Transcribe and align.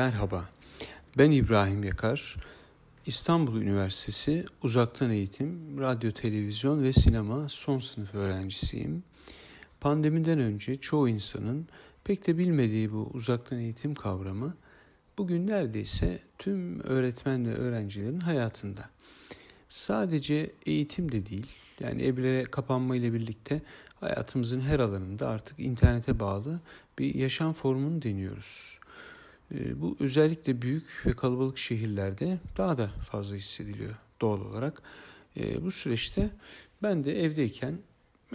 Merhaba, 0.00 0.44
ben 1.18 1.30
İbrahim 1.30 1.84
Yakar. 1.84 2.36
İstanbul 3.06 3.62
Üniversitesi 3.62 4.44
Uzaktan 4.62 5.10
Eğitim, 5.10 5.80
Radyo, 5.80 6.10
Televizyon 6.10 6.82
ve 6.82 6.92
Sinema 6.92 7.48
son 7.48 7.78
sınıf 7.78 8.14
öğrencisiyim. 8.14 9.02
Pandemiden 9.80 10.38
önce 10.38 10.76
çoğu 10.76 11.08
insanın 11.08 11.68
pek 12.04 12.26
de 12.26 12.38
bilmediği 12.38 12.92
bu 12.92 13.10
uzaktan 13.14 13.58
eğitim 13.58 13.94
kavramı 13.94 14.54
bugün 15.18 15.46
neredeyse 15.46 16.18
tüm 16.38 16.80
öğretmen 16.80 17.46
ve 17.46 17.54
öğrencilerin 17.54 18.20
hayatında. 18.20 18.90
Sadece 19.68 20.50
eğitim 20.66 21.12
de 21.12 21.26
değil, 21.26 21.46
yani 21.80 22.02
evlere 22.02 22.44
kapanma 22.44 22.96
ile 22.96 23.12
birlikte 23.12 23.62
hayatımızın 24.00 24.60
her 24.60 24.80
alanında 24.80 25.28
artık 25.28 25.58
internete 25.58 26.20
bağlı 26.20 26.60
bir 26.98 27.14
yaşam 27.14 27.52
formunu 27.52 28.02
deniyoruz. 28.02 28.79
Ee, 29.54 29.80
bu 29.80 29.96
özellikle 30.00 30.62
büyük 30.62 31.06
ve 31.06 31.12
kalabalık 31.12 31.58
şehirlerde 31.58 32.38
daha 32.56 32.78
da 32.78 32.88
fazla 32.88 33.36
hissediliyor 33.36 33.94
doğal 34.20 34.40
olarak. 34.40 34.82
Ee, 35.36 35.64
bu 35.64 35.70
süreçte 35.70 36.30
ben 36.82 37.04
de 37.04 37.24
evdeyken 37.24 37.78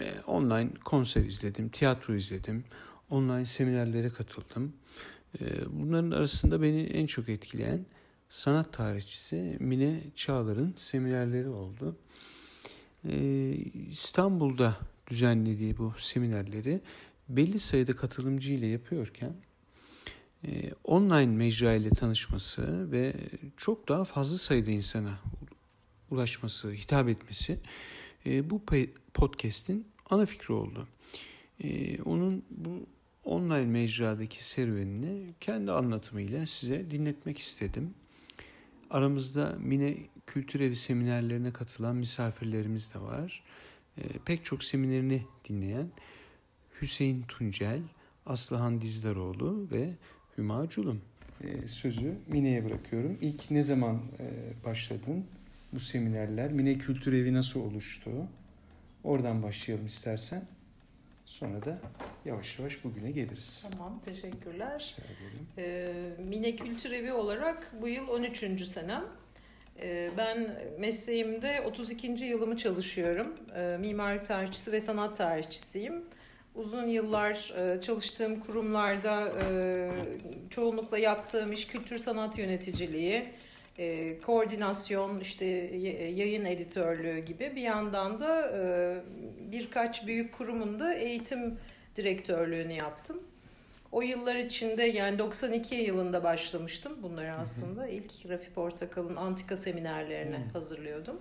e, 0.00 0.20
online 0.26 0.70
konser 0.84 1.24
izledim, 1.24 1.68
tiyatro 1.68 2.14
izledim, 2.14 2.64
online 3.10 3.46
seminerlere 3.46 4.10
katıldım. 4.10 4.72
Ee, 5.40 5.44
bunların 5.70 6.10
arasında 6.10 6.62
beni 6.62 6.82
en 6.82 7.06
çok 7.06 7.28
etkileyen 7.28 7.86
sanat 8.28 8.72
tarihçisi 8.72 9.56
Mine 9.60 10.00
Çağlar'ın 10.16 10.74
seminerleri 10.76 11.48
oldu. 11.48 11.96
İstanbul'da 13.90 14.76
düzenlediği 15.10 15.78
bu 15.78 15.94
seminerleri 15.98 16.80
belli 17.28 17.58
sayıda 17.58 17.96
katılımcı 17.96 18.52
ile 18.52 18.66
yapıyorken 18.66 19.32
e, 20.46 20.70
online 20.84 21.36
mecra 21.36 21.74
ile 21.74 21.90
tanışması 21.90 22.92
ve 22.92 23.12
çok 23.56 23.88
daha 23.88 24.04
fazla 24.04 24.38
sayıda 24.38 24.70
insana 24.70 25.18
ulaşması, 26.10 26.72
hitap 26.72 27.08
etmesi 27.08 27.58
e, 28.26 28.50
bu 28.50 28.62
podcast'in 29.14 29.86
ana 30.10 30.26
fikri 30.26 30.54
oldu. 30.54 30.88
E, 31.64 32.02
onun 32.02 32.42
bu 32.50 32.86
online 33.24 33.66
mecradaki 33.66 34.48
serüvenini 34.48 35.34
kendi 35.40 35.72
anlatımıyla 35.72 36.46
size 36.46 36.90
dinletmek 36.90 37.38
istedim. 37.38 37.94
Aramızda 38.90 39.56
Mine 39.58 39.96
Kültür 40.26 40.60
Evi 40.60 40.76
seminerlerine 40.76 41.52
katılan 41.52 41.96
misafirlerimiz 41.96 42.94
de 42.94 43.00
var. 43.00 43.42
Pek 44.24 44.44
çok 44.44 44.64
seminerini 44.64 45.22
dinleyen 45.48 45.90
Hüseyin 46.80 47.22
Tuncel, 47.22 47.80
Aslıhan 48.26 48.80
Dizdaroğlu 48.80 49.68
ve 49.70 49.94
Hüma 50.38 50.68
Culum. 50.68 51.00
Ee, 51.44 51.68
sözü 51.68 52.14
Mine'ye 52.26 52.64
bırakıyorum. 52.64 53.18
İlk 53.20 53.50
ne 53.50 53.62
zaman 53.62 53.94
e, 53.94 54.24
başladın 54.64 55.26
bu 55.72 55.80
seminerler? 55.80 56.52
Mine 56.52 56.78
Kültür 56.78 57.12
Evi 57.12 57.34
nasıl 57.34 57.60
oluştu? 57.60 58.10
Oradan 59.04 59.42
başlayalım 59.42 59.86
istersen. 59.86 60.42
Sonra 61.26 61.64
da 61.64 61.78
yavaş 62.24 62.58
yavaş 62.58 62.84
bugüne 62.84 63.10
geliriz. 63.10 63.68
Tamam, 63.70 64.00
teşekkürler. 64.04 64.96
Ee, 65.58 65.92
Mine 66.28 66.56
Kültür 66.56 66.90
Evi 66.90 67.12
olarak 67.12 67.72
bu 67.82 67.88
yıl 67.88 68.08
13. 68.08 68.66
senem. 68.66 69.04
Ee, 69.80 70.10
ben 70.18 70.58
mesleğimde 70.80 71.60
32. 71.60 72.06
yılımı 72.24 72.56
çalışıyorum. 72.56 73.34
Ee, 73.56 73.76
mimarlık 73.80 74.26
tarihçisi 74.26 74.72
ve 74.72 74.80
sanat 74.80 75.16
tarihçisiyim. 75.16 76.04
Uzun 76.56 76.86
yıllar 76.86 77.54
e, 77.56 77.80
çalıştığım 77.80 78.40
kurumlarda 78.40 79.32
e, 79.42 79.90
çoğunlukla 80.50 80.98
yaptığım 80.98 81.52
iş 81.52 81.66
kültür 81.66 81.98
sanat 81.98 82.38
yöneticiliği, 82.38 83.24
e, 83.78 84.18
koordinasyon, 84.20 85.20
işte 85.20 85.44
yayın 86.14 86.44
editörlüğü 86.44 87.18
gibi 87.18 87.52
bir 87.56 87.62
yandan 87.62 88.18
da 88.18 88.52
birkaç 89.52 90.06
büyük 90.06 90.38
kurumun 90.38 90.80
da 90.80 90.94
eğitim 90.94 91.58
direktörlüğünü 91.96 92.72
yaptım. 92.72 93.22
O 93.92 94.02
yıllar 94.02 94.36
içinde 94.36 94.82
yani 94.82 95.18
92 95.18 95.74
yılında 95.74 96.24
başlamıştım 96.24 96.92
bunları 97.02 97.32
aslında. 97.32 97.88
İlk 97.88 98.12
Rafi 98.28 98.50
Portakal'ın 98.50 99.16
antika 99.16 99.56
seminerlerine 99.56 100.44
hazırlıyordum. 100.52 101.20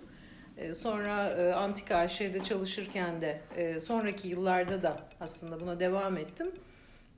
Ee, 0.57 0.73
sonra 0.73 1.29
e, 1.29 1.53
Antika 1.53 2.07
şeyde 2.07 2.43
çalışırken 2.43 3.21
de 3.21 3.41
e, 3.57 3.79
sonraki 3.79 4.27
yıllarda 4.27 4.83
da 4.83 4.97
aslında 5.19 5.59
buna 5.61 5.79
devam 5.79 6.17
ettim. 6.17 6.51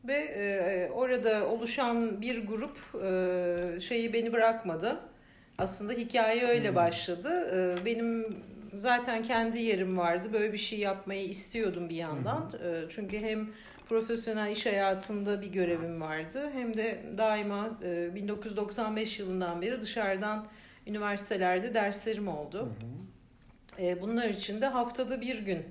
Ve 0.08 0.14
e, 0.14 0.90
orada 0.92 1.50
oluşan 1.50 2.22
bir 2.22 2.48
grup 2.48 2.78
şeyi 3.81 4.14
beni 4.14 4.34
bırakmadı. 4.34 5.00
Aslında 5.58 5.94
hikaye 5.94 6.48
öyle 6.48 6.70
hmm. 6.70 6.75
başladı. 6.75 7.52
Benim 7.86 8.38
zaten 8.74 9.24
kendi 9.24 9.59
yerim 9.59 9.98
vardı. 9.98 10.28
Böyle 10.34 10.54
bir 10.54 10.58
şey 10.58 10.80
yapmayı 10.80 11.25
istiyordum 11.25 11.90
bir 11.90 11.96
yandan. 11.96 12.52
Çünkü 12.90 13.19
hem 13.19 13.50
profesyonel 13.90 14.52
iş 14.52 14.66
hayatında 14.66 15.42
bir 15.42 15.48
görevim 15.48 16.02
vardı. 16.02 16.50
Hem 16.54 16.78
de 16.78 17.00
daima 17.18 17.80
1995 17.81 19.19
yılından 19.19 19.62
beri 19.62 19.81
dışarıdan 19.81 20.48
üniversitelerde 20.88 21.74
derslerim 21.74 22.28
oldu. 22.28 22.59
Hı 22.59 22.98
e, 23.04 23.06
bunlar 24.02 24.30
için 24.30 24.62
de 24.62 24.66
haftada 24.66 25.22
bir 25.22 25.40
gün 25.40 25.66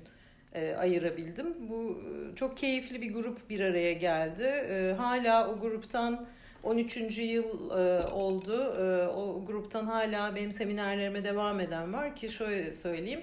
e, 0.54 0.74
ayırabildim. 0.74 1.68
Bu 1.68 2.02
e, 2.32 2.36
çok 2.36 2.56
keyifli 2.56 3.02
bir 3.02 3.14
grup 3.14 3.50
bir 3.50 3.60
araya 3.60 3.92
geldi. 3.92 4.66
Hala 4.98 5.50
o 5.50 5.60
gruptan 5.60 6.26
13. 6.62 7.18
yıl 7.18 7.70
oldu. 8.10 8.74
O 9.16 9.46
gruptan 9.46 9.86
hala 9.86 10.34
benim 10.34 10.52
seminerlerime 10.52 11.24
devam 11.24 11.60
eden 11.60 11.92
var 11.92 12.16
ki 12.16 12.28
şöyle 12.28 12.72
söyleyeyim. 12.72 13.20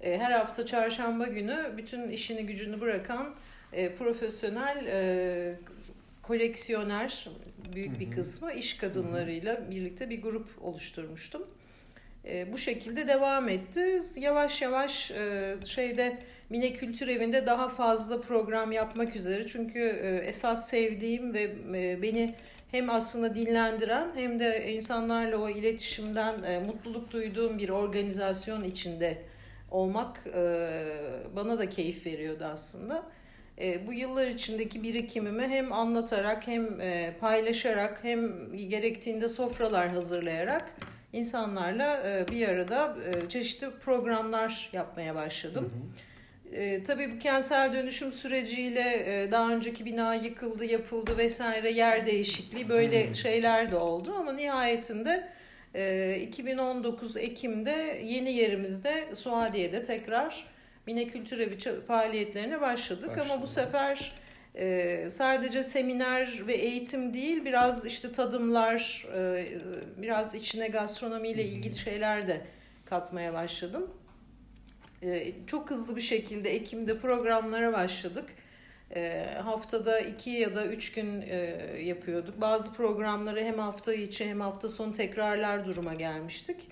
Her 0.00 0.30
hafta 0.30 0.66
çarşamba 0.66 1.26
günü 1.26 1.72
bütün 1.76 2.08
işini 2.08 2.46
gücünü 2.46 2.80
bırakan 2.80 3.34
profesyonel 3.98 4.84
koleksiyoner 6.22 7.28
büyük 7.74 8.00
bir 8.00 8.10
kısmı 8.10 8.52
iş 8.52 8.76
kadınlarıyla 8.76 9.70
birlikte 9.70 10.10
bir 10.10 10.22
grup 10.22 10.48
oluşturmuştum. 10.62 11.46
E, 12.28 12.52
bu 12.52 12.58
şekilde 12.58 13.08
devam 13.08 13.48
etti. 13.48 13.98
Yavaş 14.18 14.62
yavaş 14.62 15.10
e, 15.10 15.56
şeyde 15.66 16.18
Mine 16.50 16.72
Kültür 16.72 17.08
Evi'nde 17.08 17.46
daha 17.46 17.68
fazla 17.68 18.20
program 18.20 18.72
yapmak 18.72 19.16
üzere. 19.16 19.46
Çünkü 19.46 19.80
e, 19.80 20.16
esas 20.16 20.68
sevdiğim 20.68 21.34
ve 21.34 21.42
e, 21.74 22.02
beni 22.02 22.34
hem 22.70 22.90
aslında 22.90 23.34
dinlendiren 23.34 24.08
hem 24.14 24.38
de 24.38 24.72
insanlarla 24.72 25.36
o 25.36 25.48
iletişimden 25.48 26.42
e, 26.42 26.58
mutluluk 26.58 27.10
duyduğum 27.10 27.58
bir 27.58 27.68
organizasyon 27.68 28.64
içinde 28.64 29.18
olmak 29.70 30.26
e, 30.26 30.40
bana 31.36 31.58
da 31.58 31.68
keyif 31.68 32.06
veriyordu 32.06 32.44
aslında. 32.44 33.06
E, 33.60 33.86
bu 33.86 33.92
yıllar 33.92 34.26
içindeki 34.26 34.82
birikimimi 34.82 35.42
hem 35.42 35.72
anlatarak 35.72 36.46
hem 36.46 36.80
e, 36.80 37.14
paylaşarak 37.20 37.98
hem 38.02 38.52
gerektiğinde 38.68 39.28
sofralar 39.28 39.88
hazırlayarak 39.88 40.70
insanlarla 41.14 42.02
e, 42.06 42.28
bir 42.28 42.48
arada 42.48 42.96
e, 43.06 43.28
çeşitli 43.28 43.70
programlar 43.70 44.70
yapmaya 44.72 45.14
başladım. 45.14 45.72
Hı 45.74 45.78
hı. 45.78 46.56
E, 46.56 46.84
tabii 46.84 47.14
bu 47.14 47.18
kentsel 47.18 47.72
dönüşüm 47.72 48.12
süreciyle 48.12 48.80
e, 48.80 49.32
daha 49.32 49.50
önceki 49.50 49.84
bina 49.84 50.14
yıkıldı, 50.14 50.64
yapıldı 50.64 51.18
vesaire 51.18 51.70
yer 51.70 52.06
değişikliği 52.06 52.68
böyle 52.68 53.10
hı 53.10 53.14
şeyler 53.14 53.70
de 53.70 53.76
oldu 53.76 54.14
ama 54.18 54.32
nihayetinde 54.32 55.28
e, 55.74 56.16
2019 56.20 57.16
Ekim'de 57.16 58.00
yeni 58.04 58.32
yerimizde 58.32 59.14
Suadiye'de 59.14 59.82
tekrar 59.82 60.46
Mine 60.86 61.06
Kültür 61.06 61.38
Evi 61.38 61.58
faaliyetlerine 61.86 62.60
başladık 62.60 63.10
Başladım. 63.10 63.30
ama 63.30 63.42
bu 63.42 63.46
sefer 63.46 64.12
e, 64.54 65.06
sadece 65.10 65.62
seminer 65.62 66.46
ve 66.46 66.54
eğitim 66.54 67.14
değil 67.14 67.44
biraz 67.44 67.86
işte 67.86 68.12
tadımlar 68.12 69.06
e, 69.16 69.46
biraz 69.96 70.34
içine 70.34 70.68
gastronomiyle 70.68 71.44
ilgili 71.44 71.78
şeyler 71.78 72.28
de 72.28 72.40
katmaya 72.84 73.34
başladım. 73.34 73.90
E, 75.02 75.32
çok 75.46 75.70
hızlı 75.70 75.96
bir 75.96 76.00
şekilde 76.00 76.54
Ekim'de 76.54 76.98
programlara 76.98 77.72
başladık. 77.72 78.24
E, 78.94 79.26
haftada 79.42 80.00
iki 80.00 80.30
ya 80.30 80.54
da 80.54 80.66
üç 80.66 80.92
gün 80.92 81.20
e, 81.20 81.36
yapıyorduk. 81.82 82.40
Bazı 82.40 82.72
programları 82.72 83.40
hem 83.40 83.58
hafta 83.58 83.94
içi 83.94 84.28
hem 84.28 84.40
hafta 84.40 84.68
sonu 84.68 84.92
tekrarlar 84.92 85.66
duruma 85.66 85.94
gelmiştik. 85.94 86.68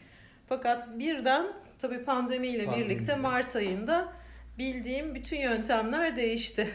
Fakat 0.48 0.98
birden 0.98 1.46
tabii 1.78 2.04
pandemiyle 2.04 2.64
Pandemi. 2.64 2.84
birlikte 2.84 3.16
Mart 3.16 3.56
ayında 3.56 4.12
bildiğim 4.58 5.14
bütün 5.14 5.40
yöntemler 5.40 6.16
değişti. 6.16 6.68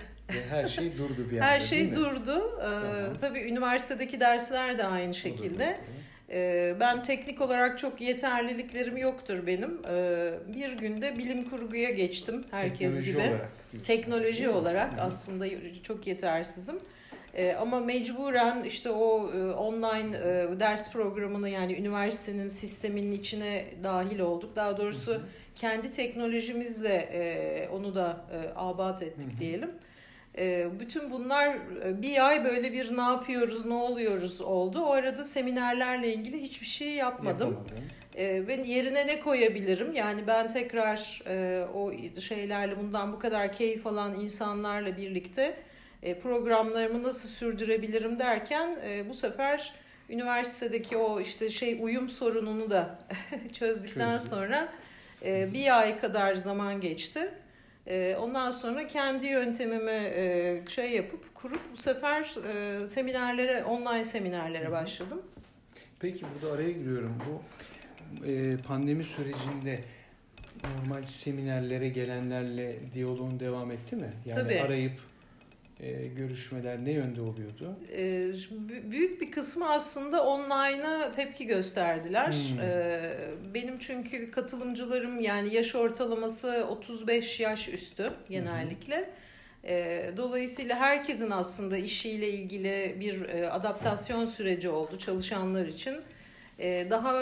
Her 0.50 0.68
şey 0.68 0.98
durdu 0.98 1.30
bir 1.32 1.38
anda 1.38 1.46
Her 1.46 1.60
şey 1.60 1.96
durdu. 1.96 2.60
Ee, 2.62 3.20
tabii 3.22 3.40
üniversitedeki 3.40 4.20
dersler 4.20 4.78
de 4.78 4.84
aynı 4.84 5.14
şekilde. 5.14 5.78
Ee, 6.30 6.76
ben 6.80 7.02
teknik 7.04 7.42
olarak 7.42 7.80
çok 7.80 8.02
yeterliliklerim 8.02 8.98
yoktur 8.98 9.48
benim. 9.48 9.82
Ee, 9.90 10.34
bir 10.56 10.72
günde 10.72 11.18
bilim 11.18 11.50
kurguya 11.50 11.90
geçtim 11.90 12.44
herkes 12.52 12.80
Teknoloji 12.80 13.12
gibi. 13.12 13.18
Olarak, 13.22 13.50
Teknoloji 13.86 14.50
olarak 14.50 14.94
aslında 15.00 15.46
çok 15.84 16.08
yetersizim. 16.08 16.76
E, 17.34 17.54
ama 17.54 17.80
mecburen 17.80 18.64
işte 18.64 18.90
o 18.92 19.32
e, 19.34 19.52
online 19.52 20.18
e, 20.18 20.60
ders 20.60 20.92
programını 20.94 21.50
yani 21.50 21.74
üniversitenin 21.76 22.50
sisteminin 22.50 23.12
içine 23.12 23.66
dahil 23.84 24.20
olduk. 24.20 24.56
Daha 24.56 24.78
doğrusu 24.78 25.22
kendi 25.56 25.92
teknolojimizle 25.92 26.96
e, 26.96 27.70
onu 27.70 27.96
da 27.96 28.26
e, 28.32 28.50
abat 28.56 29.04
ettik 29.04 29.40
diyelim. 29.40 29.72
E, 30.38 30.68
bütün 30.80 31.12
bunlar 31.12 31.56
e, 31.86 32.02
bir 32.02 32.28
ay 32.28 32.46
böyle 32.46 32.74
bir 32.74 32.98
ne 32.98 33.02
yapıyoruz, 33.02 33.66
ne 33.66 33.74
oluyoruz 33.74 34.42
oldu. 34.42 34.82
O 34.82 34.92
arada 34.92 35.24
seminerlerle 35.24 36.14
ilgili 36.14 36.42
hiçbir 36.42 36.66
şey 36.66 36.90
yapmadım. 36.90 37.50
Yapamadım. 37.52 37.78
E, 38.18 38.48
ben 38.48 38.64
yerine 38.64 39.08
ne 39.08 39.20
koyabilirim? 39.20 39.94
Yani 39.94 40.28
ben 40.28 40.50
tekrar 40.50 41.22
e, 41.28 41.66
o 41.74 41.92
şeylerle 42.22 42.78
bundan 42.78 43.14
bu 43.14 43.20
kadar 43.20 43.52
keyif 43.52 43.88
alan 43.88 44.20
insanlarla 44.20 44.98
birlikte 44.98 45.58
e, 46.04 46.20
programlarımı 46.20 47.04
nasıl 47.04 47.30
sürdürebilirim 47.30 48.20
derken 48.20 48.80
bu 49.10 49.14
sefer 49.14 49.74
üniversitedeki 50.10 50.98
o 50.98 51.22
işte 51.22 51.50
şey 51.50 51.78
uyum 51.82 52.10
sorununu 52.10 52.70
da 52.70 53.00
çözdükten 53.54 54.18
Çözdüm. 54.18 54.38
sonra 54.38 54.70
bir 55.26 55.80
ay 55.80 56.00
kadar 56.00 56.36
zaman 56.36 56.82
geçti. 56.82 57.32
Ondan 58.20 58.52
sonra 58.52 58.88
kendi 58.88 59.28
yöntemimi 59.28 60.70
şey 60.70 60.92
yapıp 60.92 61.36
kurup 61.36 61.62
bu 61.72 61.78
sefer 61.78 62.36
seminerlere, 62.88 63.64
online 63.64 64.06
seminerlere 64.06 64.72
başladım. 64.72 65.22
Peki 66.00 66.26
burada 66.36 66.56
araya 66.56 66.72
giriyorum. 66.72 67.16
Bu 67.30 67.42
pandemi 68.68 69.04
sürecinde 69.04 69.80
normal 70.64 71.04
seminerlere 71.04 71.90
gelenlerle 71.90 72.76
diyaloğun 72.94 73.40
devam 73.40 73.72
etti 73.72 73.96
mi? 73.96 74.10
Yani 74.26 74.44
Tabii. 74.44 74.62
arayıp 74.62 74.94
e, 75.80 76.08
görüşmeler 76.08 76.86
ne 76.86 76.92
yönde 76.92 77.22
oluyordu? 77.22 77.76
E, 77.98 78.28
büyük 78.92 79.22
bir 79.22 79.32
kısmı 79.32 79.70
aslında 79.70 80.26
online'a 80.26 81.12
tepki 81.12 81.46
gösterdiler. 81.46 82.32
Hmm. 82.32 82.60
E, 82.62 83.00
benim 83.54 83.80
çünkü 83.80 84.32
katılımcılarım 84.32 85.20
yani 85.20 85.54
yaş 85.54 85.76
ortalaması 85.76 86.66
35 86.70 87.40
yaş 87.40 87.70
üstü 87.70 88.14
genellikle. 88.30 88.98
Hmm. 88.98 90.18
Dolayısıyla 90.18 90.80
herkesin 90.80 91.32
aslında 91.32 91.78
işiyle 91.78 92.30
ilgili 92.30 92.98
bir 93.00 93.30
e, 93.30 93.50
adaptasyon 93.50 94.26
süreci 94.26 94.70
oldu 94.70 94.98
çalışanlar 94.98 95.66
için. 95.66 95.96
E, 96.60 96.88
daha 96.90 97.14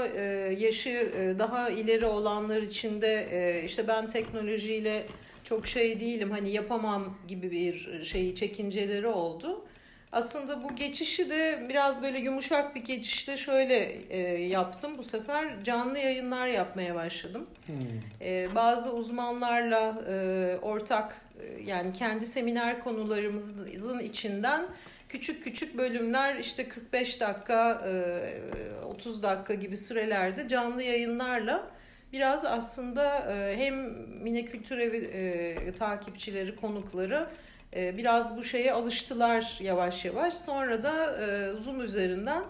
yaşı 0.50 1.12
daha 1.40 1.70
ileri 1.70 2.06
olanlar 2.06 2.62
için 2.62 3.02
de 3.02 3.62
işte 3.66 3.88
ben 3.88 4.08
teknolojiyle 4.08 5.06
çok 5.46 5.68
şey 5.68 6.00
değilim 6.00 6.32
hani 6.32 6.50
yapamam 6.50 7.18
gibi 7.28 7.52
bir 7.52 8.04
şeyi 8.04 8.36
çekinceleri 8.36 9.08
oldu. 9.08 9.66
Aslında 10.12 10.64
bu 10.64 10.76
geçişi 10.76 11.30
de 11.30 11.66
biraz 11.70 12.02
böyle 12.02 12.20
yumuşak 12.20 12.76
bir 12.76 12.82
geçişte 12.82 13.38
şöyle 13.38 14.02
e, 14.10 14.20
yaptım. 14.44 14.98
Bu 14.98 15.04
sefer 15.04 15.64
canlı 15.64 16.00
yayınlar 16.00 16.48
yapmaya 16.48 16.96
başladım. 16.96 17.48
Hmm. 17.66 17.76
E, 18.22 18.56
bazı 18.56 18.94
uzmanlarla 18.94 20.04
e, 20.10 20.58
ortak 20.62 21.22
e, 21.40 21.64
yani 21.64 21.94
kendi 21.94 22.26
seminer 22.26 22.84
konularımızın 22.84 24.00
içinden 24.00 24.66
küçük 25.10 25.44
küçük 25.44 25.78
bölümler 25.78 26.36
işte 26.36 26.70
45 26.70 27.22
dakika, 27.22 27.88
e, 27.88 28.86
30 28.86 29.24
dakika 29.24 29.54
gibi 29.54 29.78
sürelerde 29.78 30.48
canlı 30.48 30.84
yayınlarla 30.84 31.68
biraz 32.14 32.46
aslında 32.46 33.34
e, 33.34 33.58
hem 33.58 33.76
Mine 34.24 34.46
Kültür 34.46 34.78
Evi 34.78 34.98
e, 34.98 35.72
takipçileri, 35.72 36.56
konukları 36.56 37.28
e, 37.76 37.98
biraz 37.98 38.38
bu 38.38 38.44
şeye 38.44 38.74
alıştılar 38.74 39.58
yavaş 39.62 40.06
yavaş. 40.06 40.34
Sonra 40.34 40.84
da 40.84 41.18
Zoom 41.58 41.82
üzerinden 41.82 42.44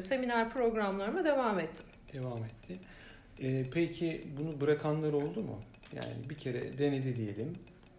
seminer 0.00 0.50
programlarıma 0.50 1.24
devam 1.24 1.60
ettim. 1.60 1.86
Devam 2.12 2.38
etti. 2.44 2.78
Peki 3.74 4.24
bunu 4.38 4.60
bırakanlar 4.60 5.12
oldu 5.12 5.40
mu? 5.40 5.60
Yani 5.92 6.12
bir 6.30 6.34
kere 6.34 6.78
denedi 6.78 7.16
diyelim 7.16 7.54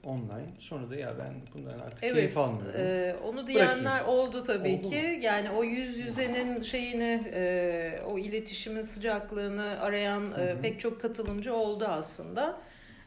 online. 0.06 0.48
Sonra 0.60 0.90
da 0.90 0.96
ya 0.96 1.13
ben 1.19 1.34
bundan 1.54 1.80
artık 1.80 2.04
evet, 2.04 2.16
keyif 2.16 2.38
almıyorum. 2.38 2.81
E, 2.81 3.16
onu 3.28 3.48
diyenler 3.48 3.84
Bırakayım. 3.84 4.07
oldu 4.07 4.44
tabii 4.44 4.74
oldu 4.74 4.90
ki. 4.90 5.01
Mu? 5.01 5.24
Yani 5.24 5.50
o 5.50 5.63
yüz 5.63 5.98
yüzenin 5.98 6.62
şeyini, 6.62 7.24
e, 7.34 8.01
o 8.07 8.18
iletişimin 8.18 8.81
sıcaklığını 8.81 9.80
arayan 9.81 10.24
e, 10.40 10.62
pek 10.62 10.80
çok 10.80 11.01
katılımcı 11.01 11.56
oldu 11.56 11.86
aslında. 11.88 12.62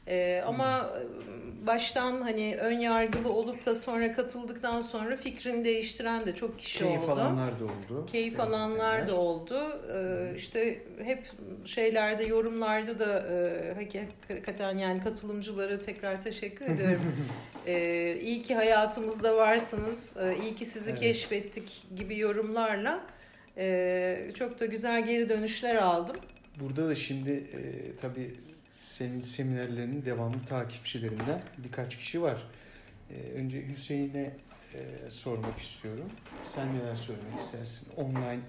E, 0.09 0.43
ama 0.47 0.91
baştan 1.67 2.23
hani 2.23 2.57
ön 2.61 2.79
yargılı 2.79 3.33
olup 3.33 3.67
da 3.67 3.75
sonra 3.75 4.13
katıldıktan 4.13 4.81
sonra 4.81 5.17
fikrini 5.17 5.65
değiştiren 5.65 6.27
de 6.27 6.35
çok 6.35 6.59
kişi 6.59 6.79
Keyif 6.79 6.99
oldu. 6.99 7.07
Keyif 7.07 7.19
alanlar 7.19 7.61
da 7.61 7.65
oldu. 7.65 8.07
Keyif 8.07 8.35
evet. 8.35 8.41
alanlar 8.41 9.09
da 9.09 9.15
oldu. 9.15 9.81
E, 9.95 10.33
işte 10.37 10.83
hep 11.03 11.31
şeylerde 11.65 12.25
yorumlarda 12.25 12.99
da 12.99 13.19
e, 13.19 13.75
hakikaten 13.75 14.79
yani 14.79 15.03
katılımcılara 15.03 15.81
tekrar 15.81 16.23
teşekkür 16.23 16.67
ediyorum. 16.67 17.17
e, 17.67 18.19
iyi 18.23 18.43
ki 18.43 18.55
hayatımızda 18.55 19.37
varsınız. 19.37 20.17
E, 20.17 20.37
iyi 20.43 20.55
ki 20.55 20.65
sizi 20.65 20.91
evet. 20.91 21.01
keşfettik 21.01 21.87
gibi 21.97 22.19
yorumlarla 22.19 23.01
e, 23.57 24.31
çok 24.35 24.61
da 24.61 24.67
güzel 24.67 25.07
geri 25.07 25.29
dönüşler 25.29 25.77
aldım. 25.77 26.17
Burada 26.61 26.89
da 26.89 26.95
şimdi 26.95 27.31
e, 27.31 27.61
tabii 28.01 28.35
senin 28.82 29.20
seminerlerinin 29.20 30.05
devamlı 30.05 30.44
takipçilerinden 30.49 31.43
birkaç 31.58 31.96
kişi 31.99 32.23
var. 32.23 32.43
Ee, 33.11 33.14
önce 33.14 33.67
Hüseyin'e 33.69 34.37
e, 34.75 35.11
sormak 35.11 35.58
istiyorum. 35.58 36.11
Sen 36.55 36.79
neler 36.79 36.96
söylemek 36.96 37.38
istersin? 37.38 37.88
Online 37.96 38.40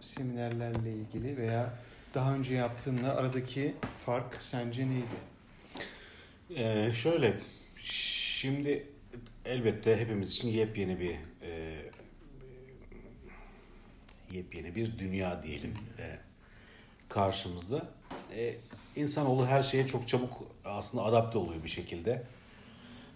seminerlerle 0.00 0.92
ilgili 0.92 1.36
veya 1.36 1.78
daha 2.14 2.34
önce 2.34 2.54
yaptığınla 2.54 3.14
aradaki 3.14 3.74
fark 4.06 4.42
sence 4.42 4.88
neydi? 4.88 5.04
Ee, 6.56 6.92
şöyle, 6.92 7.40
şimdi 7.76 8.86
elbette 9.44 9.96
hepimiz 9.96 10.30
için 10.30 10.48
yepyeni 10.48 11.00
bir 11.00 11.16
e, 11.42 11.82
yepyeni 14.32 14.74
bir 14.74 14.98
dünya 14.98 15.42
diyelim 15.42 15.74
e, 15.98 16.18
karşımızda 17.08 17.88
e, 18.36 18.54
insanoğlu 18.96 19.46
her 19.46 19.62
şeye 19.62 19.86
çok 19.86 20.08
çabuk 20.08 20.32
aslında 20.64 21.04
adapte 21.04 21.38
oluyor 21.38 21.64
bir 21.64 21.68
şekilde. 21.68 22.22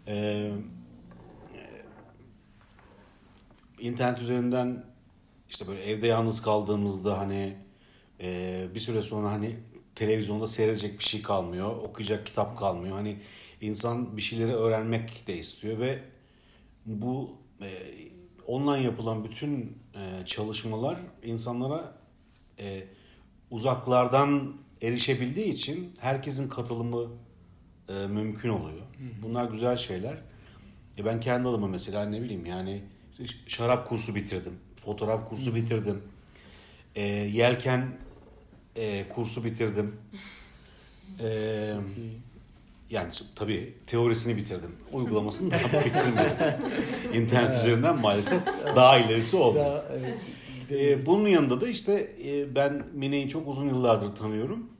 E, 0.06 0.50
internet 3.80 4.18
üzerinden 4.18 4.84
işte 5.48 5.66
böyle 5.66 5.82
evde 5.82 6.06
yalnız 6.06 6.42
kaldığımızda 6.42 7.18
hani 7.18 7.56
e, 8.20 8.66
bir 8.74 8.80
süre 8.80 9.02
sonra 9.02 9.30
hani 9.30 9.56
televizyonda 9.94 10.46
seyredecek 10.46 10.98
bir 10.98 11.04
şey 11.04 11.22
kalmıyor, 11.22 11.76
okuyacak 11.76 12.26
kitap 12.26 12.58
kalmıyor. 12.58 12.96
Hani 12.96 13.16
insan 13.60 14.16
bir 14.16 14.22
şeyleri 14.22 14.54
öğrenmek 14.54 15.26
de 15.26 15.36
istiyor 15.36 15.78
ve 15.78 15.98
bu 16.86 17.36
e, 17.62 17.70
online 18.46 18.82
yapılan 18.84 19.24
bütün 19.24 19.78
e, 19.94 20.26
çalışmalar 20.26 20.98
insanlara 21.22 21.92
e, 22.58 22.84
uzaklardan 23.50 24.54
erişebildiği 24.82 25.46
için 25.46 25.94
herkesin 25.98 26.48
katılımı 26.48 27.06
e, 27.88 27.92
mümkün 27.92 28.48
oluyor. 28.48 28.82
Bunlar 29.22 29.44
güzel 29.44 29.76
şeyler. 29.76 30.18
E 30.98 31.04
ben 31.04 31.20
kendi 31.20 31.48
adıma 31.48 31.66
mesela 31.68 32.04
ne 32.04 32.22
bileyim 32.22 32.46
yani 32.46 32.82
şarap 33.46 33.88
kursu 33.88 34.14
bitirdim. 34.14 34.52
Fotoğraf 34.76 35.28
kursu 35.28 35.54
bitirdim. 35.54 36.02
E, 36.94 37.02
yelken 37.06 37.88
e, 38.76 39.08
kursu 39.08 39.44
bitirdim. 39.44 39.96
E, 41.20 41.74
yani 42.90 43.12
tabii 43.34 43.74
teorisini 43.86 44.36
bitirdim. 44.36 44.76
Uygulamasını 44.92 45.50
daha 45.50 45.62
bitirmedim. 45.84 46.36
İnternet 47.14 47.56
üzerinden 47.56 47.98
maalesef 48.00 48.42
daha 48.76 48.98
ilerisi 48.98 49.36
oldu. 49.36 49.58
Daha, 49.58 49.84
evet. 49.98 50.18
E, 50.70 51.06
bunun 51.06 51.28
yanında 51.28 51.60
da 51.60 51.68
işte 51.68 52.12
e, 52.24 52.54
ben 52.54 52.86
Mine'yi 52.92 53.28
çok 53.28 53.48
uzun 53.48 53.68
yıllardır 53.68 54.14
tanıyorum. 54.14 54.70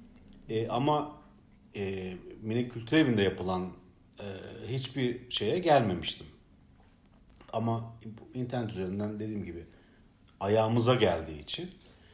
E, 0.48 0.68
ama 0.68 1.16
e, 1.76 2.14
Mine 2.42 2.68
Kültür 2.68 2.96
Evi'nde 2.96 3.22
yapılan 3.22 3.72
e, 4.20 4.26
hiçbir 4.68 5.30
şeye 5.30 5.58
gelmemiştim. 5.58 6.26
Ama 7.52 7.94
internet 8.34 8.70
üzerinden 8.70 9.20
dediğim 9.20 9.44
gibi 9.44 9.64
ayağımıza 10.40 10.94
geldiği 10.94 11.40
için 11.40 11.64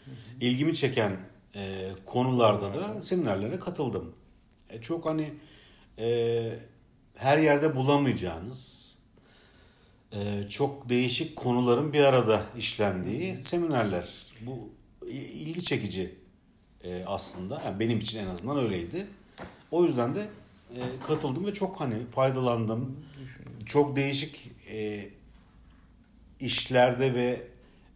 hı 0.04 0.10
hı. 0.10 0.14
ilgimi 0.40 0.74
çeken 0.74 1.20
e, 1.54 1.92
konularda 2.06 2.74
da 2.74 3.02
seminerlere 3.02 3.58
katıldım. 3.58 4.14
E, 4.70 4.80
çok 4.80 5.06
hani 5.06 5.34
e, 5.98 6.58
her 7.14 7.38
yerde 7.38 7.76
bulamayacağınız 7.76 8.93
çok 10.48 10.88
değişik 10.88 11.36
konuların 11.36 11.92
bir 11.92 12.04
arada 12.04 12.42
işlendiği 12.58 13.36
seminerler. 13.36 14.08
Bu 14.40 14.70
ilgi 15.10 15.62
çekici 15.62 16.14
e, 16.84 17.04
aslında. 17.06 17.62
Yani 17.64 17.80
benim 17.80 17.98
için 17.98 18.18
en 18.18 18.26
azından 18.26 18.58
öyleydi. 18.58 19.06
O 19.70 19.84
yüzden 19.84 20.14
de 20.14 20.28
e, 20.76 20.80
katıldım 21.06 21.46
ve 21.46 21.54
çok 21.54 21.80
hani 21.80 22.06
faydalandım. 22.06 22.96
Çok 23.66 23.96
değişik 23.96 24.50
işlerde 26.40 27.14
ve 27.14 27.46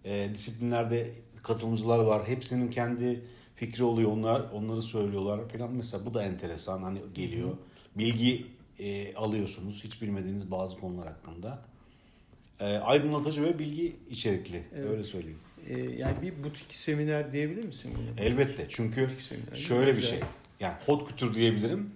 e, 0.04 0.30
disiplinlerde 0.34 1.12
katılımcılar 1.42 1.98
var. 1.98 2.28
Hepsinin 2.28 2.70
kendi 2.70 3.24
fikri 3.54 3.84
oluyor. 3.84 4.12
Onlar 4.12 4.40
onları 4.40 4.82
söylüyorlar 4.82 5.48
falan. 5.48 5.72
Mesela 5.72 6.06
bu 6.06 6.14
da 6.14 6.22
enteresan 6.22 6.82
hani 6.82 6.98
geliyor. 7.14 7.56
Bilgi 7.96 8.46
e, 8.78 9.14
alıyorsunuz 9.14 9.84
hiç 9.84 10.02
bilmediğiniz 10.02 10.50
bazı 10.50 10.78
konular 10.78 11.08
hakkında. 11.08 11.62
E, 12.60 12.64
aydınlatıcı 12.64 13.42
ve 13.42 13.58
bilgi 13.58 13.96
içerikli. 14.10 14.62
Evet. 14.74 14.90
Öyle 14.90 15.04
söyleyeyim. 15.04 15.38
Ee, 15.68 15.78
yani 15.78 16.22
bir 16.22 16.44
butik 16.44 16.74
seminer 16.74 17.32
diyebilir 17.32 17.64
misin? 17.64 17.94
Elbette. 18.18 18.66
Çünkü 18.68 19.10
şöyle 19.54 19.96
bir 19.96 20.02
şey. 20.02 20.20
Yani 20.60 20.74
hot 20.86 21.08
kültür 21.08 21.34
diyebilirim. 21.34 21.92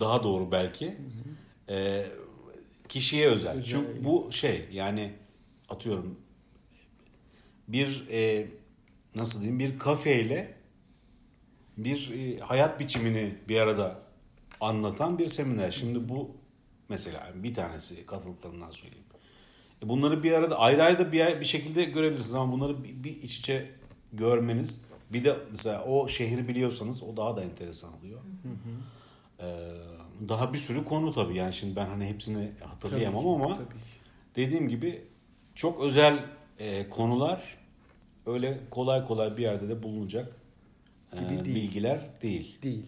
Daha 0.00 0.22
doğru 0.22 0.52
belki. 0.52 0.96
E, 1.68 2.06
kişiye 2.88 3.28
özel. 3.28 3.56
Özel. 3.56 3.64
Çünkü 3.64 4.04
bu 4.04 4.28
şey 4.32 4.68
yani 4.72 5.12
atıyorum 5.68 6.18
bir 7.68 8.08
e, 8.10 8.46
nasıl 9.16 9.40
diyeyim 9.40 9.58
bir 9.58 9.78
kafeyle 9.78 10.54
bir 11.76 12.10
e, 12.10 12.38
hayat 12.40 12.80
biçimini 12.80 13.34
bir 13.48 13.60
arada 13.60 14.02
anlatan 14.60 15.18
bir 15.18 15.26
seminer. 15.26 15.70
Şimdi 15.70 16.08
bu 16.08 16.36
mesela 16.88 17.30
bir 17.34 17.54
tanesi 17.54 18.06
katıldıklarından 18.06 18.70
söyleyeyim. 18.70 19.04
Bunları 19.82 20.22
bir 20.22 20.32
arada 20.32 20.58
ayrı 20.58 20.82
ayrı 20.82 20.98
da 20.98 21.12
bir, 21.12 21.40
bir 21.40 21.44
şekilde 21.44 21.84
görebilirsiniz 21.84 22.34
ama 22.34 22.52
bunları 22.52 22.84
bir, 22.84 23.04
bir 23.04 23.22
iç 23.22 23.38
içe 23.38 23.70
görmeniz 24.12 24.88
bir 25.12 25.24
de 25.24 25.36
mesela 25.50 25.84
o 25.84 26.08
şehri 26.08 26.48
biliyorsanız 26.48 27.02
o 27.02 27.16
daha 27.16 27.36
da 27.36 27.44
enteresan 27.44 27.98
oluyor. 27.98 28.20
Ee, 29.40 29.44
daha 30.28 30.52
bir 30.52 30.58
sürü 30.58 30.84
konu 30.84 31.12
tabii 31.12 31.36
yani 31.36 31.52
şimdi 31.52 31.76
ben 31.76 31.86
hani 31.86 32.06
hepsini 32.06 32.50
hatırlayamam 32.64 33.24
Tabii 33.24 33.36
ki, 33.36 33.44
ama 33.44 33.56
tabii 33.56 33.80
dediğim 34.36 34.68
gibi 34.68 35.02
çok 35.54 35.80
özel 35.80 36.24
e, 36.58 36.88
konular 36.88 37.58
öyle 38.26 38.60
kolay 38.70 39.06
kolay 39.06 39.36
bir 39.36 39.42
yerde 39.42 39.68
de 39.68 39.82
bulunacak 39.82 40.36
e, 41.12 41.28
değil. 41.28 41.54
bilgiler 41.54 42.00
değil. 42.22 42.58
değil. 42.62 42.86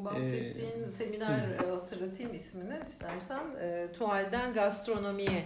O 0.00 0.04
bahsettiğin 0.04 0.88
seminer 0.88 1.48
e, 1.64 1.70
hatırlatayım 1.70 2.34
ismini 2.34 2.74
istersen. 2.82 3.44
E, 3.62 3.86
Tuvalden 3.98 4.52
gastronomiye 4.54 5.44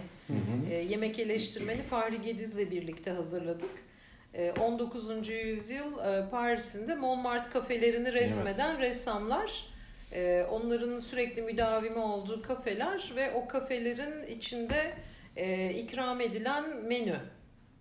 e, 0.71 0.73
yemek 0.75 1.19
eleştirmeni 1.19 1.81
Fahri 1.81 2.21
Gediz'le 2.21 2.71
birlikte 2.71 3.11
hazırladık. 3.11 3.69
E, 4.33 4.51
19. 4.51 5.29
yüzyıl 5.29 5.99
e, 5.99 6.29
Paris'in 6.29 6.87
de 6.87 6.95
Montmartre 6.95 7.49
kafelerini 7.51 8.13
resmeden 8.13 8.79
ressamlar. 8.79 9.65
e, 10.13 10.43
onların 10.51 10.99
sürekli 10.99 11.41
müdavimi 11.41 11.99
olduğu 11.99 12.41
kafeler 12.41 13.11
ve 13.15 13.31
o 13.33 13.47
kafelerin 13.47 14.27
içinde 14.27 14.93
e, 15.35 15.73
ikram 15.73 16.21
edilen 16.21 16.77
menü. 16.85 17.15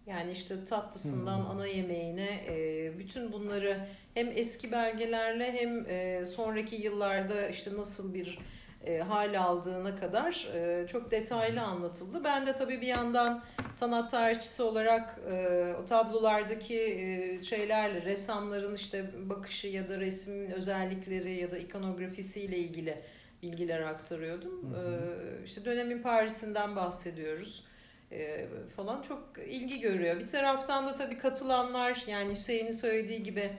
Yani 0.08 0.32
işte 0.32 0.64
tatlısından 0.64 1.38
Hmm. 1.38 1.50
ana 1.50 1.66
yemeğine 1.66 2.28
e, 2.48 2.92
bütün 2.98 3.32
bunları 3.32 3.86
hem 4.14 4.28
eski 4.34 4.72
belgelerle 4.72 5.52
hem 5.52 5.86
e, 5.88 6.26
sonraki 6.26 6.76
yıllarda 6.76 7.48
işte 7.48 7.70
nasıl 7.76 8.14
bir 8.14 8.38
e, 8.86 8.98
hal 8.98 9.40
aldığına 9.40 9.96
kadar 9.96 10.48
e, 10.54 10.86
çok 10.86 11.10
detaylı 11.10 11.60
anlatıldı. 11.60 12.24
Ben 12.24 12.46
de 12.46 12.52
tabii 12.52 12.80
bir 12.80 12.86
yandan 12.86 13.44
sanat 13.72 14.10
tarihçisi 14.10 14.62
olarak 14.62 15.20
e, 15.30 15.74
o 15.82 15.84
tablolardaki 15.84 16.80
e, 16.80 17.42
şeylerle 17.44 18.02
ressamların 18.02 18.74
işte 18.74 19.10
bakışı 19.28 19.68
ya 19.68 19.88
da 19.88 20.00
resmin 20.00 20.50
özellikleri 20.50 21.40
ya 21.40 21.50
da 21.50 21.58
ikonografisiyle 21.58 22.58
ilgili 22.58 23.02
bilgiler 23.42 23.80
aktarıyordum. 23.80 24.74
Hı. 24.74 24.76
E, 24.76 25.44
işte 25.44 25.64
dönemin 25.64 26.02
Paris'inden 26.02 26.76
bahsediyoruz 26.76 27.64
e, 28.12 28.46
falan 28.76 29.02
çok 29.02 29.28
ilgi 29.48 29.80
görüyor. 29.80 30.20
Bir 30.20 30.28
taraftan 30.28 30.86
da 30.86 30.94
tabii 30.94 31.18
katılanlar 31.18 32.02
yani 32.06 32.32
Hüseyin'in 32.34 32.72
söylediği 32.72 33.22
gibi 33.22 33.50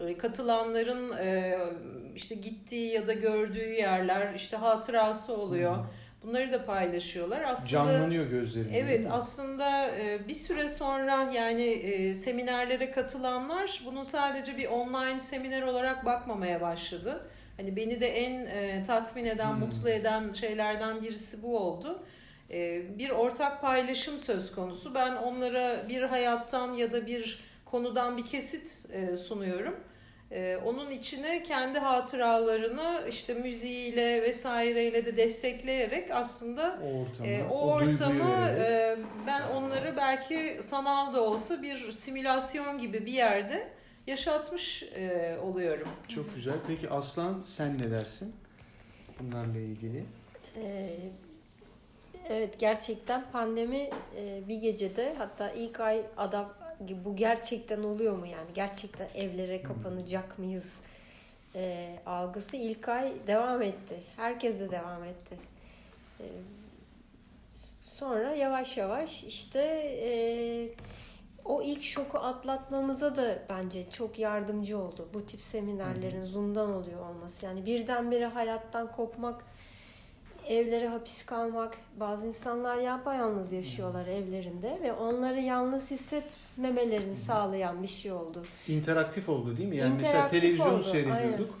e, 0.00 0.18
katılanların 0.18 1.16
e, 1.16 1.58
işte 2.16 2.34
gittiği 2.34 2.92
ya 2.92 3.06
da 3.06 3.12
gördüğü 3.12 3.72
yerler 3.72 4.34
işte 4.34 4.56
hatırası 4.56 5.36
oluyor. 5.36 5.74
Hı. 5.74 5.84
Bunları 6.24 6.52
da 6.52 6.64
paylaşıyorlar. 6.66 7.42
Aslında 7.42 7.68
Canlanıyor 7.68 8.26
gözlerinde. 8.26 8.78
Evet 8.78 9.06
aslında 9.10 9.90
bir 10.28 10.34
süre 10.34 10.68
sonra 10.68 11.32
yani 11.34 12.14
seminerlere 12.14 12.90
katılanlar 12.90 13.82
bunun 13.86 14.04
sadece 14.04 14.56
bir 14.56 14.66
online 14.66 15.20
seminer 15.20 15.62
olarak 15.62 16.04
bakmamaya 16.06 16.60
başladı. 16.60 17.26
Hani 17.56 17.76
beni 17.76 18.00
de 18.00 18.08
en 18.08 18.84
tatmin 18.84 19.24
eden, 19.24 19.52
Hmm. 19.52 19.60
mutlu 19.60 19.90
eden 19.90 20.32
şeylerden 20.32 21.02
birisi 21.02 21.42
bu 21.42 21.58
oldu. 21.58 22.02
E, 22.50 22.82
Bir 22.98 23.10
ortak 23.10 23.60
paylaşım 23.60 24.18
söz 24.18 24.54
konusu. 24.54 24.94
Ben 24.94 25.16
onlara 25.16 25.88
bir 25.88 26.02
hayattan 26.02 26.74
ya 26.74 26.92
da 26.92 27.06
bir 27.06 27.40
konudan 27.64 28.16
bir 28.16 28.26
kesit 28.26 28.90
e, 28.94 29.16
sunuyorum. 29.16 29.76
E, 30.30 30.56
Onun 30.56 30.90
içine 30.90 31.42
kendi 31.42 31.78
hatıralarını 31.78 33.00
işte 33.08 33.34
müziğiyle 33.34 34.22
vesaireyle 34.22 35.06
de 35.06 35.16
destekleyerek 35.16 36.10
aslında 36.10 36.78
o 36.84 36.86
ortamı, 37.00 37.26
e, 37.28 37.44
o, 37.44 37.72
ortamı 37.72 38.48
e, 38.58 38.96
ben 39.26 39.42
onları 39.42 39.96
belki 39.96 40.58
sanal 40.62 41.14
da 41.14 41.22
olsa 41.24 41.62
bir 41.62 41.92
simülasyon 41.92 42.78
gibi 42.78 43.06
bir 43.06 43.12
yerde 43.12 43.68
yaşatmış 44.06 44.82
e, 44.82 45.36
oluyorum. 45.42 45.88
Çok 46.08 46.34
güzel. 46.34 46.54
Peki 46.66 46.90
Aslan 46.90 47.42
sen 47.44 47.78
ne 47.78 47.90
dersin? 47.90 48.34
Bunlarla 49.20 49.58
ilgili. 49.58 50.04
Ee, 50.56 50.90
evet 52.28 52.58
gerçekten 52.58 53.30
pandemi 53.32 53.90
e, 54.16 54.48
bir 54.48 54.56
gecede 54.56 55.14
hatta 55.18 55.50
ilk 55.50 55.80
ay 55.80 56.02
adam 56.16 56.52
bu 57.04 57.16
gerçekten 57.16 57.82
oluyor 57.82 58.16
mu 58.16 58.26
yani 58.26 58.50
gerçekten 58.54 59.08
evlere 59.14 59.62
kapanacak 59.62 60.38
mıyız 60.38 60.78
e, 61.54 61.96
algısı 62.06 62.56
ilk 62.56 62.88
ay 62.88 63.12
devam 63.26 63.62
etti. 63.62 64.00
Herkes 64.16 64.60
de 64.60 64.70
devam 64.70 65.04
etti. 65.04 65.36
E, 66.20 66.26
sonra 67.84 68.34
yavaş 68.34 68.76
yavaş 68.76 69.24
işte 69.24 69.60
e, 70.02 70.10
o 71.44 71.62
ilk 71.62 71.82
şoku 71.82 72.18
atlatmamıza 72.18 73.16
da 73.16 73.38
bence 73.48 73.90
çok 73.90 74.18
yardımcı 74.18 74.78
oldu. 74.78 75.08
Bu 75.14 75.26
tip 75.26 75.40
seminerlerin 75.40 76.24
Zoom'dan 76.24 76.72
oluyor 76.72 77.08
olması. 77.08 77.46
Yani 77.46 77.66
birdenbire 77.66 78.26
hayattan 78.26 78.92
kopmak, 78.92 79.44
evlere 80.50 80.88
hapis 80.88 81.26
kalmak. 81.26 81.76
Bazı 82.00 82.26
insanlar 82.26 82.78
yapayalnız 82.78 83.52
yaşıyorlar 83.52 84.06
evlerinde 84.06 84.78
ve 84.82 84.92
onları 84.92 85.40
yalnız 85.40 85.90
hissetmemelerini 85.90 87.16
sağlayan 87.16 87.82
bir 87.82 87.88
şey 87.88 88.12
oldu. 88.12 88.44
İnteraktif 88.68 89.28
oldu 89.28 89.56
değil 89.56 89.68
mi? 89.68 89.76
Yani 89.76 89.92
mesela 89.92 90.10
İnteraktif 90.10 90.40
televizyon 90.40 90.74
oldu, 90.74 90.82
seyrediyorduk. 90.82 91.58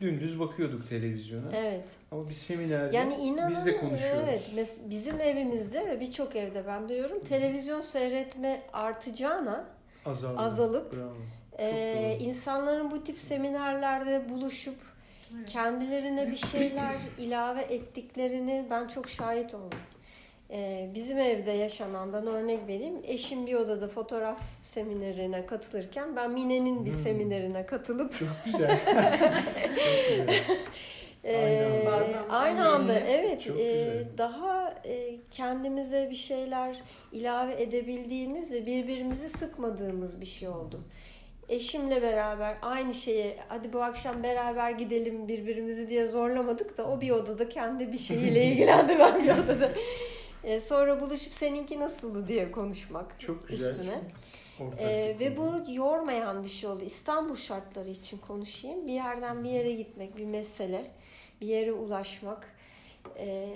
Dümdüz 0.00 0.40
bakıyorduk 0.40 0.88
televizyona. 0.88 1.46
Evet. 1.56 1.84
Ama 2.12 2.28
bir 2.28 2.34
seminerde 2.34 2.96
Yani 2.96 3.14
inanın 3.14 3.50
biz 3.56 3.66
de 3.66 3.76
konuşuyoruz. 3.76 4.22
evet 4.28 4.52
mes- 4.56 4.90
bizim 4.90 5.20
evimizde 5.20 5.86
ve 5.86 6.00
birçok 6.00 6.36
evde 6.36 6.66
ben 6.66 6.88
diyorum 6.88 7.20
televizyon 7.24 7.80
seyretme 7.80 8.62
artacağına 8.72 9.64
Azaldı. 10.06 10.40
azalıp 10.40 10.92
Bravo. 10.96 11.12
Doğru. 11.58 12.22
insanların 12.24 12.90
bu 12.90 13.04
tip 13.04 13.18
seminerlerde 13.18 14.28
buluşup 14.28 14.76
kendilerine 15.46 16.30
bir 16.30 16.36
şeyler 16.36 16.94
ilave 17.18 17.60
ettiklerini 17.62 18.66
ben 18.70 18.86
çok 18.88 19.08
şahit 19.08 19.54
oldum. 19.54 19.78
Ee, 20.50 20.90
bizim 20.94 21.18
evde 21.18 21.50
yaşanandan 21.50 22.26
örnek 22.26 22.68
vereyim. 22.68 23.00
Eşim 23.04 23.46
bir 23.46 23.54
odada 23.54 23.88
fotoğraf 23.88 24.40
seminerine 24.62 25.46
katılırken 25.46 26.16
ben 26.16 26.30
Mine'nin 26.30 26.84
bir 26.84 26.90
Hmm. 26.90 26.98
seminerine 26.98 27.66
katılıp 27.66 28.18
Çok 28.18 28.28
güzel. 28.44 28.80
Çok 29.66 30.26
güzel. 30.26 30.28
ee, 31.24 31.88
aynı 32.30 32.68
anda 32.68 32.94
evet 33.00 33.50
e, 33.58 34.02
daha 34.18 34.74
e, 34.84 35.16
kendimize 35.30 36.08
bir 36.10 36.16
şeyler 36.16 36.82
ilave 37.12 37.62
edebildiğimiz 37.62 38.52
ve 38.52 38.66
birbirimizi 38.66 39.28
sıkmadığımız 39.28 40.20
bir 40.20 40.26
şey 40.26 40.48
oldu. 40.48 40.80
Eşimle 41.56 42.02
beraber 42.02 42.56
aynı 42.62 42.94
şeye 42.94 43.38
hadi 43.48 43.72
bu 43.72 43.82
akşam 43.82 44.22
beraber 44.22 44.70
gidelim 44.70 45.28
birbirimizi 45.28 45.88
diye 45.88 46.06
zorlamadık 46.06 46.78
da 46.78 46.90
o 46.90 47.00
bir 47.00 47.10
odada 47.10 47.48
kendi 47.48 47.92
bir 47.92 47.98
şeyiyle 47.98 48.44
ilgilendi 48.52 48.96
ben 48.98 49.24
bir 49.24 49.30
odada. 49.30 49.72
E, 50.44 50.60
sonra 50.60 51.00
buluşup 51.00 51.32
seninki 51.34 51.80
nasıldı 51.80 52.28
diye 52.28 52.50
konuşmak 52.52 53.20
Çok 53.20 53.48
güzel. 53.48 53.70
üstüne. 53.70 54.00
Bir 54.60 55.20
ve 55.20 55.36
bu 55.36 55.72
yormayan 55.72 56.44
bir 56.44 56.48
şey 56.48 56.70
oldu. 56.70 56.84
İstanbul 56.84 57.36
şartları 57.36 57.90
için 57.90 58.18
konuşayım. 58.18 58.86
Bir 58.86 58.92
yerden 58.92 59.44
bir 59.44 59.50
yere 59.50 59.72
gitmek 59.72 60.16
bir 60.16 60.24
mesele. 60.24 60.90
Bir 61.40 61.46
yere 61.46 61.72
ulaşmak. 61.72 62.48
ee, 63.18 63.48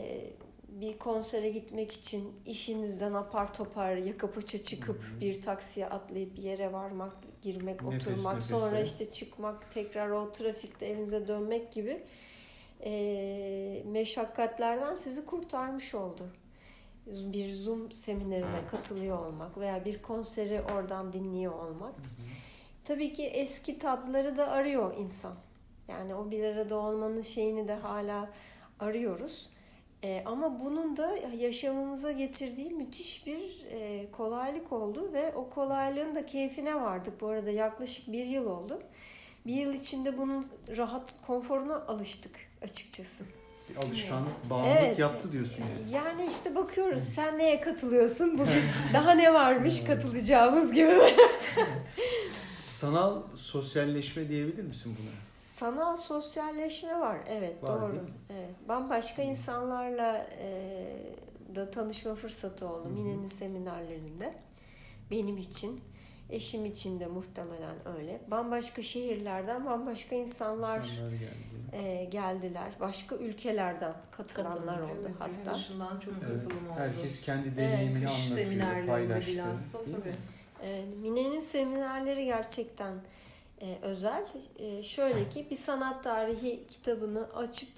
bir 0.68 0.98
konsere 0.98 1.50
gitmek 1.50 1.92
için 1.92 2.32
işinizden 2.46 3.14
apar 3.14 3.54
topar 3.54 3.96
yaka 3.96 4.30
paça 4.30 4.58
çıkıp 4.62 5.02
Hı 5.02 5.16
hı. 5.16 5.20
bir 5.20 5.42
taksiye 5.42 5.86
atlayıp 5.86 6.36
bir 6.36 6.42
yere 6.42 6.72
varmak, 6.72 7.12
girmek, 7.46 7.82
Nefes 7.82 8.06
oturmak, 8.06 8.34
nefese. 8.34 8.54
sonra 8.54 8.80
işte 8.80 9.10
çıkmak, 9.10 9.74
tekrar 9.74 10.10
o 10.10 10.32
trafikte 10.32 10.86
evinize 10.86 11.28
dönmek 11.28 11.72
gibi 11.72 12.02
ee, 12.84 13.82
meşakkatlerden 13.86 14.94
sizi 14.94 15.26
kurtarmış 15.26 15.94
oldu. 15.94 16.28
bir 17.06 17.52
Zoom 17.52 17.92
seminerine 17.92 18.66
katılıyor 18.70 19.26
olmak 19.26 19.58
veya 19.58 19.84
bir 19.84 20.02
konseri 20.02 20.62
oradan 20.74 21.12
dinliyor 21.12 21.52
olmak. 21.52 21.94
Tabii 22.84 23.12
ki 23.12 23.26
eski 23.26 23.78
tatları 23.78 24.36
da 24.36 24.50
arıyor 24.50 24.94
insan. 24.98 25.34
Yani 25.88 26.14
o 26.14 26.30
bir 26.30 26.44
arada 26.44 26.76
olmanın 26.76 27.20
şeyini 27.20 27.68
de 27.68 27.74
hala 27.74 28.30
arıyoruz. 28.80 29.50
E, 30.06 30.22
ama 30.26 30.60
bunun 30.60 30.96
da 30.96 31.16
yaşamımıza 31.38 32.12
getirdiği 32.12 32.70
müthiş 32.70 33.26
bir 33.26 33.66
e, 33.70 34.10
kolaylık 34.12 34.72
oldu 34.72 35.10
ve 35.12 35.34
o 35.34 35.50
kolaylığın 35.50 36.14
da 36.14 36.26
keyfine 36.26 36.74
vardık. 36.74 37.20
Bu 37.20 37.28
arada 37.28 37.50
yaklaşık 37.50 38.12
bir 38.12 38.24
yıl 38.24 38.46
oldu. 38.46 38.82
Bir 39.46 39.54
yıl 39.54 39.74
içinde 39.74 40.18
bunun 40.18 40.46
rahat 40.76 41.20
konforuna 41.26 41.76
alıştık 41.76 42.32
açıkçası. 42.62 43.24
Bir 43.70 43.76
alışkanlık, 43.76 44.50
bağımlılık 44.50 44.76
Evet. 44.80 44.98
yaptı 44.98 45.32
diyorsun 45.32 45.62
yani. 45.62 45.94
Yani 45.94 46.26
işte 46.30 46.54
bakıyoruz 46.54 47.02
sen 47.02 47.38
neye 47.38 47.60
katılıyorsun 47.60 48.32
bugün 48.38 48.62
daha 48.92 49.10
ne 49.10 49.34
varmış 49.34 49.84
katılacağımız 49.84 50.72
gibi. 50.72 51.00
Sanal 52.58 53.22
sosyalleşme 53.34 54.28
diyebilir 54.28 54.62
misin 54.62 54.96
buna? 55.00 55.25
Sanal 55.60 55.96
sosyalleşme 55.96 57.00
var 57.00 57.18
evet 57.28 57.62
Var, 57.62 57.82
doğru. 57.82 58.00
Evet. 58.30 58.50
Bambaşka 58.68 59.22
insanlarla 59.22 60.26
e, 60.40 60.86
da 61.54 61.70
tanışma 61.70 62.14
fırsatı 62.14 62.68
oldu 62.68 62.84
Hı 62.84 62.88
hı. 62.88 62.92
Mine'nin 62.92 63.26
seminerlerinde. 63.26 64.34
Benim 65.10 65.38
için, 65.38 65.80
eşim 66.30 66.66
için 66.66 67.00
de 67.00 67.06
muhtemelen 67.06 67.74
öyle. 67.98 68.20
Bambaşka 68.28 68.82
şehirlerden 68.82 69.66
bambaşka 69.66 70.16
insanlar 70.16 70.78
İnsanlar 70.78 71.10
geldi. 71.10 71.32
e, 71.72 72.04
geldiler. 72.04 72.72
Başka 72.80 73.16
ülkelerden 73.16 73.94
katılanlar 74.10 74.54
Katılım, 74.60 74.84
oldu 74.84 74.92
evet, 75.00 75.10
yurt 75.10 75.20
hatta. 75.46 75.54
dışından 75.58 76.00
çok 76.00 76.14
Evet. 76.26 76.32
katılım 76.42 76.70
oldu. 76.70 76.78
Herkes 76.78 77.20
kendi 77.20 77.56
deneyimini 77.56 78.04
Kış 78.04 78.30
anlatıyor, 78.32 78.86
paylaştı. 78.86 79.30
bilhassa 79.32 79.78
tabii. 79.84 80.14
Evet, 80.64 80.84
Mine'nin 81.02 81.40
seminerleri 81.40 82.24
gerçekten 82.24 82.94
e, 83.62 83.78
özel. 83.82 84.26
E, 84.58 84.82
şöyle 84.82 85.28
ki 85.28 85.46
bir 85.50 85.56
sanat 85.56 86.04
tarihi 86.04 86.66
kitabını 86.68 87.28
açıp 87.34 87.70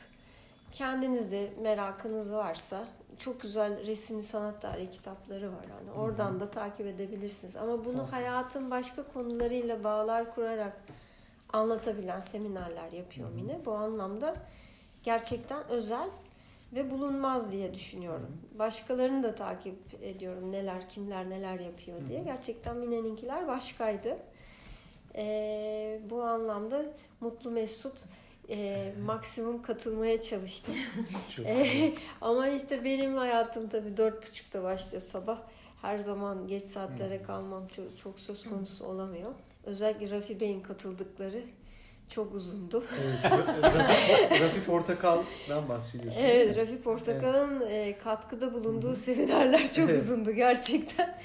kendiniz 0.73 1.33
de 1.33 1.51
merakınız 1.63 2.33
varsa 2.33 2.85
çok 3.19 3.41
güzel 3.41 3.87
resimli 3.87 4.23
sanat 4.23 4.63
tarihi 4.63 4.91
kitapları 4.91 5.53
var. 5.53 5.65
Yani 5.71 5.91
oradan 5.99 6.41
da 6.41 6.51
takip 6.51 6.87
edebilirsiniz. 6.87 7.57
Ama 7.57 7.85
bunu 7.85 7.97
Tamam. 7.97 8.11
hayatın 8.11 8.71
başka 8.71 9.03
konularıyla 9.13 9.85
bağlar 9.85 10.35
kurarak 10.35 10.81
anlatabilen 11.53 12.21
seminerler 12.21 12.93
yapıyor 12.93 13.29
Hı 13.29 13.33
hı. 13.33 13.37
Mine. 13.37 13.61
Bu 13.65 13.73
anlamda 13.73 14.37
gerçekten 15.03 15.69
özel 15.69 16.09
ve 16.73 16.91
bulunmaz 16.91 17.53
diye 17.53 17.75
düşünüyorum. 17.75 18.37
Başkalarını 18.59 19.23
da 19.23 19.35
takip 19.35 19.79
ediyorum 20.03 20.53
neler 20.53 20.89
kimler 20.89 21.31
neler 21.31 21.61
yapıyor 21.61 22.07
diye. 22.07 22.23
Gerçekten 22.23 22.77
Mine'ninkiler 22.77 23.47
başkaydı. 23.47 24.19
Ee, 25.19 26.01
bu 26.11 26.23
anlamda 26.23 26.85
mutlu 27.21 27.51
mesut 27.51 27.99
e, 28.51 28.93
maksimum 29.07 29.63
katılmaya 29.63 30.23
çalıştım. 30.23 30.75
Ee, 31.47 31.93
ama 32.21 32.49
işte 32.49 32.85
benim 32.85 33.17
hayatım 33.17 33.69
tabii 33.69 33.97
dört 33.97 34.29
buçukta 34.31 34.63
başlıyor 34.63 35.03
sabah. 35.03 35.39
Her 35.83 35.99
zaman 35.99 36.47
geç 36.47 36.63
saatlere 36.63 37.23
kalmam 37.23 37.69
çok, 37.69 37.99
çok 37.99 38.21
söz 38.21 38.45
konusu 38.45 38.85
olamıyor. 38.87 39.31
Özellikle 39.65 40.11
Rafi 40.11 40.41
Bey'in 40.41 40.61
katıldıkları 40.61 41.43
çok 42.09 42.35
uzundu. 42.35 42.85
Evet, 43.01 43.65
Rafi, 43.65 44.45
Rafi 44.45 44.65
Portakal'dan 44.65 45.69
bahsediyorsun. 45.69 46.21
Evet, 46.21 46.57
Rafi 46.57 46.83
Portakal'ın 46.83 47.67
e, 47.71 47.99
katkıda 47.99 48.53
bulunduğu 48.53 48.95
seminerler 48.95 49.73
çok 49.73 49.91
Evet. 49.91 50.03
uzundu 50.03 50.33
gerçekten. 50.33 51.19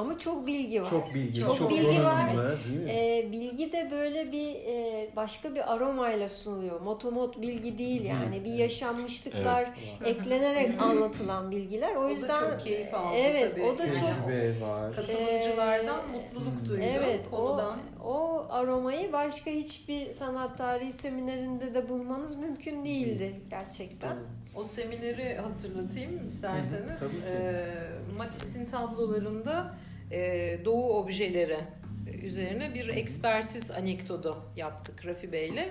Ama 0.00 0.18
çok 0.18 0.46
bilgi 0.46 0.82
var. 0.82 0.90
Çok 0.90 1.14
bilgi, 1.14 1.40
Çok 1.40 1.56
çok, 1.58 1.70
bilgi 1.70 2.04
var. 2.04 2.26
değil 2.28 2.78
mi? 2.80 2.90
E, 2.90 3.28
bilgi 3.32 3.72
de 3.72 3.88
böyle 3.90 4.32
bir 4.32 4.54
e, 4.54 5.10
başka 5.16 5.54
bir 5.54 5.72
aromayla 5.74 6.28
sunuluyor. 6.28 6.80
Motomot 6.80 7.42
bilgi 7.42 7.78
değil 7.78 8.04
yani. 8.04 8.44
Bir 8.44 8.52
yaşanmışlıklar 8.54 9.70
eklenerek 10.04 10.82
anlatılan 10.82 11.50
bilgiler. 11.50 11.94
O 11.94 12.00
O 12.00 12.04
da 12.04 12.10
yüzden 12.10 12.50
çok 12.50 12.60
keyif 12.60 12.94
aldı 12.94 13.16
evet, 13.16 13.50
tabii. 13.52 13.62
o 13.62 13.78
da 13.78 13.86
çok 13.86 13.94
Tecrübe 14.26 14.60
var. 14.60 14.96
Katılımcılardan 14.96 16.00
Ee, 16.00 16.16
mutluluk 16.16 16.68
duydu 16.68 16.82
Evet, 16.98 17.20
o, 17.32 17.36
konudan. 17.36 17.78
o 18.04 18.46
aromayı 18.50 19.12
başka 19.12 19.50
hiçbir 19.50 20.12
sanat 20.12 20.58
tarihi 20.58 20.92
seminerinde 20.92 21.74
de 21.74 21.88
bulmanız 21.88 22.36
mümkün 22.36 22.84
değildi 22.84 23.40
gerçekten. 23.50 24.16
O 24.54 24.64
semineri 24.64 25.34
hatırlatayım 25.36 26.26
isterseniz. 26.26 27.00
Hı 27.00 27.04
hı. 27.06 27.10
Ee, 27.30 27.66
Matisse'in 28.18 28.66
tablolarında 28.66 29.74
e, 30.12 30.58
doğu 30.64 30.92
objeleri 30.92 31.58
üzerine 32.22 32.74
bir 32.74 32.88
ekspertiz 32.88 33.70
anekdotu 33.70 34.44
yaptık 34.56 35.06
Rafi 35.06 35.32
Bey'le. 35.32 35.68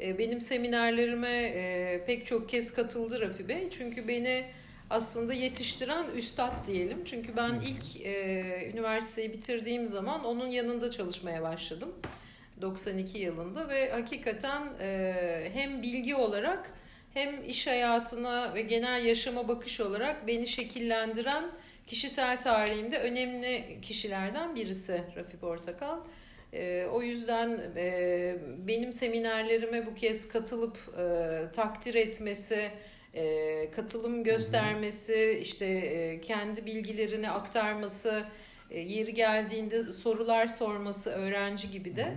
E, 0.00 0.18
benim 0.18 0.40
seminerlerime 0.40 1.42
e, 1.42 2.04
pek 2.06 2.26
çok 2.26 2.48
kez 2.48 2.74
katıldı 2.74 3.20
Rafi 3.20 3.48
Bey. 3.48 3.68
Çünkü 3.70 4.08
beni 4.08 4.44
aslında 4.90 5.34
yetiştiren 5.34 6.06
üstad 6.16 6.66
diyelim. 6.66 7.04
Çünkü 7.04 7.36
ben 7.36 7.60
ilk 7.66 8.06
e, 8.06 8.70
üniversiteyi 8.74 9.32
bitirdiğim 9.32 9.86
zaman 9.86 10.24
onun 10.24 10.46
yanında 10.46 10.90
çalışmaya 10.90 11.42
başladım. 11.42 11.92
92 12.62 13.18
yılında 13.18 13.68
ve 13.68 13.90
hakikaten 13.90 14.62
e, 14.80 15.50
hem 15.54 15.82
bilgi 15.82 16.14
olarak 16.14 16.70
hem 17.14 17.44
iş 17.44 17.66
hayatına 17.66 18.54
ve 18.54 18.62
genel 18.62 19.04
yaşama 19.04 19.48
bakış 19.48 19.80
olarak 19.80 20.26
beni 20.26 20.46
şekillendiren 20.46 21.44
kişisel 21.86 22.40
tarihimde 22.40 22.98
önemli 22.98 23.78
kişilerden 23.82 24.54
birisi 24.54 25.02
Rafi 25.16 25.36
Portakal. 25.36 25.98
E, 26.52 26.86
o 26.92 27.02
yüzden 27.02 27.60
e, 27.76 28.36
benim 28.58 28.92
seminerlerime 28.92 29.86
bu 29.86 29.94
kez 29.94 30.28
katılıp 30.28 30.78
e, 30.98 31.28
takdir 31.52 31.94
etmesi, 31.94 32.70
e, 33.14 33.70
katılım 33.70 34.24
göstermesi, 34.24 35.38
işte 35.42 35.66
e, 35.66 36.20
kendi 36.20 36.66
bilgilerini 36.66 37.30
aktarması, 37.30 38.24
e, 38.70 38.80
yeri 38.80 39.14
geldiğinde 39.14 39.92
sorular 39.92 40.46
sorması 40.46 41.10
öğrenci 41.10 41.70
gibi 41.70 41.96
de 41.96 42.02
e, 42.02 42.14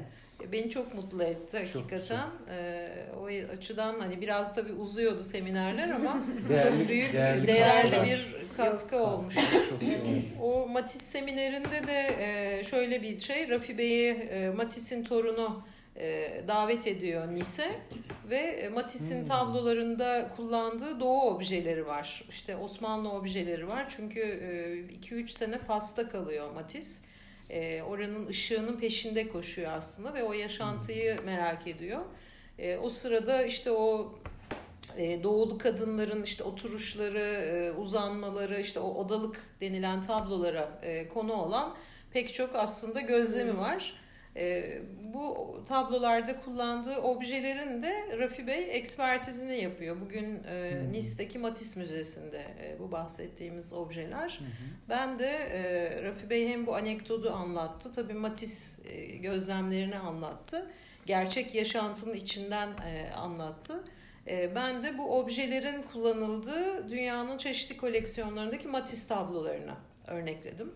beni 0.52 0.70
çok 0.70 0.94
mutlu 0.96 1.24
etti 1.24 1.66
Çok 1.74 1.82
hakikaten. 1.82 2.28
E, 2.58 2.88
o 3.22 3.26
açıdan 3.58 4.00
hani 4.00 4.22
biraz 4.22 4.56
tabii 4.56 4.74
uzuyordu 4.74 5.24
seminerler 5.24 5.90
ama 5.90 6.22
Değerli- 6.50 6.80
çok 6.80 6.90
büyük 6.90 7.14
değerli 7.14 7.48
değerli, 7.48 8.06
bir 8.10 8.28
katkı 8.58 8.98
olmuş. 9.04 9.36
Çok 9.70 9.82
iyi. 9.82 9.98
O 10.42 10.68
Matisse 10.68 11.06
seminerinde 11.06 11.88
de 11.88 12.16
e, 12.20 12.64
şöyle 12.64 13.02
bir 13.02 13.20
şey 13.20 13.50
Rafi 13.50 13.78
Bey'i 13.78 14.10
e, 14.12 14.50
Matisse'in 14.50 15.04
torunu 15.04 15.64
e, 15.96 16.32
davet 16.48 16.88
ediyor 16.88 17.28
Nice 17.36 17.72
ve 18.30 18.38
e, 18.38 18.70
Matisse'in 18.70 19.20
Hmm. 19.20 19.28
tablolarında 19.28 20.32
kullandığı 20.36 21.00
doğu 21.00 21.22
objeleri 21.22 21.88
var. 21.88 22.24
İşte 22.30 22.56
Osmanlı 22.56 23.12
objeleri 23.12 23.68
var. 23.68 23.86
Çünkü 23.98 24.20
2-3 25.04 25.28
sene 25.28 25.58
Fas'ta 25.58 26.10
kalıyor 26.10 26.52
Matisse. 26.54 27.08
E, 27.50 27.82
oranın 27.82 28.28
ışığının 28.28 28.80
peşinde 28.80 29.28
koşuyor 29.28 29.72
aslında 29.74 30.14
ve 30.14 30.24
o 30.24 30.34
yaşantıyı 30.34 31.20
merak 31.26 31.68
ediyor. 31.68 32.02
E, 32.60 32.78
o 32.78 32.90
sırada 32.90 33.44
işte 33.44 33.72
o 33.72 34.16
e, 34.98 35.24
doğulu 35.24 35.58
kadınların 35.58 36.24
işte 36.24 36.44
oturuşları, 36.44 37.20
e, 37.20 37.72
uzanmaları, 37.72 38.60
işte 38.60 38.80
o 38.80 38.94
odalık 38.94 39.42
denilen 39.62 40.02
tablolara 40.02 40.80
e, 40.84 41.08
konu 41.08 41.34
olan 41.34 41.76
pek 42.12 42.34
çok 42.34 42.56
aslında 42.56 43.02
gözlemi 43.02 43.58
var. 43.58 44.05
E, 44.36 44.78
bu 45.14 45.56
tablolarda 45.66 46.42
kullandığı 46.42 46.98
objelerin 46.98 47.84
de 47.84 48.18
Rafi 48.20 48.48
Bey 48.48 48.78
ekspertizini 48.78 49.62
yapıyor. 49.62 50.02
Bugün 50.02 50.44
e. 50.44 50.82
Nice'deki 50.92 51.40
Matisse 51.40 51.80
Müzesi'nde 51.80 52.46
e, 52.64 52.80
bu 52.80 52.92
bahsettiğimiz 52.92 53.74
objeler. 53.74 54.40
Hı 54.40 54.46
hı. 54.46 54.90
Ben 54.90 55.20
de 55.20 55.30
e, 55.30 56.04
Rafi 56.04 56.30
Bey 56.30 56.48
hem 56.48 56.66
bu 56.68 56.76
anekdotu 56.76 57.32
anlattı, 57.34 57.92
tabii 57.92 58.14
Matisse 58.14 58.94
e, 58.94 59.06
gözlemlerini 59.06 59.98
anlattı. 59.98 60.72
Gerçek 61.06 61.56
yaşantının 61.56 62.14
içinden 62.14 62.70
e, 62.70 63.12
anlattı. 63.14 63.84
E, 64.28 64.56
ben 64.56 64.84
de 64.84 64.98
bu 64.98 65.20
objelerin 65.20 65.84
kullanıldığı 65.94 66.90
dünyanın 66.90 67.38
çeşitli 67.38 67.78
koleksiyonlarındaki 67.78 68.68
Matisse 68.68 69.08
tablolarını 69.08 69.76
örnekledim. 70.08 70.74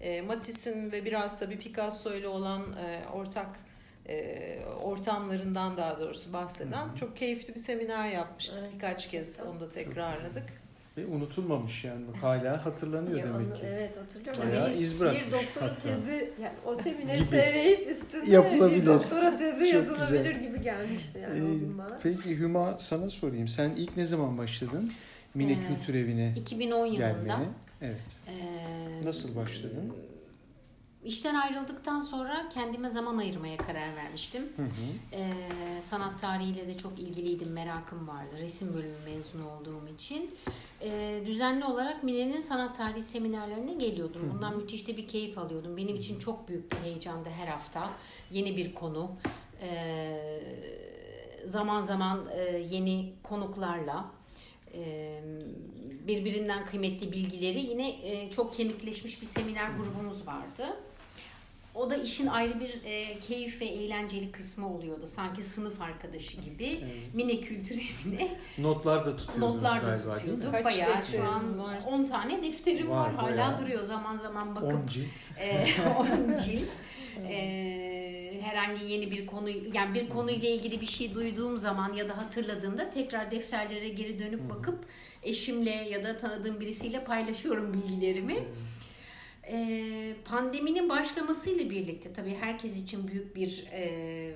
E, 0.00 0.22
Matisse'in 0.22 0.92
ve 0.92 1.04
biraz 1.04 1.38
tabii 1.38 1.58
Picasso 1.58 2.14
ile 2.14 2.28
olan 2.28 2.60
e, 2.60 3.00
ortak 3.12 3.46
e, 4.08 4.58
ortamlarından 4.82 5.76
daha 5.76 6.00
doğrusu 6.00 6.32
bahseden 6.32 6.86
Hı 6.88 6.92
hı. 6.92 6.96
çok 6.96 7.16
keyifli 7.16 7.54
bir 7.54 7.58
seminer 7.60 8.08
yapmıştık. 8.08 8.58
Evet, 8.62 8.72
Birkaç 8.74 9.10
kez 9.10 9.42
onu 9.50 9.60
da 9.60 9.70
tekrarladık. 9.70 10.42
Ve 10.96 11.06
unutulmamış 11.06 11.84
yani. 11.84 12.04
Hala 12.20 12.64
hatırlanıyor 12.66 13.18
Ya, 13.18 13.24
demek 13.26 13.46
onu- 13.46 13.54
ki. 13.54 13.60
Evet 13.66 13.96
hatırlıyorum. 13.96 14.42
Bayağı 14.42 14.70
bir, 14.70 14.76
iz 14.76 15.00
bırakmış 15.00 15.26
bir 15.26 15.32
doktora 15.32 15.64
hatta. 15.64 15.80
tezi 15.82 16.30
yani 16.42 16.52
o 16.66 16.74
semineri 16.74 17.18
Gibi. 17.18 17.30
seyreyip 17.30 17.90
üstüne 17.90 18.30
Yapılabilir. 18.30 18.80
bir 18.80 18.86
doktora 18.86 19.36
tezi 19.36 19.58
Çok 19.58 19.72
yazılabilir 19.74 20.18
güzel. 20.34 20.42
gibi 20.42 20.62
gelmişti 20.62 21.18
yani 21.18 21.38
Ee, 21.38 21.42
o 21.42 21.46
gün 21.58 21.78
bana. 21.78 21.98
Peki 22.02 22.38
Hüma 22.38 22.76
sana 22.80 23.10
sorayım. 23.10 23.48
Sen 23.48 23.70
ilk 23.76 23.96
ne 23.96 24.06
zaman 24.06 24.38
başladın? 24.38 24.92
Mine 25.34 25.52
Ee, 25.52 25.56
Kültür 25.68 25.94
Evi'ne 25.94 26.32
2010 26.36 26.86
yılında? 26.86 27.40
Evet. 27.82 27.96
Ee, 29.04 29.08
Nasıl 29.08 29.36
başladın? 29.36 29.92
İşten 31.04 31.34
ayrıldıktan 31.34 32.00
sonra 32.00 32.48
kendime 32.54 32.88
zaman 32.88 33.18
ayırmaya 33.18 33.56
karar 33.56 33.96
vermiştim. 33.96 34.42
Hı 34.56 34.62
hı. 34.62 34.68
Ee, 35.12 35.32
sanat 35.82 36.20
tarihiyle 36.20 36.68
de 36.68 36.76
çok 36.76 36.98
ilgiliydim, 36.98 37.52
merakım 37.52 38.08
vardı. 38.08 38.36
Resim 38.38 38.74
bölümü 38.74 38.96
mezunu 39.04 39.50
olduğum 39.50 39.94
için. 39.94 40.34
Ee, 40.82 41.22
düzenli 41.26 41.64
olarak 41.64 42.04
Mine'nin 42.04 42.40
sanat 42.40 42.76
tarihi 42.76 43.02
seminerlerine 43.02 43.74
geliyordum. 43.74 44.30
Bundan 44.34 44.56
müthiş 44.56 44.88
de 44.88 44.96
bir 44.96 45.08
keyif 45.08 45.38
alıyordum. 45.38 45.76
Benim 45.76 45.96
için 45.96 46.18
çok 46.18 46.48
büyük 46.48 46.72
bir 46.72 46.76
heyecandı 46.76 47.28
her 47.30 47.46
hafta. 47.46 47.90
Yeni 48.30 48.56
bir 48.56 48.74
konu. 48.74 49.10
Ee, 49.62 50.40
zaman 51.44 51.80
zaman 51.80 52.26
e, 52.36 52.42
yeni 52.70 53.12
konuklarla 53.22 54.04
birbirinden 56.06 56.66
kıymetli 56.66 57.12
bilgileri 57.12 57.60
yine 57.60 57.94
çok 58.30 58.54
kemikleşmiş 58.54 59.20
bir 59.20 59.26
seminer 59.26 59.70
grubumuz 59.70 60.26
vardı. 60.26 60.76
O 61.74 61.90
da 61.90 61.96
işin 61.96 62.26
ayrı 62.26 62.60
bir 62.60 62.80
e, 62.84 63.20
keyif 63.20 63.60
ve 63.60 63.64
eğlenceli 63.64 64.32
kısmı 64.32 64.74
oluyordu. 64.74 65.06
Sanki 65.06 65.42
sınıf 65.42 65.80
arkadaşı 65.80 66.40
gibi. 66.40 66.66
Evet. 66.66 67.14
Mine 67.14 67.40
Kültür 67.40 67.74
Evi'ne 67.76 68.28
Notlar 68.58 69.04
da 69.06 69.16
tutuyordunuz 69.16 69.54
notlar 69.54 69.82
da 69.82 69.88
galiba 69.90 70.18
tutuyorduk. 70.18 70.50
Kaç 70.52 70.64
Bayağı 70.64 71.02
şu 71.02 71.24
an 71.24 71.58
var? 71.58 71.78
10 71.86 72.06
tane 72.06 72.42
defterim 72.42 72.90
var. 72.90 72.96
Var, 73.06 73.14
Hala 73.14 73.30
bayağı. 73.30 73.58
duruyor 73.60 73.82
zaman 73.82 74.16
zaman 74.16 74.48
10 74.48 74.54
bakıp 74.56 74.88
cilt. 74.90 75.38
e, 75.40 75.66
10 75.98 76.38
cilt. 76.44 76.68
E, 77.28 77.93
herhangi 78.42 78.84
yeni 78.84 79.10
bir 79.10 79.26
konu 79.26 79.50
yani 79.74 79.94
bir 79.94 80.08
konuyla 80.08 80.48
ilgili 80.48 80.80
bir 80.80 80.86
şey 80.86 81.14
duyduğum 81.14 81.56
zaman 81.56 81.92
ya 81.92 82.08
da 82.08 82.16
hatırladığımda 82.16 82.90
tekrar 82.90 83.30
defterlere 83.30 83.88
geri 83.88 84.18
dönüp 84.18 84.50
bakıp 84.50 84.84
eşimle 85.22 85.70
ya 85.70 86.04
da 86.04 86.16
tanıdığım 86.16 86.60
birisiyle 86.60 87.04
paylaşıyorum 87.04 87.74
bilgilerimi. 87.74 88.36
E, 89.50 90.14
pandeminin 90.24 90.88
başlamasıyla 90.88 91.70
birlikte 91.70 92.12
tabii 92.12 92.34
herkes 92.40 92.82
için 92.82 93.08
büyük 93.08 93.36
bir 93.36 93.66
e, 93.72 94.34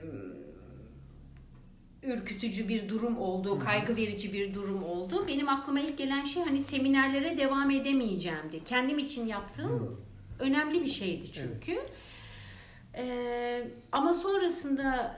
ürkütücü 2.02 2.68
bir 2.68 2.88
durum 2.88 3.18
oldu, 3.18 3.58
kaygı 3.58 3.96
verici 3.96 4.32
bir 4.32 4.54
durum 4.54 4.84
oldu. 4.84 5.24
Benim 5.28 5.48
aklıma 5.48 5.80
ilk 5.80 5.98
gelen 5.98 6.24
şey 6.24 6.42
hani 6.42 6.58
seminerlere 6.60 7.38
devam 7.38 7.70
edemeyeceğimdi. 7.70 8.64
Kendim 8.64 8.98
için 8.98 9.26
yaptığım 9.26 10.00
önemli 10.38 10.80
bir 10.80 10.86
şeydi 10.86 11.32
çünkü. 11.32 11.80
Ee, 12.94 13.68
ama 13.92 14.14
sonrasında 14.14 15.16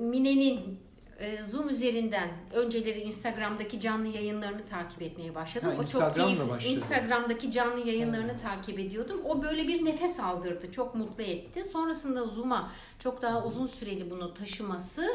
Mine'nin 0.00 0.80
e, 1.18 1.42
Zoom 1.42 1.68
üzerinden 1.68 2.28
önceleri 2.52 3.00
Instagram'daki 3.00 3.80
canlı 3.80 4.06
yayınlarını 4.08 4.66
takip 4.66 5.02
etmeye 5.02 5.34
başladım. 5.34 5.68
Ha, 5.68 5.82
o 5.82 5.84
çok 5.86 6.14
keyifli. 6.14 6.68
Instagram'daki 6.68 7.50
canlı 7.52 7.86
yayınlarını 7.88 8.38
takip 8.38 8.78
ediyordum. 8.78 9.20
O 9.24 9.42
böyle 9.42 9.68
bir 9.68 9.84
nefes 9.84 10.20
aldırdı. 10.20 10.72
Çok 10.72 10.94
mutlu 10.94 11.22
etti. 11.22 11.64
Sonrasında 11.64 12.24
Zoom'a 12.24 12.72
çok 12.98 13.22
daha 13.22 13.44
uzun 13.44 13.66
süreli 13.66 14.10
bunu 14.10 14.34
taşıması 14.34 15.08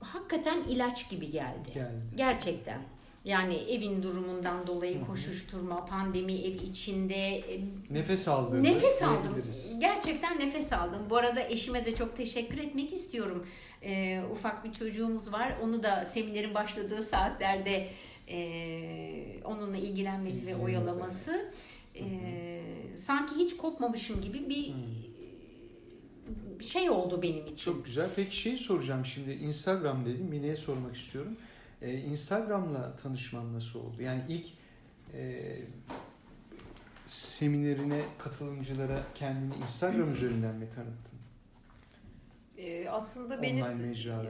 hakikaten 0.00 0.62
ilaç 0.68 1.10
gibi 1.10 1.30
geldi. 1.30 1.72
Geldi. 1.74 2.02
Gerçekten. 2.16 2.80
Yani 3.24 3.54
evin 3.54 4.02
durumundan 4.02 4.66
dolayı 4.66 5.06
koşuşturma, 5.06 5.86
pandemi 5.86 6.32
ev 6.32 6.54
içinde 6.54 7.14
e, 7.14 7.60
Nefes 7.90 8.28
aldığını 8.28 8.62
nefes 8.62 9.02
aldım. 9.02 9.42
Gerçekten 9.80 10.40
nefes 10.40 10.72
aldım. 10.72 11.02
Bu 11.10 11.16
arada 11.16 11.40
eşime 11.42 11.86
de 11.86 11.94
çok 11.94 12.16
teşekkür 12.16 12.58
etmek 12.58 12.92
istiyorum. 12.92 13.46
Ee, 13.82 14.22
ufak 14.32 14.64
bir 14.64 14.72
çocuğumuz 14.72 15.32
var. 15.32 15.56
Onu 15.62 15.82
da 15.82 16.04
seminerin 16.04 16.54
başladığı 16.54 17.02
saatlerde 17.02 17.88
e, 18.28 19.42
onunla 19.44 19.76
ilgilenmesi 19.76 20.46
ve 20.46 20.56
oyalaması 20.56 21.52
e, 21.96 22.04
sanki 22.96 23.34
hiç 23.34 23.56
kopmamışım 23.56 24.20
gibi 24.20 24.48
bir 24.48 24.74
şey 26.66 26.90
oldu 26.90 27.22
benim 27.22 27.46
için. 27.46 27.72
Çok 27.72 27.84
güzel. 27.84 28.08
Peki 28.16 28.36
şeyi 28.36 28.58
soracağım 28.58 29.04
şimdi. 29.04 29.30
Instagram 29.32 30.06
dedim. 30.06 30.26
Mine'ye 30.30 30.56
sormak 30.56 30.96
istiyorum. 30.96 31.36
Ee, 31.82 31.92
Instagram'la 31.98 32.96
tanışman 33.02 33.54
nasıl 33.54 33.80
oldu? 33.80 34.02
Yani 34.02 34.22
ilk 34.28 34.46
e, 35.14 35.56
seminerine 37.06 38.00
katılımcılara 38.18 39.02
kendini 39.14 39.54
Instagram 39.62 40.12
üzerinden 40.12 40.54
mi 40.54 40.68
tanıttın? 40.74 41.18
Ee, 42.58 42.88
aslında 42.88 43.42
benim 43.42 43.66
Online 43.66 43.86
mecrada. 43.86 44.28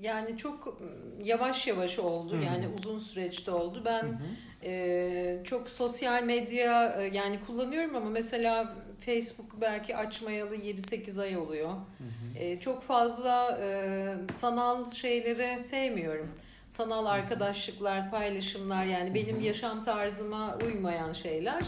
yani 0.00 0.36
çok 0.36 0.78
yavaş 1.24 1.66
yavaş 1.66 1.98
oldu. 1.98 2.32
Hı 2.36 2.38
hı. 2.40 2.44
Yani 2.44 2.68
uzun 2.68 2.98
süreçte 2.98 3.50
oldu. 3.50 3.82
Ben 3.84 4.02
Hı 4.02 4.06
hı. 4.06 4.26
Ee, 4.64 5.40
çok 5.44 5.70
sosyal 5.70 6.22
medya 6.22 6.92
e, 7.02 7.16
yani 7.16 7.38
kullanıyorum 7.46 7.96
ama 7.96 8.10
mesela 8.10 8.74
Facebook 8.98 9.60
belki 9.60 9.96
açmayalı 9.96 10.56
7-8 10.56 11.22
ay 11.22 11.36
oluyor. 11.36 11.68
Hı 11.70 12.04
hı. 12.04 12.38
Ee, 12.38 12.60
çok 12.60 12.82
fazla 12.82 13.58
e, 13.62 14.14
sanal 14.32 14.90
şeyleri 14.90 15.60
sevmiyorum. 15.60 16.28
Sanal 16.68 17.06
arkadaşlıklar, 17.06 18.10
paylaşımlar 18.10 18.84
yani 18.84 19.14
benim 19.14 19.40
yaşam 19.40 19.82
tarzıma 19.82 20.58
uymayan 20.66 21.12
şeyler. 21.12 21.62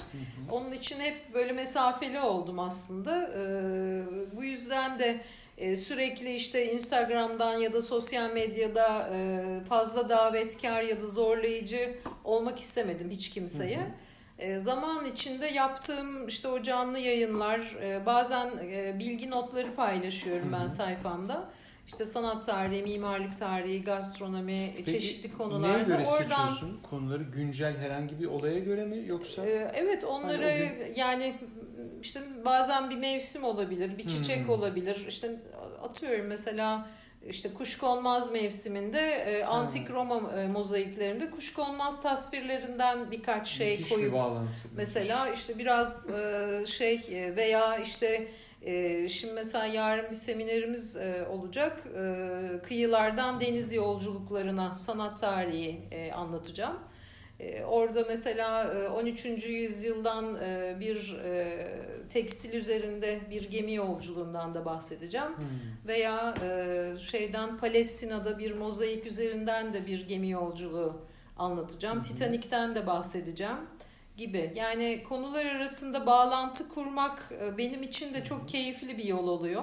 Onun 0.51 0.73
için 0.73 1.01
hep 1.01 1.35
böyle 1.35 1.53
mesafeli 1.53 2.21
oldum 2.21 2.59
aslında. 2.59 3.31
Ee, 3.37 4.03
bu 4.37 4.45
yüzden 4.45 4.99
de 4.99 5.21
e, 5.59 5.77
sürekli 5.77 6.35
işte 6.35 6.73
Instagram'dan 6.73 7.59
ya 7.59 7.73
da 7.73 7.83
sosyal 7.83 8.31
medyada 8.31 9.09
e, 9.13 9.45
fazla 9.69 10.09
davetkar 10.09 10.83
ya 10.83 11.01
da 11.01 11.07
zorlayıcı 11.07 11.99
olmak 12.25 12.59
istemedim 12.59 13.11
hiç 13.11 13.31
kimseye. 13.31 13.81
E, 14.39 14.59
zaman 14.59 15.05
içinde 15.05 15.47
yaptığım 15.47 16.29
işte 16.29 16.49
o 16.49 16.63
canlı 16.63 16.99
yayınlar, 16.99 17.77
bazen 18.07 18.51
bilgi 18.99 19.31
notları 19.31 19.75
paylaşıyorum 19.75 20.53
ben 20.53 20.67
sayfamda. 20.67 21.45
İşte 21.89 22.05
sanat 22.05 22.47
tarihi, 22.47 22.83
mimarlık 22.83 23.39
tarihi, 23.39 23.85
gastronomi, 23.85 24.73
Peki, 24.77 24.91
çeşitli 24.93 25.29
Neye 25.29 25.37
konularda. 25.39 25.83
göre 25.83 25.97
Oradan 26.07 26.23
seçiyorsun? 26.23 26.81
Konuları 26.91 27.23
güncel 27.23 27.77
herhangi 27.79 28.21
bir 28.21 28.27
olaya 28.27 28.59
göre 28.59 28.85
mi 28.85 29.03
yoksa? 29.07 29.47
ee, 29.47 29.73
Evet 29.75 30.05
onları 30.05 30.43
Hani 30.43 30.73
o 30.89 31.01
yani 31.01 31.35
işte 32.03 32.21
bazen 32.45 32.91
bir 32.91 32.97
mevsim 32.97 33.45
olabilir, 33.45 33.99
bir 33.99 34.09
çiçek 34.09 34.43
Hmm. 34.43 34.49
olabilir. 34.51 35.05
İşte 35.09 35.41
atıyorum 35.83 36.27
mesela 36.27 36.89
işte 37.29 37.55
kuşkonmaz 37.55 38.33
mevsiminde 38.33 39.01
e, 39.11 39.45
antik 39.45 39.91
Roma 39.91 40.33
e, 40.41 40.49
mozaiklerinde 40.49 41.31
kuşkonmaz 41.31 42.03
tasvirlerinden 42.03 43.11
birkaç 43.11 43.49
şey 43.49 43.71
Müthiş 43.71 43.91
bir 43.91 43.95
koyup 43.97 44.13
bağlantı. 44.15 44.51
mesela 44.77 45.29
işte 45.29 45.59
biraz 45.59 46.11
e, 46.11 46.65
şey 46.67 46.95
e, 47.11 47.37
veya 47.37 47.77
işte 47.79 48.29
şimdi 49.09 49.35
mesela 49.35 49.67
yarın 49.67 50.11
bir 50.11 50.15
seminerimiz 50.15 50.97
e, 50.97 51.27
olacak. 51.31 51.83
E, 51.97 52.61
kıyılardan 52.63 53.41
deniz 53.41 53.73
yolculuklarına 53.73 54.77
sanat 54.77 55.21
tarihi 55.21 55.81
e, 55.91 56.13
anlatacağım. 56.13 56.79
E, 57.41 57.65
Orada 57.65 58.05
mesela 58.09 58.75
e, 58.75 58.89
13. 58.89 59.25
yüzyıldan 59.47 60.35
e, 60.35 60.77
bir 60.81 61.19
e, 61.25 61.69
tekstil 62.09 62.55
üzerinde 62.55 63.21
bir 63.31 63.51
gemi 63.51 63.75
yolculuğundan 63.75 64.55
da 64.55 64.65
bahsedeceğim. 64.65 65.37
Hmm. 65.37 65.47
Veya 65.87 66.35
şeyden 67.11 67.59
Palestina'da 67.59 68.39
bir 68.39 68.55
mozaik 68.57 69.07
üzerinden 69.07 69.73
de 69.73 69.87
bir 69.87 70.09
gemi 70.09 70.31
yolculuğu 70.31 71.01
anlatacağım. 71.39 72.03
Titanik'ten 72.03 72.75
de 72.75 72.87
bahsedeceğim 72.87 73.59
gibi. 74.19 74.53
Yani 74.55 75.03
konular 75.09 75.47
arasında 75.47 76.07
bağlantı 76.07 76.69
kurmak 76.69 77.33
e, 77.43 77.59
benim 77.59 77.83
için 77.83 78.15
de 78.15 78.25
çok 78.25 78.49
keyifli 78.49 78.99
bir 78.99 79.05
yol 79.05 79.29
oluyor. 79.29 79.63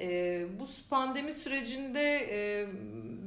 E, 0.00 0.46
bu 0.60 0.64
pandemi 0.90 1.32
sürecinde 1.32 2.16
e, 2.30 2.66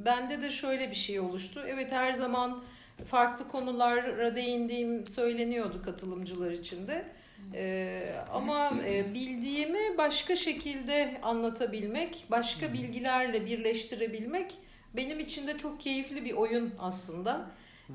bende 0.04 0.42
de 0.42 0.50
şöyle 0.50 0.90
bir 0.90 0.96
şey 0.96 1.20
oluştu. 1.20 1.64
Evet 1.68 1.92
her 1.92 2.12
zaman 2.12 2.62
farklı 3.04 3.48
konulara 3.48 4.36
değindiğim 4.36 5.06
söyleniyordu 5.06 5.82
katılımcılar 5.84 6.50
içinde. 6.50 7.04
Ama 8.32 8.72
e, 8.88 9.14
bildiğimi 9.14 9.98
başka 9.98 10.36
şekilde 10.36 11.20
anlatabilmek, 11.22 12.24
başka 12.30 12.72
bilgilerle 12.72 13.46
birleştirebilmek 13.46 14.54
benim 14.96 15.20
için 15.20 15.46
de 15.46 15.58
çok 15.58 15.80
keyifli 15.80 16.24
bir 16.24 16.32
oyun 16.32 16.74
aslında. 16.78 17.50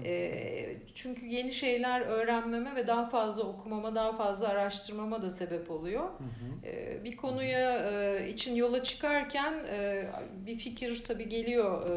Ee, 0.06 0.76
çünkü 0.96 1.26
yeni 1.26 1.52
şeyler 1.52 2.02
öğrenmeme 2.02 2.76
ve 2.76 2.88
daha 2.88 3.06
fazla 3.06 3.44
okumama, 3.44 3.96
daha 3.96 4.16
fazla 4.16 4.48
araştırmama 4.48 5.22
da 5.22 5.30
sebep 5.30 5.72
oluyor. 5.72 6.04
Hı 6.04 6.08
hı. 6.08 6.66
Ee, 6.66 7.04
bir 7.04 7.18
konuya 7.18 7.92
e, 7.92 8.30
için 8.30 8.56
yola 8.56 8.84
çıkarken 8.84 9.54
e, 9.54 10.06
bir 10.46 10.58
fikir 10.58 11.04
tabii 11.04 11.30
geliyor 11.30 11.90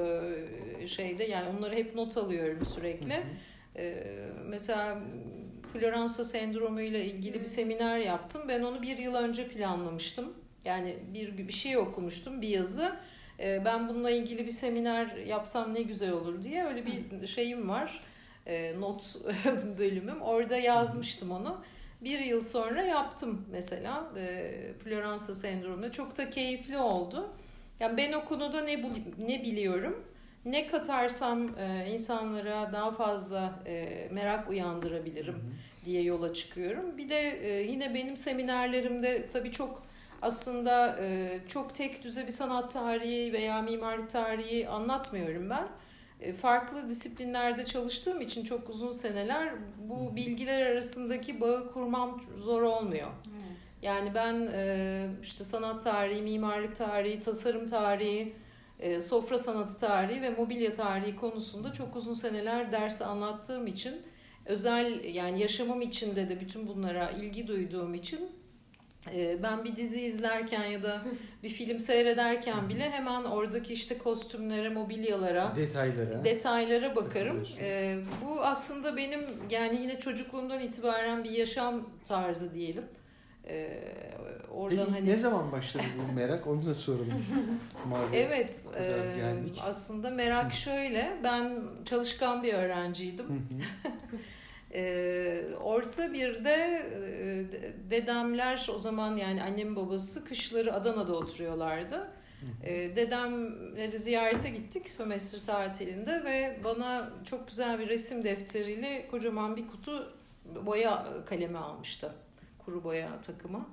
e, 0.81 0.89
şeyde 0.89 1.25
yani 1.25 1.59
onları 1.59 1.75
hep 1.75 1.95
not 1.95 2.17
alıyorum 2.17 2.67
sürekli. 2.67 3.15
Hı 3.15 3.19
hı. 3.19 3.23
Ee, 3.77 4.05
mesela 4.47 4.99
Floransa 5.73 6.25
sendromu 6.25 6.81
ile 6.81 7.05
ilgili 7.05 7.41
bir 7.41 7.45
seminer 7.45 7.99
yaptım. 7.99 8.43
Ben 8.49 8.63
onu 8.63 8.83
bir 8.83 8.99
yıl 8.99 9.15
önce 9.15 9.49
planlamıştım. 9.49 10.33
Yani 10.65 10.97
bir, 11.15 11.39
bir 11.49 11.53
şey 11.53 11.79
okumuştum, 11.79 12.43
bir 12.43 12.49
yazı. 12.49 12.97
Ee, 13.41 13.63
ben 13.65 13.89
bununla 13.89 14.11
ilgili 14.11 14.47
bir 14.47 14.51
seminer 14.51 15.17
yapsam 15.17 15.75
ne 15.75 15.83
güzel 15.83 16.13
olur 16.13 16.43
diye 16.43 16.65
öyle 16.65 16.85
bir 16.87 17.27
şeyim 17.27 17.69
var. 17.69 18.01
e, 18.47 18.81
not 18.81 19.17
bölümüm. 19.79 20.23
Orada 20.23 20.57
yazmıştım 20.57 21.31
onu. 21.31 21.65
Bir 22.01 22.19
yıl 22.19 22.41
sonra 22.41 22.83
yaptım 22.83 23.47
mesela 23.53 24.11
e, 24.19 24.51
Floransa 24.85 25.35
sendromunu. 25.35 25.93
Çok 25.93 26.19
da 26.19 26.31
keyifli 26.31 26.79
oldu. 26.79 27.29
Yani 27.81 27.97
ben 27.97 28.13
o 28.13 28.25
konuda 28.25 28.61
ne, 28.63 28.83
ne 29.19 29.43
biliyorum, 29.43 30.05
ne 30.45 30.67
katarsam 30.67 31.59
e, 31.59 31.91
insanlara 31.93 32.73
daha 32.73 32.93
fazla 32.93 33.63
e, 33.67 34.09
merak 34.13 34.51
uyandırabilirim 34.51 35.55
diye 35.85 36.03
yola 36.03 36.35
çıkıyorum. 36.35 36.99
Bir 36.99 37.09
de 37.11 37.21
e, 37.21 37.63
yine 37.63 37.95
benim 37.95 38.17
seminerlerimde 38.17 39.29
tabii 39.29 39.51
çok 39.51 39.83
aslında 40.25 40.97
e, 41.01 41.39
çok 41.49 41.75
tek 41.75 42.05
düze 42.05 42.27
bir 42.27 42.33
sanat 42.33 42.73
tarihi 42.73 43.33
veya 43.33 43.63
mimarlık 43.63 44.11
tarihi 44.11 44.69
anlatmıyorum 44.69 45.51
ben. 45.51 45.69
E, 46.21 46.33
farklı 46.33 46.89
disiplinlerde 46.89 47.65
çalıştığım 47.65 48.21
için 48.21 48.45
çok 48.45 48.69
uzun 48.69 48.93
seneler 48.93 49.55
bu 49.89 50.17
bilgiler 50.17 50.67
arasındaki 50.67 51.41
bağı 51.41 51.73
kurmam 51.73 52.23
zor 52.39 52.63
olmuyor. 52.63 53.09
Yani 53.83 54.15
ben 54.15 54.49
e, 54.53 55.07
işte 55.23 55.45
sanat 55.45 55.83
tarihi, 55.85 56.23
mimarlık 56.23 56.77
tarihi, 56.77 57.21
tasarım 57.21 57.67
tarihi, 57.67 58.37
e, 58.81 59.01
sofra 59.01 59.39
sanatı 59.39 59.79
tarihi 59.79 60.23
ve 60.23 60.31
mobilya 60.31 60.73
tarihi 60.73 61.17
konusunda 61.17 61.73
çok 61.73 61.97
uzun 61.97 62.15
seneler 62.15 62.73
ders 62.73 63.03
anlattığım 63.03 63.67
için 63.67 64.03
özel 64.47 65.05
yani 65.05 65.41
yaşamım 65.41 65.83
içinde 65.83 66.29
de 66.29 66.41
bütün 66.41 66.69
bunlara 66.69 67.11
ilgi 67.11 67.49
duyduğum 67.49 67.95
için 67.95 68.31
ben 69.43 69.65
bir 69.65 69.77
dizi 69.77 70.01
izlerken 70.01 70.65
ya 70.65 70.83
da 70.83 71.03
bir 71.43 71.49
film 71.49 71.79
seyrederken 71.79 72.69
bile 72.69 72.91
hemen 72.91 73.25
oradaki 73.25 73.73
işte 73.73 73.99
kostümlere, 73.99 74.69
mobilyalara, 74.69 75.57
detaylara, 75.57 76.25
detaylara 76.25 76.97
bakarım. 76.97 77.47
Ee, 77.61 77.99
bu 78.25 78.43
aslında 78.43 78.97
benim 78.97 79.21
yani 79.51 79.79
yine 79.83 79.99
çocukluğumdan 79.99 80.61
itibaren 80.61 81.25
bir 81.25 81.31
yaşam 81.31 81.89
tarzı 82.05 82.55
diyelim. 82.55 82.85
Ee, 83.49 83.81
oradan 84.55 84.79
Peki, 84.79 84.91
hani 84.91 85.09
ne 85.09 85.17
zaman 85.17 85.53
başladı 85.53 85.85
bu 86.09 86.13
merak? 86.13 86.47
Onu 86.47 86.67
da 86.67 86.75
soralım. 86.75 87.25
evet, 88.15 88.67
e, 88.79 88.93
aslında 89.63 90.11
merak 90.11 90.55
şöyle. 90.55 91.19
Ben 91.25 91.63
çalışkan 91.85 92.43
bir 92.43 92.55
öğrenciydim. 92.55 93.27
E, 94.75 95.45
orta 95.63 96.13
bir 96.13 96.45
de 96.45 96.83
e, 96.95 97.91
dedemler 97.91 98.69
o 98.77 98.79
zaman 98.79 99.17
yani 99.17 99.43
annem 99.43 99.77
babası 99.77 100.25
kışları 100.25 100.75
Adana'da 100.75 101.13
oturuyorlardı. 101.17 102.11
E, 102.65 102.97
dedemleri 102.97 103.99
ziyarete 103.99 104.51
gittik 104.51 104.91
sömestr 104.91 105.47
tatilinde 105.47 106.25
ve 106.25 106.59
bana 106.65 107.11
çok 107.25 107.49
güzel 107.49 107.79
bir 107.79 107.89
resim 107.89 108.25
defteriyle 108.25 109.09
kocaman 109.11 109.57
bir 109.57 109.69
kutu 109.69 110.13
boya 110.67 111.07
kalemi 111.27 111.59
almıştı. 111.59 112.15
Kuru 112.65 112.85
boya 112.85 113.21
takımı. 113.21 113.67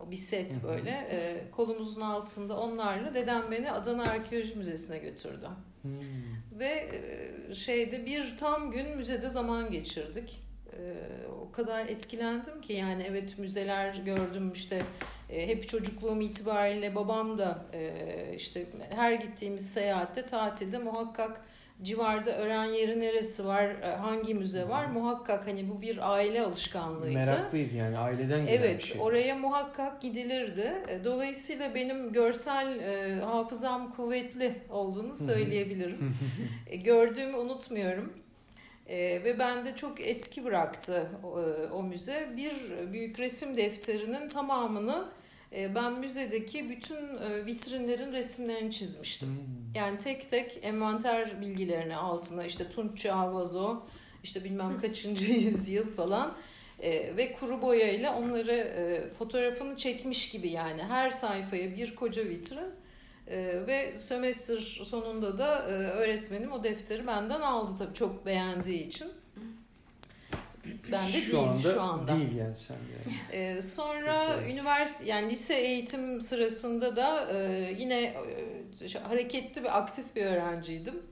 O 0.00 0.10
bir 0.10 0.16
set 0.16 0.64
böyle. 0.64 0.90
E, 0.90 1.50
kolumuzun 1.50 2.00
altında 2.00 2.60
onlarla 2.60 3.14
dedem 3.14 3.42
beni 3.50 3.72
Adana 3.72 4.02
Arkeoloji 4.02 4.54
Müzesi'ne 4.54 4.98
götürdü. 4.98 5.48
Hmm. 5.86 6.58
Ve 6.60 6.88
e, 7.48 7.54
şeyde 7.54 8.06
bir 8.06 8.36
tam 8.36 8.70
gün 8.70 8.96
müzede 8.96 9.28
zaman 9.28 9.70
geçirdik. 9.70 10.42
E, 10.72 10.78
o 11.48 11.52
kadar 11.52 11.86
etkilendim 11.86 12.60
ki 12.60 12.72
yani 12.72 13.04
evet 13.08 13.38
müzeler 13.38 13.94
gördüm 13.94 14.52
işte 14.52 14.82
e, 15.30 15.48
hep 15.48 15.68
çocukluğum 15.68 16.20
itibariyle 16.20 16.94
babam 16.94 17.38
da 17.38 17.66
işte 18.36 18.66
her 18.90 19.12
gittiğimiz 19.12 19.72
seyahatte 19.72 20.24
tatilde 20.24 20.78
muhakkak 20.78 21.40
civarda 21.82 22.36
öğren 22.36 22.64
yeri 22.64 23.00
neresi 23.00 23.46
var, 23.46 23.82
hangi 23.82 24.34
müze 24.34 24.68
var 24.68 24.86
muhakkak 24.86 25.46
hani 25.46 25.70
bu 25.70 25.82
bir 25.82 26.12
aile 26.12 26.42
alışkanlığıydı. 26.42 27.14
Meraklıydı 27.14 27.74
yani 27.74 27.98
aileden 27.98 28.46
gelen 28.46 28.58
evet, 28.58 28.78
bir 28.78 28.84
şey. 28.84 28.96
Evet 28.96 29.06
oraya 29.06 29.34
muhakkak 29.34 30.00
gidilirdi. 30.00 30.72
Dolayısıyla 31.04 31.74
benim 31.74 32.12
görsel 32.12 32.78
e, 32.78 33.20
hafızam 33.20 33.94
kuvvetli 33.94 34.54
olduğunu 34.70 35.16
söyleyebilirim. 35.16 36.14
E, 36.66 36.76
gördüğümü 36.76 37.36
unutmuyorum. 37.36 38.12
E, 38.86 38.96
ve 39.24 39.38
bende 39.38 39.76
çok 39.76 40.00
etki 40.00 40.44
bıraktı 40.44 41.10
o, 41.24 41.40
o 41.76 41.82
müze. 41.82 42.28
Bir 42.36 42.52
büyük 42.92 43.20
resim 43.20 43.56
defterinin 43.56 44.28
tamamını 44.28 44.92
e, 44.92 45.15
ben 45.74 45.92
müzedeki 45.92 46.70
bütün 46.70 47.18
e, 47.18 47.46
vitrinlerin 47.46 48.12
resimlerini 48.12 48.72
çizmiştim. 48.72 49.28
Hmm. 49.28 49.74
Yani 49.74 49.98
tek 49.98 50.30
tek 50.30 50.58
envanter 50.62 51.40
bilgilerini 51.40 51.96
altına 51.96 52.44
işte 52.44 52.70
Tunç 52.70 52.98
Çağ 52.98 53.34
vazo, 53.34 53.82
işte 54.24 54.44
bilmem 54.44 54.80
kaçıncı 54.80 55.32
yüzyıl 55.32 55.88
falan 55.88 56.36
e, 56.80 57.16
ve 57.16 57.32
kuru 57.32 57.62
boyayla 57.62 58.18
onları 58.18 58.52
e, 58.52 59.12
fotoğrafını 59.12 59.76
çekmiş 59.76 60.30
gibi 60.30 60.48
yani 60.48 60.82
her 60.82 61.10
sayfaya 61.10 61.76
bir 61.76 61.94
koca 61.94 62.24
vitrin 62.24 62.70
e, 63.26 63.66
ve 63.66 63.98
sömestr 63.98 64.60
sonunda 64.84 65.38
da 65.38 65.62
e, 65.62 65.72
öğretmenim 65.72 66.52
o 66.52 66.64
defteri 66.64 67.06
benden 67.06 67.40
aldı 67.40 67.72
tabii 67.78 67.94
çok 67.94 68.26
beğendiği 68.26 68.86
için. 68.86 69.08
Ben 70.92 71.12
de 71.12 71.20
şu 71.20 71.32
değil 71.32 71.48
anda, 71.48 71.72
şu 71.72 71.82
anda. 71.82 72.18
Değil 72.18 72.36
yani 72.36 72.56
sen 72.56 72.76
de. 72.76 73.36
Ee, 73.38 73.62
sonra 73.62 74.42
üniversite 74.50 75.10
yani 75.10 75.30
lise 75.30 75.54
eğitim 75.54 76.20
sırasında 76.20 76.96
da 76.96 77.32
e, 77.32 77.74
yine 77.78 78.02
e, 78.04 78.98
hareketli 79.08 79.64
ve 79.64 79.70
aktif 79.70 80.16
bir 80.16 80.26
öğrenciydim. 80.26 81.02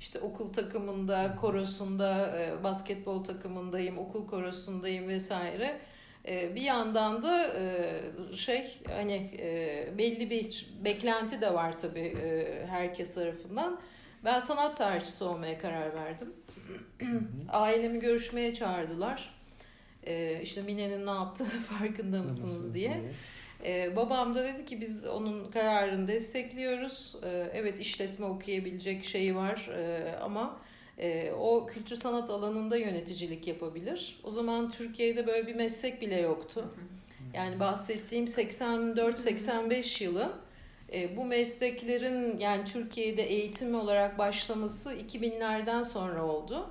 İşte 0.00 0.18
okul 0.18 0.52
takımında, 0.52 1.36
korosunda, 1.40 2.38
e, 2.38 2.64
basketbol 2.64 3.24
takımındayım, 3.24 3.98
okul 3.98 4.26
korosundayım 4.26 5.08
vesaire. 5.08 5.80
E, 6.28 6.54
bir 6.54 6.62
yandan 6.62 7.22
da 7.22 7.46
e, 7.46 8.36
şey 8.36 8.64
hani 8.96 9.30
e, 9.38 9.98
belli 9.98 10.30
bir 10.30 10.66
beklenti 10.84 11.40
de 11.40 11.54
var 11.54 11.78
tabii 11.78 12.16
e, 12.22 12.66
herkes 12.66 13.14
tarafından. 13.14 13.80
Ben 14.24 14.38
sanat 14.38 14.76
tarihçisi 14.76 15.24
olmaya 15.24 15.58
karar 15.58 15.94
verdim. 15.94 16.32
Ailemi 17.52 18.00
görüşmeye 18.00 18.54
çağırdılar. 18.54 19.34
Ee, 20.06 20.40
işte 20.42 20.62
Mine'nin 20.62 21.06
ne 21.06 21.10
yaptığını 21.10 21.48
farkında 21.78 22.22
mısınız 22.22 22.74
diye. 22.74 23.02
Ee, 23.64 23.96
babam 23.96 24.34
da 24.34 24.44
dedi 24.44 24.64
ki 24.64 24.80
biz 24.80 25.06
onun 25.06 25.50
kararını 25.50 26.08
destekliyoruz. 26.08 27.16
Ee, 27.24 27.50
evet 27.54 27.80
işletme 27.80 28.26
okuyabilecek 28.26 29.04
şeyi 29.04 29.36
var 29.36 29.70
ee, 29.76 30.14
ama 30.22 30.60
e, 30.98 31.32
o 31.32 31.66
kültür 31.66 31.96
sanat 31.96 32.30
alanında 32.30 32.76
yöneticilik 32.76 33.46
yapabilir. 33.46 34.20
O 34.24 34.30
zaman 34.30 34.70
Türkiye'de 34.70 35.26
böyle 35.26 35.46
bir 35.46 35.54
meslek 35.54 36.00
bile 36.00 36.16
yoktu. 36.16 36.74
Yani 37.34 37.60
bahsettiğim 37.60 38.24
84-85 38.24 40.04
yılı 40.04 40.32
e, 40.94 41.16
bu 41.16 41.24
mesleklerin 41.24 42.38
yani 42.38 42.64
Türkiye'de 42.64 43.22
eğitim 43.22 43.74
olarak 43.74 44.18
başlaması 44.18 44.94
2000'lerden 44.94 45.82
sonra 45.82 46.24
oldu. 46.24 46.70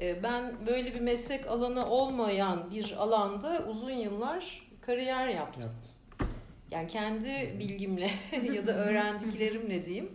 E, 0.00 0.22
ben 0.22 0.66
böyle 0.66 0.94
bir 0.94 1.00
meslek 1.00 1.46
alanı 1.46 1.86
olmayan 1.86 2.70
bir 2.70 2.94
alanda 2.98 3.64
uzun 3.68 3.90
yıllar 3.90 4.68
kariyer 4.80 5.28
yaptım. 5.28 5.70
Evet. 5.72 6.28
Yani 6.70 6.88
kendi 6.88 7.56
bilgimle 7.58 8.10
ya 8.54 8.66
da 8.66 8.72
öğrendiklerimle 8.74 9.84
diyeyim. 9.84 10.10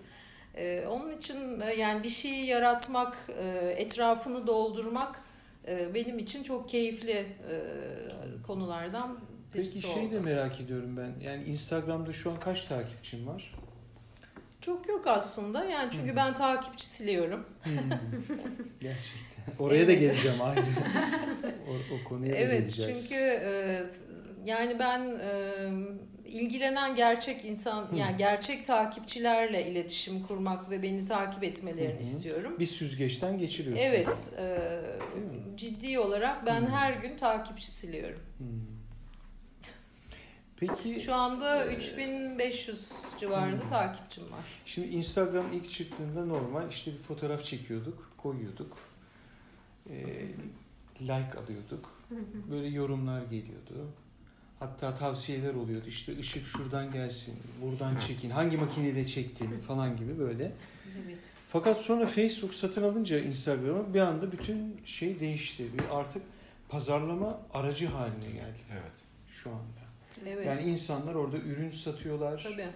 E, 0.56 0.86
onun 0.88 1.12
için 1.12 1.64
yani 1.78 2.04
bir 2.04 2.10
şeyi 2.10 2.46
yaratmak, 2.46 3.18
e, 3.40 3.74
etrafını 3.78 4.48
doldurmak 4.48 5.24
e, 5.68 5.94
benim 5.94 6.20
için 6.20 6.44
çok 6.44 6.70
keyifli 6.70 7.12
e, 7.12 7.26
konulardan 8.48 9.20
birisi 9.54 9.82
Peki 9.82 9.94
şey 9.94 10.12
de 10.12 10.20
merak 10.20 10.62
ediyorum 10.62 10.98
ben. 10.98 11.26
Yani 11.26 11.44
Instagram'da 11.44 12.14
şu 12.14 12.32
an 12.32 12.40
kaç 12.40 12.66
takipçin 12.66 13.28
var? 13.28 13.54
Çok 14.62 14.88
yok 14.88 15.08
aslında. 15.08 15.66
Yani 15.66 15.92
çünkü 15.92 16.16
ben 16.16 16.36
takipçi 16.36 16.88
siliyorum. 16.88 17.46
Gerçekten. 18.80 19.38
Oraya 19.60 19.76
evet. 19.76 19.88
da 19.88 19.94
geleceğim 19.94 20.38
ayrıca. 20.42 20.68
o, 21.70 21.96
o 21.96 22.10
konuya 22.10 22.34
da 22.34 22.38
evet, 22.38 22.60
geleceğiz. 22.60 22.90
Evet 22.90 23.02
çünkü 23.02 23.24
e, 23.24 24.52
yani 24.52 24.80
ben 24.80 25.20
e, 25.22 25.42
ilgilenen 26.26 26.96
gerçek 26.96 27.46
insan 27.46 27.90
yani 27.96 28.18
gerçek 28.18 28.66
takipçilerle 28.66 29.68
iletişim 29.68 30.24
kurmak 30.24 30.70
ve 30.70 30.84
beni 30.84 31.06
takip 31.06 31.44
etmelerini 31.44 31.94
Hı-hı. 31.94 32.02
istiyorum. 32.02 32.56
Bir 32.60 32.66
süzgeçten 32.66 33.40
geçiriyorsun. 33.40 33.84
Evet. 33.84 34.34
E, 34.40 34.58
ciddi 35.56 36.00
olarak 36.00 36.46
ben 36.46 36.62
Hı-hı. 36.62 36.70
her 36.70 36.94
gün 36.94 37.18
takipçi 37.18 37.68
siliyorum. 37.68 38.22
Hı-hı. 38.38 38.77
Peki 40.60 41.02
şu 41.02 41.16
anda 41.16 41.68
3500 41.68 42.94
civarında 43.20 43.62
hmm. 43.62 43.70
takipçim 43.70 44.24
var. 44.24 44.46
Şimdi 44.66 44.88
Instagram 44.88 45.46
ilk 45.54 45.70
çıktığında 45.70 46.26
normal 46.26 46.70
işte 46.70 46.92
bir 46.92 47.04
fotoğraf 47.04 47.44
çekiyorduk, 47.44 48.12
koyuyorduk. 48.18 48.78
Ee, 49.90 50.28
like 51.02 51.40
alıyorduk. 51.40 51.98
Böyle 52.52 52.68
yorumlar 52.68 53.22
geliyordu. 53.22 53.92
Hatta 54.60 54.96
tavsiyeler 54.96 55.54
oluyordu. 55.54 55.88
İşte 55.88 56.20
ışık 56.20 56.48
şuradan 56.48 56.92
gelsin, 56.92 57.36
buradan 57.62 58.00
çekin, 58.00 58.30
hangi 58.30 58.58
makineyle 58.58 59.08
çektin 59.08 59.60
falan 59.68 59.98
gibi 59.98 60.20
böyle. 60.20 60.52
Evet. 61.06 61.32
Fakat 61.50 61.82
sonra 61.82 62.08
Facebook 62.08 62.54
satın 62.54 62.84
alınca 62.84 63.20
Instagram'ı 63.20 63.94
bir 63.94 64.00
anda 64.00 64.32
bütün 64.32 64.82
şey 64.86 65.20
değişti. 65.20 65.74
Bir 65.74 65.98
artık 65.98 66.24
pazarlama 66.70 67.40
aracı 67.54 67.88
haline 67.88 68.32
geldi 68.32 68.60
Evet. 68.72 68.92
şu 69.28 69.50
anda. 69.50 69.87
Evet. 70.28 70.46
Yani 70.46 70.62
insanlar 70.62 71.16
orada 71.16 71.38
ürün 71.38 71.72
satıyorlar. 71.72 72.44
Tabii. 72.44 72.68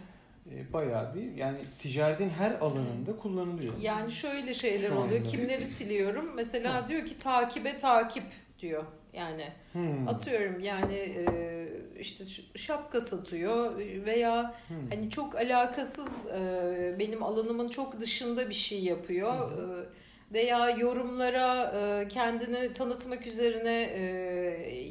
E, 0.56 0.73
bayağı 0.73 1.15
bir 1.15 1.36
yani 1.36 1.58
ticaretin 1.80 2.30
her 2.30 2.51
alanında 2.51 3.15
kullanılıyor. 3.21 3.73
Yani 3.82 4.12
şöyle 4.12 4.54
şeyler 4.54 4.88
Şu 4.89 4.95
oluyor. 4.95 5.19
anda. 5.19 5.23
Kimleri 5.23 5.65
siliyorum? 5.65 6.36
Mesela 6.36 6.88
diyor 6.88 7.06
ki 7.06 7.17
takibe 7.17 7.77
takip 7.77 8.23
diyor. 8.60 8.84
Yani 9.13 9.43
Hmm. 9.71 10.08
atıyorum 10.08 10.60
yani 10.60 10.93
e, 10.95 11.67
işte 11.99 12.23
şapka 12.56 13.01
satıyor 13.01 13.77
veya 14.06 14.56
Hmm. 14.67 14.89
hani 14.89 15.10
çok 15.10 15.36
alakasız 15.36 16.25
e, 16.27 16.95
benim 16.99 17.23
alanımın 17.23 17.69
çok 17.69 17.99
dışında 17.99 18.49
bir 18.49 18.54
şey 18.54 18.84
yapıyor. 18.84 19.51
E, 19.51 19.86
veya 20.34 20.69
yorumlara 20.69 21.73
kendini 22.08 22.73
tanıtmak 22.73 23.27
üzerine 23.27 23.71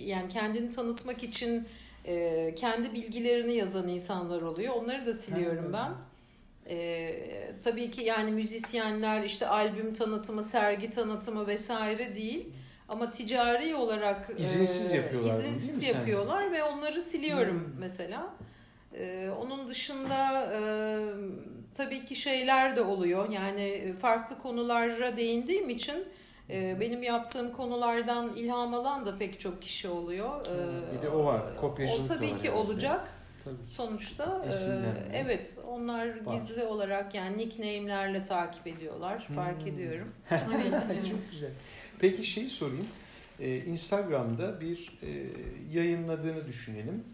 yani 0.07 0.29
kendini 0.29 0.71
tanıtmak 0.71 1.23
için 1.23 1.69
e, 2.07 2.55
kendi 2.57 2.93
bilgilerini 2.95 3.55
yazan 3.55 3.89
insanlar 3.89 4.43
oluyor. 4.43 4.75
Onları 4.75 5.07
da 5.07 5.13
siliyorum 5.13 5.73
ben. 5.73 5.93
E, 6.75 7.13
tabii 7.65 7.91
ki 7.91 8.03
yani 8.03 8.31
müzisyenler 8.31 9.23
işte 9.23 9.47
albüm 9.47 9.95
tanıtımı, 9.95 10.43
sergi 10.43 10.91
tanıtımı 10.91 11.47
vesaire 11.47 12.15
değil. 12.15 12.47
Ama 12.89 13.11
ticari 13.11 13.75
olarak 13.75 14.31
e, 14.39 14.43
İzinsiz 14.43 14.93
yapıyorlar 14.93 15.33
bunu, 15.33 15.41
izinsiz 15.41 15.81
sen? 15.81 15.87
yapıyorlar 15.99 16.53
ve 16.53 16.65
onları 16.65 17.03
siliyorum 17.03 17.61
Hmm. 17.61 17.81
mesela. 17.81 18.35
E, 18.99 19.31
onun 19.41 19.69
dışında 19.69 20.53
e, 20.55 20.61
tabii 21.75 22.05
ki 22.05 22.15
şeyler 22.15 22.77
de 22.77 22.83
oluyor. 22.83 23.31
Yani 23.31 23.95
farklı 24.01 24.39
konulara 24.39 25.17
değindiğim 25.17 25.69
için 25.71 25.95
e, 25.97 26.05
benim 26.81 27.03
yaptığım 27.03 27.53
konulardan 27.53 28.37
ilham 28.37 28.75
alan 28.75 29.07
da 29.07 29.19
pek 29.19 29.41
çok 29.41 29.63
kişi 29.63 29.89
oluyor. 29.89 30.47
E, 30.47 30.97
Bir 30.97 31.03
de 31.03 31.09
o 31.09 31.25
var, 31.25 31.43
kopyacılık 31.61 32.01
O 32.01 32.05
tabii 32.05 32.37
ki 32.37 32.47
yani. 32.47 32.57
olacak. 32.59 33.11
Tabii. 33.45 33.57
Sonuçta 33.67 34.45
e, 34.47 34.53
evet 35.19 35.59
onlar 35.69 36.25
Var. 36.27 36.33
gizli 36.35 36.65
olarak 36.65 37.15
yani 37.15 37.39
nickname'lerle 37.39 38.23
takip 38.25 38.67
ediyorlar. 38.67 39.29
Fark 39.35 39.61
Hmm. 39.63 39.67
ediyorum. 39.73 40.09
Evet, 40.31 40.83
evet. 40.93 41.07
Çok 41.11 41.31
güzel. 41.31 41.51
Peki 41.99 42.25
şeyi 42.25 42.51
sorayım. 42.51 42.87
Ee, 43.41 43.57
Instagram'da 43.59 44.61
bir 44.61 44.99
e, 45.03 45.09
yayınladığını 45.73 46.47
düşünelim 46.47 47.05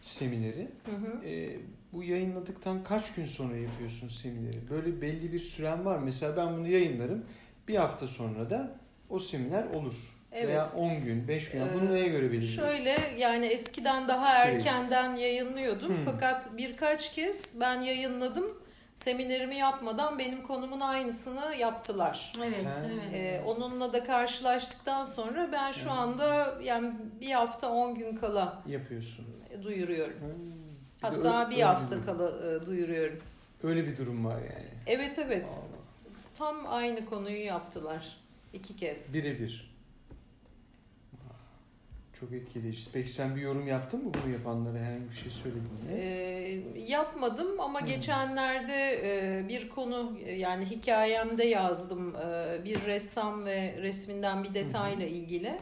semineri. 0.00 0.68
Hı 0.84 0.96
hı. 0.96 1.24
Ee, 1.26 1.56
bu 1.92 2.02
yayınladıktan 2.02 2.84
kaç 2.84 3.14
gün 3.14 3.26
sonra 3.26 3.56
yapıyorsun 3.56 4.08
semineri? 4.08 4.70
Böyle 4.70 5.00
belli 5.00 5.32
bir 5.32 5.40
süren 5.40 5.84
var. 5.84 5.98
Mesela 5.98 6.36
ben 6.36 6.56
bunu 6.56 6.68
yayınlarım. 6.68 7.24
Bir 7.72 7.76
hafta 7.76 8.06
sonra 8.08 8.50
da 8.50 8.70
o 9.10 9.18
seminer 9.18 9.64
olur. 9.74 9.94
Evet. 10.32 10.48
Veya 10.48 10.66
10 10.76 11.04
gün, 11.04 11.28
5 11.28 11.50
gün. 11.50 11.62
Bunu 11.74 11.90
Ee, 11.90 11.92
neye 11.92 12.08
göre 12.08 12.22
belirliyorsun? 12.22 12.62
Şöyle 12.62 12.96
yani 13.18 13.46
eskiden 13.46 14.08
daha 14.08 14.44
Şey. 14.44 14.52
erkenden 14.54 15.16
yayınlıyordum 15.16 15.88
Hmm. 15.88 16.04
fakat 16.04 16.50
birkaç 16.58 17.12
kez 17.12 17.60
ben 17.60 17.80
yayınladım. 17.80 18.62
Seminerimi 18.94 19.56
yapmadan 19.56 20.18
benim 20.18 20.42
konumun 20.42 20.80
aynısını 20.80 21.54
yaptılar. 21.58 22.32
Evet, 22.44 22.64
Ha. 22.66 22.72
evet. 22.86 23.14
Ee, 23.14 23.42
onunla 23.46 23.92
da 23.92 24.04
karşılaştıktan 24.04 25.04
sonra 25.04 25.48
ben 25.52 25.72
şu 25.72 25.80
Evet. 25.88 25.90
anda 25.98 26.54
yani 26.62 26.92
bir 27.20 27.30
hafta 27.30 27.70
10 27.70 27.94
gün 27.94 28.16
kala 28.16 28.62
Yapıyorsun. 28.66 29.26
duyuruyorum. 29.62 30.20
Hmm. 30.20 30.28
Bir 31.02 31.16
Hatta 31.16 31.50
bir 31.50 31.54
öyle 31.54 31.64
hafta 31.64 31.90
durum- 31.96 32.06
kala 32.06 32.28
e, 32.56 32.66
duyuruyorum. 32.66 33.18
Öyle 33.62 33.86
bir 33.86 33.96
durum 33.96 34.24
var 34.24 34.38
yani. 34.38 34.68
Evet 34.86 35.18
evet. 35.18 35.48
Allah. 35.48 35.81
Tam 36.42 36.66
aynı 36.68 37.06
konuyu 37.06 37.44
yaptılar. 37.44 38.16
iki 38.52 38.76
kez. 38.76 39.14
Birebir. 39.14 39.72
Çok 42.20 42.32
etkileyici. 42.32 42.92
Peki 42.92 43.12
sen 43.12 43.36
bir 43.36 43.40
yorum 43.40 43.66
yaptın 43.66 44.04
mı 44.04 44.12
bunu 44.22 44.32
yapanlara? 44.32 44.78
Herhangi 44.78 45.10
bir 45.10 45.14
şey 45.16 45.30
söyledin 45.32 45.62
mi? 45.62 45.92
Ee, 45.92 46.62
yapmadım 46.88 47.60
ama 47.60 47.80
Hmm. 47.80 47.86
geçenlerde 47.86 49.00
e, 49.04 49.48
bir 49.48 49.68
konu 49.68 50.18
yani 50.36 50.64
hikayemde 50.64 51.44
yazdım 51.44 52.16
e, 52.16 52.64
bir 52.64 52.84
ressam 52.84 53.44
ve 53.44 53.74
resminden 53.82 54.44
bir 54.44 54.54
detayla 54.54 55.06
ilgili. 55.06 55.58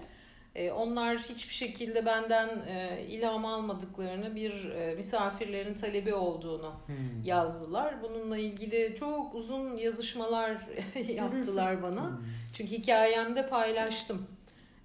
E, 0.54 0.70
onlar 0.72 1.18
hiçbir 1.18 1.54
şekilde 1.54 2.06
benden 2.06 2.48
e, 2.48 3.04
ilham 3.08 3.44
almadıklarını 3.46 4.34
bir 4.34 4.70
e, 4.70 4.94
misafirlerin 4.94 5.74
talebi 5.74 6.14
olduğunu 6.14 6.72
Hmm. 6.86 6.96
yazdılar. 7.24 8.02
Bununla 8.02 8.38
ilgili 8.38 8.94
çok 8.94 9.34
uzun 9.34 9.76
yazışmalar 9.76 10.66
yaptılar 11.14 11.82
bana. 11.82 12.08
Hmm. 12.08 12.16
Çünkü 12.52 12.70
hikayemde 12.72 13.48
paylaştım. 13.48 14.26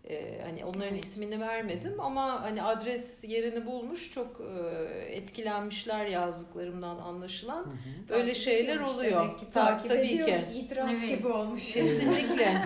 Ee, 0.10 0.42
hani 0.46 0.66
onların 0.66 0.94
Evet. 0.94 1.04
ismini 1.04 1.40
vermedim 1.40 2.00
ama 2.00 2.42
hani 2.42 2.64
adres 2.64 3.24
yerini 3.24 3.66
bulmuş 3.66 4.12
çok 4.12 4.42
e, 4.42 5.16
etkilenmişler 5.16 6.06
yazdıklarımdan 6.06 6.98
anlaşılan. 7.00 7.64
Hı 7.64 7.70
hı. 7.70 8.14
Öyle 8.14 8.26
Takip 8.28 8.36
şeyler 8.44 8.80
oluyor. 8.80 9.24
demek 9.26 9.40
ki. 9.40 9.46
Ta- 9.54 9.66
Takip 9.66 9.88
tabii 9.92 10.08
ki. 10.26 10.44
İtiraf 10.56 10.92
Evet. 11.00 11.10
gibi 11.18 11.28
olmuş. 11.28 11.72
Kesinlikle. 11.74 12.62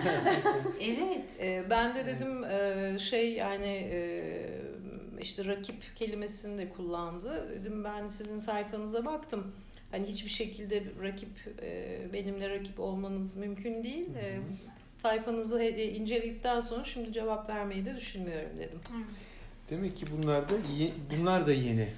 Evet. 0.80 1.24
Ee, 1.40 1.64
ben 1.70 1.94
de 1.94 2.06
dedim 2.06 2.44
e, 2.44 2.98
şey 2.98 3.32
yani 3.32 3.88
e, 3.92 4.00
işte 5.20 5.44
rakip 5.44 5.96
kelimesini 5.96 6.58
de 6.58 6.68
kullandı. 6.68 7.50
Dedim 7.60 7.84
ben 7.84 8.08
sizin 8.08 8.38
sayfanıza 8.38 9.04
baktım. 9.06 9.52
Hani 9.90 10.06
hiçbir 10.06 10.30
şekilde 10.30 10.82
rakip 11.02 11.28
e, 11.62 11.98
benimle 12.12 12.50
rakip 12.50 12.80
olmanız 12.80 13.36
mümkün 13.36 13.84
değil. 13.84 14.08
Hı 14.14 14.18
hı. 14.18 14.22
E, 14.22 14.40
sayfanızı 15.02 15.62
inceledikten 15.62 16.60
sonra 16.60 16.84
şimdi 16.84 17.12
cevap 17.12 17.48
vermeyi 17.48 17.84
de 17.86 17.96
düşünmüyorum 17.96 18.58
dedim. 18.58 18.78
Demek 19.70 19.96
ki 19.96 20.06
bunlar 20.16 20.48
da 20.48 20.54
ye- 20.78 20.92
bunlar 21.10 21.46
da 21.46 21.52
yeni. 21.52 21.88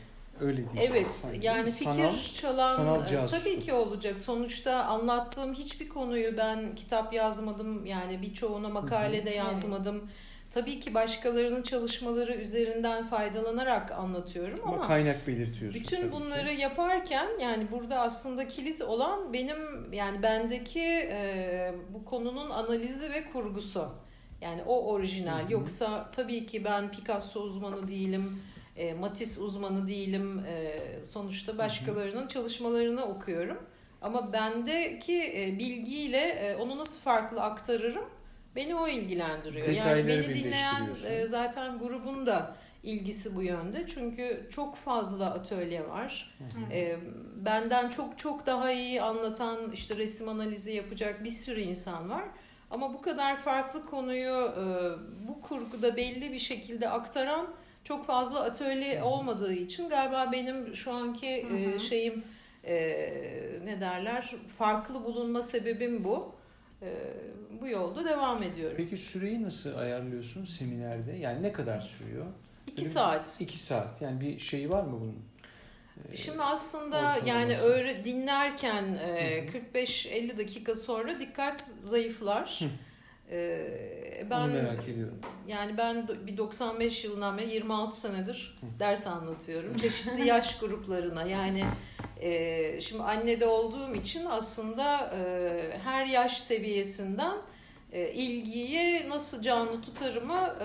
Öyle 0.40 0.56
diyeceğiz. 0.56 0.90
Evet 0.90 1.08
sanki. 1.08 1.46
yani 1.46 1.70
fikir 1.70 1.84
Sanal, 1.84 2.16
çalan 2.34 2.76
sanal 2.76 3.12
e, 3.12 3.26
tabii 3.26 3.58
ki 3.58 3.72
olacak. 3.72 4.18
Sonuçta 4.18 4.84
anlattığım 4.84 5.54
hiçbir 5.54 5.88
konuyu 5.88 6.36
ben 6.36 6.74
kitap 6.74 7.12
yazmadım. 7.14 7.86
Yani 7.86 8.22
birçoğuna 8.22 8.68
makale 8.68 9.26
de 9.26 9.30
yazmadım. 9.30 10.10
Tabii 10.52 10.80
ki 10.80 10.94
başkalarının 10.94 11.62
çalışmaları 11.62 12.34
üzerinden 12.34 13.06
faydalanarak 13.06 13.92
anlatıyorum 13.92 14.60
ama, 14.64 14.76
ama 14.76 14.86
kaynak 14.86 15.26
belirtiyorsun. 15.26 15.82
bütün 15.82 15.96
tabii 15.96 16.10
ki. 16.10 16.16
bunları 16.16 16.52
yaparken 16.52 17.26
yani 17.40 17.72
burada 17.72 18.00
aslında 18.00 18.48
kilit 18.48 18.82
olan 18.82 19.32
benim 19.32 19.92
yani 19.92 20.22
bendeki 20.22 20.82
e, 21.10 21.74
bu 21.94 22.04
konunun 22.04 22.50
analizi 22.50 23.10
ve 23.10 23.30
kurgusu. 23.30 23.88
Yani 24.40 24.62
o 24.66 24.92
orijinal. 24.92 25.42
Hı 25.42 25.46
hı. 25.46 25.52
Yoksa 25.52 26.10
tabii 26.10 26.46
ki 26.46 26.64
ben 26.64 26.90
Picasso 26.90 27.40
uzmanı 27.40 27.88
değilim. 27.88 28.42
E, 28.76 28.94
Matisse 28.94 29.40
uzmanı 29.40 29.86
değilim. 29.86 30.38
E, 30.46 30.80
sonuçta 31.04 31.58
başkalarının 31.58 32.28
çalışmalarını 32.28 33.04
okuyorum. 33.04 33.58
Ama 34.02 34.32
bendeki 34.32 35.32
e, 35.36 35.58
bilgiyle 35.58 36.18
e, 36.18 36.56
onu 36.56 36.78
nasıl 36.78 37.00
farklı 37.00 37.42
aktarırım 37.42 38.04
beni 38.56 38.74
o 38.74 38.88
ilgilendiriyor. 38.88 39.66
Yani 39.66 39.76
Detayları 39.78 40.08
beni 40.08 40.34
dinleyen 40.34 40.88
e, 41.08 41.28
zaten 41.28 41.78
grubun 41.78 42.26
da 42.26 42.56
ilgisi 42.82 43.36
bu 43.36 43.42
yönde. 43.42 43.86
Çünkü 43.86 44.46
çok 44.50 44.76
fazla 44.76 45.30
atölye 45.30 45.88
var. 45.88 46.34
E, 46.72 46.96
benden 47.36 47.88
çok 47.88 48.18
çok 48.18 48.46
daha 48.46 48.72
iyi 48.72 49.02
anlatan 49.02 49.72
işte 49.72 49.96
resim 49.96 50.28
analizi 50.28 50.72
yapacak 50.72 51.24
bir 51.24 51.30
sürü 51.30 51.60
insan 51.60 52.10
var. 52.10 52.24
Ama 52.70 52.94
bu 52.94 53.02
kadar 53.02 53.42
farklı 53.42 53.86
konuyu 53.86 54.52
e, 54.58 54.64
bu 55.28 55.40
kurguda 55.40 55.96
belli 55.96 56.32
bir 56.32 56.38
şekilde 56.38 56.88
aktaran 56.88 57.46
çok 57.84 58.07
fazla 58.07 58.40
atölye 58.40 59.03
olmadığı 59.03 59.53
için 59.53 59.88
galiba 59.88 60.32
benim 60.32 60.76
şu 60.76 60.92
anki 60.92 61.48
Hı 61.48 61.57
e, 61.57 61.78
şeyim 61.78 62.24
e, 62.64 62.76
ne 63.64 63.80
derler 63.80 64.34
farklı 64.59 65.05
bulunma 65.05 65.42
sebebim 65.42 66.05
bu. 66.05 66.34
E, 66.83 66.89
bu 67.61 67.68
yolda 67.68 68.05
devam 68.05 68.43
ediyorum. 68.43 68.76
Peki 68.76 68.97
süreyi 68.99 69.43
nasıl 69.43 69.76
ayarlıyorsun 69.78 70.45
seminerde? 70.45 71.12
Yani 71.12 71.43
ne 71.43 71.53
kadar 71.53 71.80
sürüyor? 71.80 72.26
İki 72.66 72.85
saat. 72.85 73.37
İki 73.41 73.59
saat. 73.59 74.03
Yani 74.03 74.20
bir 74.20 74.39
şeyi 74.39 74.70
var 74.70 74.83
mı 74.83 75.01
bunun? 75.01 75.18
Ee, 76.12 76.16
Şimdi 76.16 76.43
aslında 76.43 76.97
ortalaması. 76.97 77.28
yani 77.28 77.59
öyle 77.59 78.05
dinlerken 78.05 78.85
e, 78.95 79.47
Hı 79.53 79.59
hı. 79.59 79.78
45-50 79.78 80.39
dakika 80.39 80.74
sonra 80.74 81.20
dikkat 81.20 81.61
zayıflar. 81.62 82.61
Hı. 82.61 82.68
E, 83.35 84.22
Onu 84.22 84.30
ben 84.30 84.49
merak 84.51 84.89
ediyorum. 84.89 85.18
yani 85.49 85.78
ben 85.78 86.09
bir 86.26 86.37
95 86.37 87.05
yılından 87.05 87.39
beri 87.39 87.51
26 87.55 88.01
senedir 88.01 88.59
ders 88.78 89.07
anlatıyorum. 89.07 89.72
Çeşitli 89.76 90.26
yaş 90.28 90.59
gruplarına 90.59 91.24
yani 91.24 91.64
e, 92.23 92.81
şimdi 92.81 93.03
annede 93.03 93.47
olduğum 93.47 93.95
için 93.95 94.25
aslında 94.25 95.14
e, 95.16 95.79
her 95.85 96.07
yaş 96.07 96.41
seviyesinden 96.41 97.37
e, 97.93 98.12
ilgiyi 98.12 99.09
nasıl 99.09 99.43
canlı 99.43 99.83
tutarımı 99.83 100.57
e, 100.61 100.64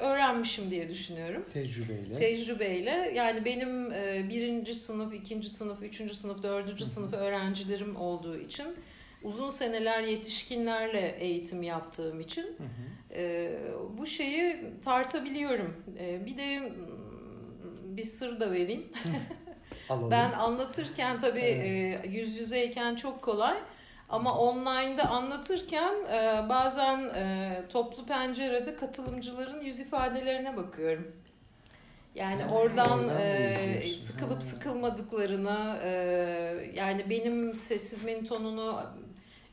öğrenmişim 0.00 0.70
diye 0.70 0.88
düşünüyorum. 0.88 1.44
Tecrübeyle. 1.52 2.14
Tecrübeyle. 2.14 3.12
Yani 3.16 3.44
benim 3.44 3.92
e, 3.92 4.26
birinci 4.28 4.74
sınıf, 4.74 5.14
ikinci 5.14 5.50
sınıf, 5.50 5.82
üçüncü 5.82 6.14
sınıf, 6.14 6.42
dördüncü 6.42 6.86
sınıf 6.86 7.14
öğrencilerim 7.14 7.96
olduğu 7.96 8.38
için 8.38 8.66
uzun 9.22 9.48
seneler 9.48 10.02
yetişkinlerle 10.02 11.16
eğitim 11.20 11.62
yaptığım 11.62 12.20
için 12.20 12.42
Hı 12.42 12.46
hı. 12.46 13.14
e, 13.14 13.52
bu 13.98 14.06
şeyi 14.06 14.56
tartabiliyorum. 14.84 15.74
E, 15.98 16.26
bir 16.26 16.38
de 16.38 16.72
bir 17.84 18.02
sır 18.02 18.40
da 18.40 18.52
vereyim. 18.52 18.86
Alalım. 19.90 20.10
Ben 20.10 20.32
anlatırken 20.32 21.18
tabii 21.18 21.40
Evet. 21.40 22.04
e, 22.04 22.08
yüz 22.08 22.38
yüzeyken 22.38 22.94
çok 22.96 23.22
kolay. 23.22 23.56
Ama 24.08 24.38
online'da 24.38 25.08
anlatırken 25.10 25.94
e, 26.12 26.48
bazen 26.48 26.98
e, 27.14 27.50
toplu 27.68 28.06
pencerede 28.06 28.76
katılımcıların 28.76 29.60
yüz 29.60 29.80
ifadelerine 29.80 30.56
bakıyorum. 30.56 31.12
Yani 32.14 32.42
Ha, 32.42 32.48
oradan 32.54 32.98
oradan 32.98 33.08
da 33.08 33.20
e, 33.22 33.96
sıkılıp 33.98 34.42
sıkılmadıklarını, 34.42 35.78
e, 35.84 35.90
yani 36.76 37.10
benim 37.10 37.54
sesimin 37.54 38.24
tonunu 38.24 38.82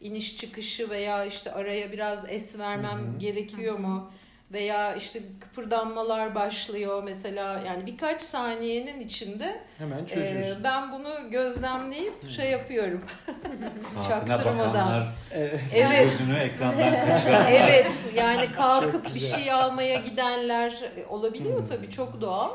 iniş 0.01 0.38
çıkışı 0.38 0.89
veya 0.89 1.25
işte 1.25 1.51
araya 1.51 1.91
biraz 1.91 2.25
es 2.29 2.59
vermem 2.59 2.99
Hı 2.99 3.15
hı. 3.15 3.19
gerekiyor 3.19 3.79
mu? 3.79 4.11
Veya 4.51 4.95
işte 4.95 5.19
kıpırdanmalar 5.41 6.35
başlıyor 6.35 7.03
mesela 7.03 7.61
yani 7.67 7.85
birkaç 7.85 8.21
saniyenin 8.21 9.01
içinde 9.01 9.61
Hemen 9.77 10.05
çözüyorsun. 10.05 10.63
ben 10.63 10.91
bunu 10.91 11.29
gözlemleyip 11.31 12.29
şey 12.29 12.51
yapıyorum. 12.51 13.01
Çaktırmadan. 14.07 14.73
bakanlar 14.73 15.07
Evet. 15.31 15.59
Evet. 15.73 16.09
gözünü 16.09 16.37
ekrandan 16.37 17.07
kaçıran. 17.07 17.45
evet 17.51 18.09
yani 18.15 18.51
kalkıp 18.51 19.15
bir 19.15 19.19
şey 19.19 19.51
almaya 19.51 19.95
gidenler 19.95 20.71
e, 20.97 21.05
olabiliyor 21.05 21.57
Hmm. 21.59 21.65
tabii 21.65 21.89
çok 21.89 22.21
doğal. 22.21 22.51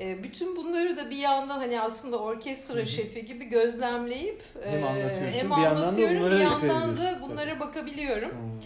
E, 0.00 0.22
Bütün 0.22 0.56
bunları 0.56 0.96
da 0.96 1.10
bir 1.10 1.16
yandan 1.16 1.58
hani 1.58 1.80
aslında 1.80 2.18
orkestra 2.18 2.84
şefi 2.84 3.24
gibi 3.24 3.44
gözlemleyip 3.44 4.42
e, 4.64 4.70
Hem 4.70 4.84
anlatıyorsun, 4.84 5.32
hem 5.32 5.50
bir 5.50 5.56
yandan 5.62 5.76
da 5.76 5.80
anlatıyorum 5.80 6.16
bunlara 6.20 6.34
bir 6.34 6.40
yandan 6.40 6.96
da 6.96 7.18
bunlara 7.22 7.60
bakabiliyorum. 7.60 8.30
Hmm. 8.30 8.60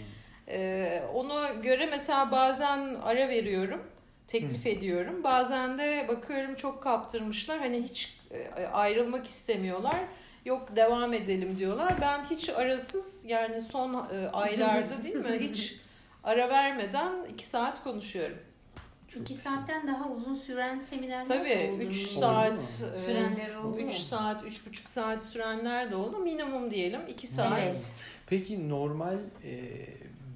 Ee, 0.47 1.03
ona 1.13 1.49
göre 1.49 1.85
mesela 1.85 2.31
bazen 2.31 2.95
ara 3.03 3.29
veriyorum, 3.29 3.83
teklif 4.27 4.67
ediyorum. 4.67 5.23
Bazen 5.23 5.77
de 5.77 6.05
bakıyorum 6.07 6.55
çok 6.55 6.83
kaptırmışlar. 6.83 7.59
Hani 7.59 7.81
hiç 7.83 8.17
e, 8.31 8.65
ayrılmak 8.65 9.27
istemiyorlar. 9.27 9.95
Yok 10.45 10.75
devam 10.75 11.13
edelim 11.13 11.57
diyorlar. 11.57 11.93
Ben 12.01 12.23
hiç 12.23 12.49
arasız 12.49 13.25
yani 13.27 13.61
son 13.61 13.93
e, 14.13 14.27
aylarda 14.27 15.03
değil 15.03 15.15
mi 15.15 15.37
hiç 15.39 15.75
ara 16.23 16.49
vermeden 16.49 17.11
iki 17.33 17.45
saat 17.45 17.83
konuşuyorum. 17.83 18.37
İki 19.15 19.33
saatten 19.33 19.87
daha 19.87 20.09
uzun 20.09 20.35
süren 20.35 20.79
seminerler 20.79 21.25
Tabii 21.25 21.49
de 21.49 21.71
oldu. 21.73 21.81
3 21.83 21.87
Oldu 21.87 22.19
saat, 22.19 22.51
mu? 22.51 22.87
e, 22.97 23.05
Sürenler 23.05 23.55
oldu 23.55 23.77
3 23.77 23.83
mu? 23.85 23.91
saat, 23.91 24.43
3,5 24.43 24.87
saat 24.89 25.23
sürenler 25.23 25.91
de 25.91 25.95
oldu. 25.95 26.19
Minimum 26.19 26.71
diyelim 26.71 27.01
2 27.07 27.27
saat. 27.27 27.59
Evet. 27.61 27.87
Peki 28.27 28.69
normal 28.69 29.17
e, 29.43 29.59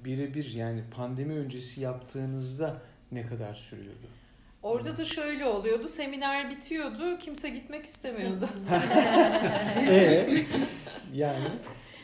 birebir 0.08 0.54
yani 0.54 0.82
pandemi 0.96 1.34
öncesi 1.34 1.80
yaptığınızda 1.80 2.82
ne 3.12 3.26
kadar 3.26 3.54
sürüyordu? 3.54 4.08
Orada 4.62 4.98
da 4.98 5.04
şöyle 5.04 5.46
oluyordu. 5.46 5.88
Seminer 5.88 6.50
bitiyordu. 6.50 7.18
Kimse 7.18 7.48
gitmek 7.48 7.84
istemiyordu. 7.84 8.48
Ee, 9.88 10.28
yani 11.14 11.44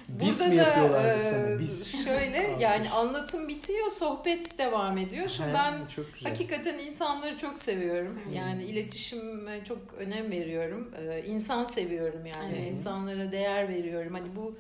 biz 0.09 0.41
Burada 0.41 0.53
mi 0.53 0.59
da 0.59 0.63
yapıyorlardı 0.63 1.17
e, 1.17 1.21
sana? 1.21 1.59
Biz. 1.59 2.05
şöyle 2.05 2.47
Almış. 2.49 2.63
yani 2.63 2.91
anlatım 2.91 3.49
bitiyor, 3.49 3.91
sohbet 3.91 4.59
devam 4.59 4.99
ediyor. 4.99 5.29
Şimdi 5.29 5.51
Ha, 5.51 5.55
ben 5.55 5.87
çok 5.87 6.15
güzel. 6.15 6.31
hakikaten 6.31 6.79
insanları 6.79 7.37
çok 7.37 7.59
seviyorum. 7.59 8.21
Hmm. 8.25 8.33
Yani 8.33 8.65
iletişime 8.65 9.65
çok 9.65 9.79
önem 9.99 10.31
veriyorum. 10.31 10.91
Ee, 10.99 11.25
insan 11.27 11.65
seviyorum 11.65 12.27
yani. 12.27 12.55
Evet. 12.59 12.71
İnsanlara 12.71 13.33
değer 13.33 13.69
veriyorum. 13.69 14.15
Hani 14.15 14.37
bu 14.37 14.53
e, 14.53 14.59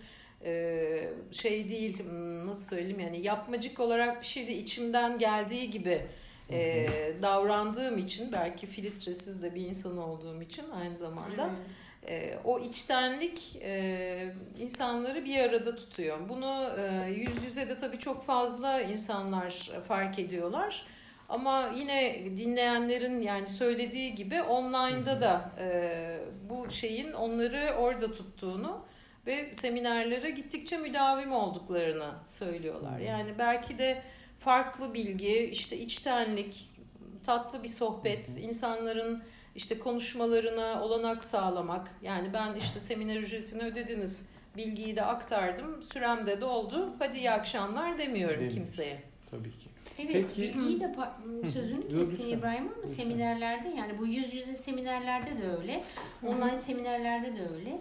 şey 1.32 1.70
değil 1.70 2.02
nasıl 2.46 2.76
söyleyeyim 2.76 3.00
yani 3.00 3.26
yapmacık 3.26 3.80
olarak 3.80 4.20
bir 4.20 4.26
şey 4.26 4.48
de 4.48 4.54
içimden 4.54 5.18
geldiği 5.18 5.70
gibi 5.70 6.06
e, 6.50 6.88
davrandığım 7.22 7.98
için 7.98 8.32
belki 8.32 8.66
filtresiz 8.66 9.42
de 9.42 9.54
bir 9.54 9.66
insan 9.66 9.98
olduğum 9.98 10.42
için 10.42 10.64
aynı 10.70 10.96
zamanda 10.96 11.50
e, 12.08 12.38
o 12.44 12.60
içtenlik 12.60 13.56
e, 13.62 14.34
insanları 14.58 15.24
bir 15.24 15.38
arada 15.38 15.76
tutuyor. 15.76 16.28
Bunu 16.28 16.70
e, 16.78 17.12
yüz 17.12 17.44
yüze 17.44 17.68
de 17.68 17.78
tabii 17.78 17.98
çok 17.98 18.26
fazla 18.26 18.80
insanlar 18.80 19.70
fark 19.88 20.18
ediyorlar. 20.18 20.86
Ama 21.28 21.70
yine 21.76 22.24
dinleyenlerin 22.24 23.20
yani 23.20 23.48
söylediği 23.48 24.14
gibi 24.14 24.42
online'da 24.42 25.20
da 25.20 25.50
e, 25.58 26.18
bu 26.50 26.70
şeyin 26.70 27.12
onları 27.12 27.74
orada 27.78 28.12
tuttuğunu 28.12 28.84
ve 29.26 29.54
seminerlere 29.54 30.30
gittikçe 30.30 30.76
müdavim 30.76 31.32
olduklarını 31.32 32.10
söylüyorlar. 32.26 32.98
Yani 32.98 33.30
belki 33.38 33.78
de 33.78 34.02
farklı 34.38 34.94
bilgi, 34.94 35.38
işte 35.38 35.78
içtenlik, 35.78 36.70
tatlı 37.26 37.62
bir 37.62 37.68
sohbet, 37.68 38.38
insanların 38.38 39.22
işte 39.54 39.78
konuşmalarına 39.78 40.82
olanak 40.84 41.24
sağlamak. 41.24 41.90
Yani 42.02 42.32
ben 42.32 42.54
işte 42.54 42.80
seminer 42.80 43.16
ücretini 43.16 43.62
ödediniz, 43.62 44.28
bilgiyi 44.56 44.96
de 44.96 45.02
aktardım, 45.02 45.82
sürem 45.82 46.26
de 46.26 46.40
doldu. 46.40 46.94
Hadi 46.98 47.16
iyi 47.18 47.30
akşamlar 47.30 47.98
demiyorum 47.98 48.34
Demiyorsun. 48.36 48.56
kimseye. 48.58 49.02
Tabii 49.30 49.50
ki. 49.50 49.68
Evet, 49.98 50.26
Peki- 50.28 50.42
bilgiyi 50.42 50.80
de 50.80 50.94
sözünü 51.52 52.00
lütfen. 52.00 52.26
İbrahim 52.26 52.72
ama 52.78 52.86
seminerlerde 52.86 53.68
yani 53.68 53.98
bu 53.98 54.06
yüz 54.06 54.34
yüze 54.34 54.54
seminerlerde 54.54 55.42
de 55.42 55.56
öyle, 55.58 55.84
online 56.26 56.58
seminerlerde 56.58 57.36
de 57.36 57.48
öyle. 57.54 57.80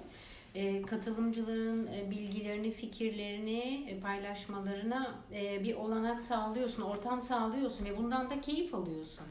Ee, 0.56 0.82
katılımcıların 0.82 1.88
e, 1.88 2.12
bilgilerini, 2.12 2.72
fikirlerini 2.72 3.86
e, 3.90 4.00
paylaşmalarına 4.00 5.16
e, 5.36 5.64
bir 5.64 5.76
olanak 5.76 6.22
sağlıyorsun, 6.22 6.82
ortam 6.84 7.22
sağlıyorsun 7.22 7.86
ve 7.86 7.98
bundan 7.98 8.30
da 8.30 8.42
keyif 8.42 8.74
alıyorsun. 8.76 9.24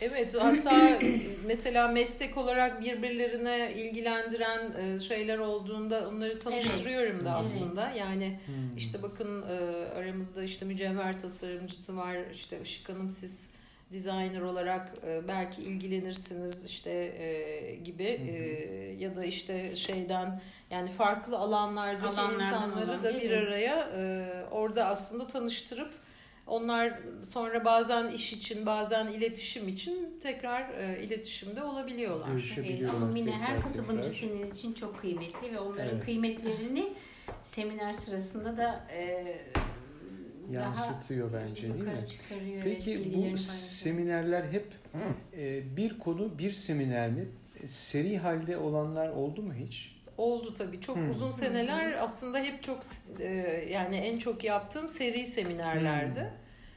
Evet 0.00 0.34
hatta 0.40 1.00
mesela 1.46 1.88
meslek 1.88 2.36
olarak 2.36 2.80
birbirlerine 2.80 3.72
ilgilendiren 3.76 4.72
e, 4.72 5.00
şeyler 5.00 5.38
olduğunda 5.38 6.08
onları 6.08 6.38
tanıştırıyorum 6.38 7.24
da 7.24 7.28
Evet. 7.30 7.40
aslında. 7.40 7.90
Yani 7.90 8.38
Hmm. 8.46 8.76
işte 8.76 9.02
bakın 9.02 9.42
e, 9.42 9.54
aramızda 9.98 10.42
işte 10.44 10.66
mücevher 10.66 11.18
tasarımcısı 11.18 11.96
var. 11.96 12.16
İşte 12.32 12.60
Işık 12.62 12.88
Hanım 12.88 13.10
siz 13.10 13.50
designer 13.94 14.40
olarak 14.40 14.92
e, 15.06 15.28
belki 15.28 15.62
ilgilenirsiniz 15.62 16.64
işte 16.64 16.90
e, 16.90 17.74
gibi 17.74 18.02
e, 18.02 18.34
ya 18.98 19.16
da 19.16 19.24
işte 19.24 19.76
şeyden 19.76 20.40
yani 20.70 20.90
farklı 20.90 21.38
alanlardaki 21.38 22.06
Alanlardan 22.06 22.34
insanları 22.34 22.90
olan, 22.90 23.04
da 23.04 23.14
bir 23.14 23.30
evet. 23.30 23.48
araya 23.48 23.90
e, 23.96 24.44
orada 24.50 24.86
aslında 24.86 25.26
tanıştırıp 25.26 25.94
onlar 26.46 26.98
sonra 27.22 27.64
bazen 27.64 28.08
iş 28.08 28.32
için 28.32 28.66
bazen 28.66 29.06
iletişim 29.06 29.68
için 29.68 30.18
tekrar 30.22 30.70
e, 30.74 31.02
iletişimde 31.02 31.62
olabiliyorlar. 31.62 32.54
Evet, 32.58 32.90
ama 32.90 33.06
Mine 33.06 33.32
her 33.32 33.62
katılımcı 33.62 34.10
senin 34.10 34.50
için 34.50 34.72
çok 34.72 35.00
kıymetli 35.00 35.52
ve 35.52 35.60
onların 35.60 35.94
Evet. 35.94 36.04
kıymetlerini 36.04 36.92
seminer 37.42 37.92
sırasında 37.92 38.56
da 38.56 38.86
e, 38.92 39.24
Yansıtıyor 40.52 41.32
daha 41.32 41.40
bence 41.42 41.62
değil 41.62 41.74
mi? 41.74 42.06
çıkarıyor. 42.08 42.62
evet, 42.66 42.76
Peki 42.84 43.14
bu 43.34 43.38
seminerler 43.38 44.44
hep 44.44 44.66
e, 45.36 45.76
bir 45.76 45.98
konu 45.98 46.38
bir 46.38 46.52
seminer 46.52 47.10
mi? 47.10 47.28
E, 47.64 47.68
Seri 47.68 48.18
halde 48.18 48.56
olanlar 48.56 49.08
oldu 49.08 49.42
mu 49.42 49.54
hiç? 49.54 49.94
Oldu 50.18 50.54
tabii. 50.54 50.80
Çok 50.80 50.96
Hmm. 50.96 51.10
uzun 51.10 51.30
seneler 51.30 51.92
aslında 51.92 52.38
hep 52.38 52.62
çok 52.62 52.80
e, 53.20 53.28
yani 53.72 53.96
en 53.96 54.16
çok 54.16 54.44
yaptığım 54.44 54.88
seri 54.88 55.26
seminerlerdi. 55.26 56.30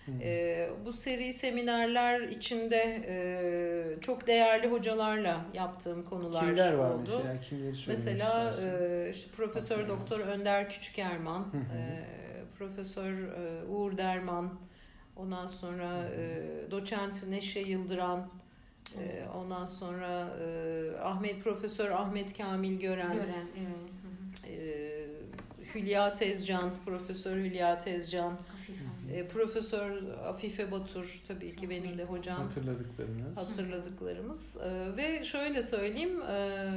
Hmm. 0.06 0.14
E, 0.22 0.70
bu 0.86 0.94
seri 0.94 1.34
seminerler 1.34 2.22
içinde 2.22 3.02
e, 3.08 4.02
çok 4.02 4.28
değerli 4.28 4.68
hocalarla 4.68 5.46
yaptığım 5.54 6.06
konular 6.06 6.46
Kimler 6.46 6.74
var 6.74 6.90
oldu. 6.92 7.02
mesela? 7.18 7.42
Kimleri 7.42 7.76
Mesela 7.88 8.54
e, 8.64 9.10
işte 9.16 9.32
Profesör. 9.32 9.88
Doktor 9.88 10.20
Önder 10.20 10.70
Küçükerman, 10.70 11.40
hı. 11.40 11.78
e, 11.78 12.04
Profesör 12.58 13.14
e, 13.14 13.64
Uğur 13.70 13.98
Derman, 13.98 14.54
ondan 15.16 15.48
sonra 15.48 16.10
e, 16.18 16.42
Doçent 16.72 17.28
Neşe 17.30 17.60
Yıldıran, 17.60 18.28
e, 18.98 19.26
ondan 19.36 19.66
sonra 19.66 20.38
e, 20.42 21.00
Ahmet 21.02 21.44
Profesör 21.44 21.92
Ahmet 21.92 22.38
Kamil 22.38 22.80
Gören, 22.80 23.14
Gören, 23.14 23.28
evet. 23.58 23.66
Hı 24.46 24.48
hı. 24.50 24.54
e, 24.54 24.88
Hülya 25.76 26.14
Tezcan, 26.14 26.72
Profesör 26.86 27.36
Hülya 27.36 27.80
Tezcan, 27.80 28.34
e, 29.14 29.28
Profesör 29.28 30.04
Afife 30.26 30.72
Batur 30.72 31.22
tabii 31.28 31.56
ki 31.56 31.70
benim 31.70 31.98
de 31.98 32.04
hocam 32.04 32.38
Hatırladıklarınız. 32.38 33.38
hatırladıklarımız. 33.38 34.58
Ee, 34.58 34.98
ve 34.98 35.26
şöyle 35.26 35.62
söyleyeyim, 35.62 36.22
e, 36.22 36.68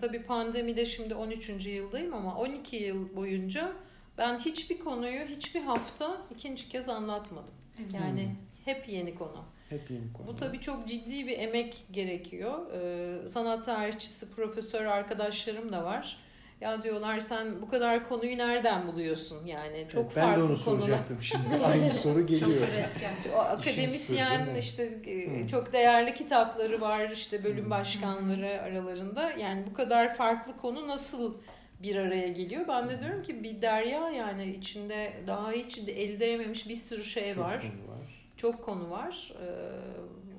tabii 0.00 0.22
pandemide 0.22 0.86
şimdi 0.86 1.14
13. 1.14 1.70
yıldayım 1.70 2.14
ama 2.14 2.36
12 2.36 2.76
yıl 2.76 3.16
boyunca 3.16 3.72
Ben 4.18 4.38
hiçbir 4.38 4.78
konuyu 4.78 5.20
hiçbir 5.20 5.60
hafta 5.60 6.16
ikinci 6.30 6.68
kez 6.68 6.88
anlatmadım. 6.88 7.54
Yani 7.94 8.34
hep 8.64 8.88
yeni 8.88 9.14
konu. 9.14 9.44
Hep 9.68 9.90
yeni 9.90 10.12
konu. 10.12 10.26
Bu 10.26 10.36
tabii 10.36 10.60
çok 10.60 10.88
ciddi 10.88 11.26
bir 11.26 11.38
emek 11.38 11.86
gerekiyor. 11.90 12.58
Ee, 12.72 13.28
sanat 13.28 13.64
tarihçisi, 13.64 14.30
profesör 14.30 14.84
arkadaşlarım 14.84 15.72
da 15.72 15.84
var. 15.84 16.16
Ya 16.60 16.82
diyorlar 16.82 17.20
sen 17.20 17.62
bu 17.62 17.68
kadar 17.68 18.08
konuyu 18.08 18.38
nereden 18.38 18.86
buluyorsun? 18.86 19.46
Yani 19.46 19.86
çok 19.88 20.04
evet, 20.04 20.16
ben 20.16 20.22
farklı 20.22 20.42
de 20.42 20.46
onu 20.46 20.56
soracaktım 20.56 21.22
şimdi. 21.22 21.64
Aynı 21.66 21.92
soru 21.94 22.26
geliyor. 22.26 22.60
Çok 22.60 22.68
üretken. 22.68 23.14
O 23.36 23.38
akademisyen 23.38 24.44
sırrı, 24.44 24.58
işte 24.58 24.82
e, 25.06 25.42
Hı. 25.42 25.48
çok 25.48 25.72
değerli 25.72 26.14
kitapları 26.14 26.80
var 26.80 27.10
işte 27.10 27.44
bölüm 27.44 27.66
Hı. 27.66 27.70
başkanları 27.70 28.62
aralarında. 28.62 29.30
Yani 29.30 29.64
bu 29.70 29.74
kadar 29.74 30.14
farklı 30.14 30.56
konu 30.56 30.88
nasıl 30.88 31.34
bir 31.82 31.96
araya 31.96 32.28
geliyor? 32.28 32.68
Ben 32.68 32.88
de 32.88 33.00
diyorum 33.00 33.22
ki 33.22 33.42
bir 33.42 33.62
derya 33.62 34.10
yani 34.10 34.54
içinde 34.54 35.12
daha 35.26 35.52
hiç 35.52 35.78
el 35.78 36.20
değmemiş 36.20 36.68
bir 36.68 36.74
sürü 36.74 37.04
şey 37.04 37.34
Çok 37.34 37.44
var. 37.44 37.60
konu 37.60 37.94
var. 37.94 38.00
Çok 38.36 38.64
konu 38.64 38.90
var. 38.90 39.32
Ee, 39.42 39.48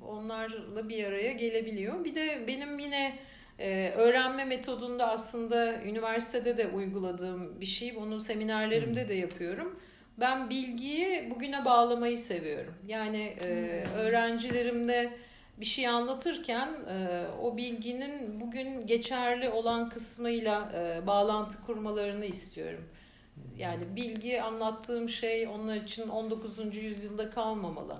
onlarla 0.07 0.89
bir 0.89 1.03
araya 1.03 1.31
gelebiliyor. 1.31 2.05
Bir 2.05 2.15
de 2.15 2.47
benim 2.47 2.79
yine 2.79 3.13
e, 3.59 3.91
öğrenme 3.95 4.45
metodunda 4.45 5.09
aslında 5.09 5.81
üniversitede 5.83 6.57
de 6.57 6.67
uyguladığım 6.67 7.61
bir 7.61 7.65
şey. 7.65 7.95
Bunu 7.95 8.21
seminerlerimde 8.21 9.09
de 9.09 9.13
yapıyorum. 9.13 9.79
Ben 10.17 10.49
bilgiyi 10.49 11.29
bugüne 11.29 11.65
bağlamayı 11.65 12.17
seviyorum. 12.17 12.73
Yani 12.87 13.35
e, 13.43 13.47
öğrencilerimde 13.97 15.09
bir 15.59 15.65
şey 15.65 15.87
anlatırken 15.87 16.67
e, 16.89 17.25
o 17.41 17.57
bilginin 17.57 18.41
bugün 18.41 18.87
geçerli 18.87 19.49
olan 19.49 19.89
kısmıyla 19.89 20.71
e, 20.75 21.07
bağlantı 21.07 21.65
kurmalarını 21.65 22.25
istiyorum. 22.25 22.83
Yani 23.57 23.95
bilgi 23.95 24.41
anlattığım 24.41 25.09
şey 25.09 25.47
onlar 25.47 25.75
için 25.75 26.09
19. 26.09 26.77
yüzyılda 26.77 27.29
kalmamalı. 27.29 27.97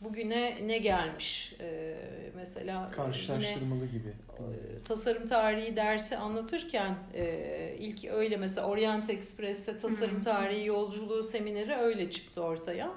Bugüne 0.00 0.54
ne 0.66 0.78
gelmiş? 0.78 1.54
Ee, 1.60 1.94
mesela 2.36 2.82
yine 2.84 2.96
Karşılaştırmalı 2.96 3.86
gibi. 3.86 4.08
e, 4.08 4.82
tasarım 4.82 5.26
tarihi 5.26 5.76
dersi 5.76 6.16
anlatırken 6.16 6.94
e, 7.14 7.76
ilk 7.78 8.04
öyle 8.04 8.36
mesela 8.36 8.66
Orient 8.66 9.10
Express'te 9.10 9.78
tasarım 9.78 10.16
Hı. 10.16 10.20
tarihi 10.20 10.66
yolculuğu 10.66 11.22
semineri 11.22 11.74
öyle 11.76 12.10
çıktı 12.10 12.42
ortaya. 12.42 12.86
E, 12.86 12.90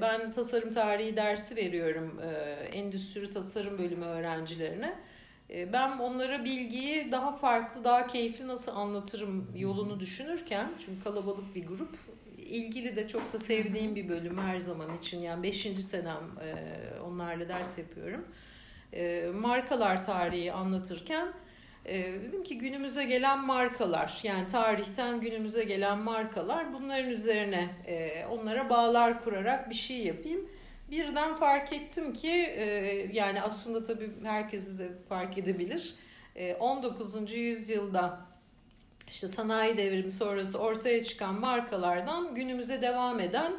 ben 0.00 0.30
tasarım 0.30 0.72
tarihi 0.72 1.16
dersi 1.16 1.56
veriyorum 1.56 2.20
e, 2.20 2.30
endüstri 2.78 3.30
tasarım 3.30 3.78
bölümü 3.78 4.04
öğrencilerine. 4.04 4.94
E, 5.50 5.72
ben 5.72 5.98
onlara 5.98 6.44
bilgiyi 6.44 7.12
daha 7.12 7.32
farklı, 7.32 7.84
daha 7.84 8.06
keyifli 8.06 8.46
nasıl 8.46 8.72
anlatırım 8.72 9.50
yolunu 9.56 10.00
düşünürken 10.00 10.70
çünkü 10.78 11.04
kalabalık 11.04 11.54
bir 11.54 11.66
grup 11.66 11.96
ilgili 12.38 12.96
de 12.96 13.08
çok 13.08 13.32
da 13.32 13.38
sevdiğim 13.38 13.96
bir 13.96 14.08
bölüm 14.08 14.38
her 14.38 14.58
zaman 14.60 14.96
için 14.96 15.20
yani 15.20 15.42
5. 15.42 15.60
senem 15.60 16.24
e, 16.42 16.54
onlarla 17.00 17.48
ders 17.48 17.78
yapıyorum. 17.78 18.24
E, 18.92 19.30
markalar 19.34 20.04
tarihi 20.04 20.52
anlatırken 20.52 21.28
e, 21.88 22.22
dedim 22.22 22.42
ki 22.42 22.58
günümüze 22.58 23.04
gelen 23.04 23.46
markalar 23.46 24.20
yani 24.22 24.46
tarihten 24.46 25.20
günümüze 25.20 25.64
gelen 25.64 25.98
markalar 25.98 26.72
bunların 26.72 27.10
üzerine 27.10 27.68
e, 27.86 28.26
onlara 28.26 28.70
bağlar 28.70 29.24
kurarak 29.24 29.70
bir 29.70 29.74
şey 29.74 29.98
yapayım. 29.98 30.48
Birden 30.90 31.36
fark 31.36 31.72
ettim 31.72 32.12
ki 32.12 32.32
e, 32.32 32.64
yani 33.12 33.42
aslında 33.42 33.84
tabii 33.84 34.10
herkesi 34.22 34.78
de 34.78 34.88
fark 35.08 35.38
edebilir. 35.38 35.94
E, 36.36 36.54
19. 36.54 37.32
yüzyılda 37.34 38.20
işte 39.08 39.28
sanayi 39.28 39.76
devrimi 39.76 40.10
sonrası 40.10 40.58
ortaya 40.58 41.04
çıkan 41.04 41.40
markalardan 41.40 42.34
günümüze 42.34 42.82
devam 42.82 43.20
eden 43.20 43.52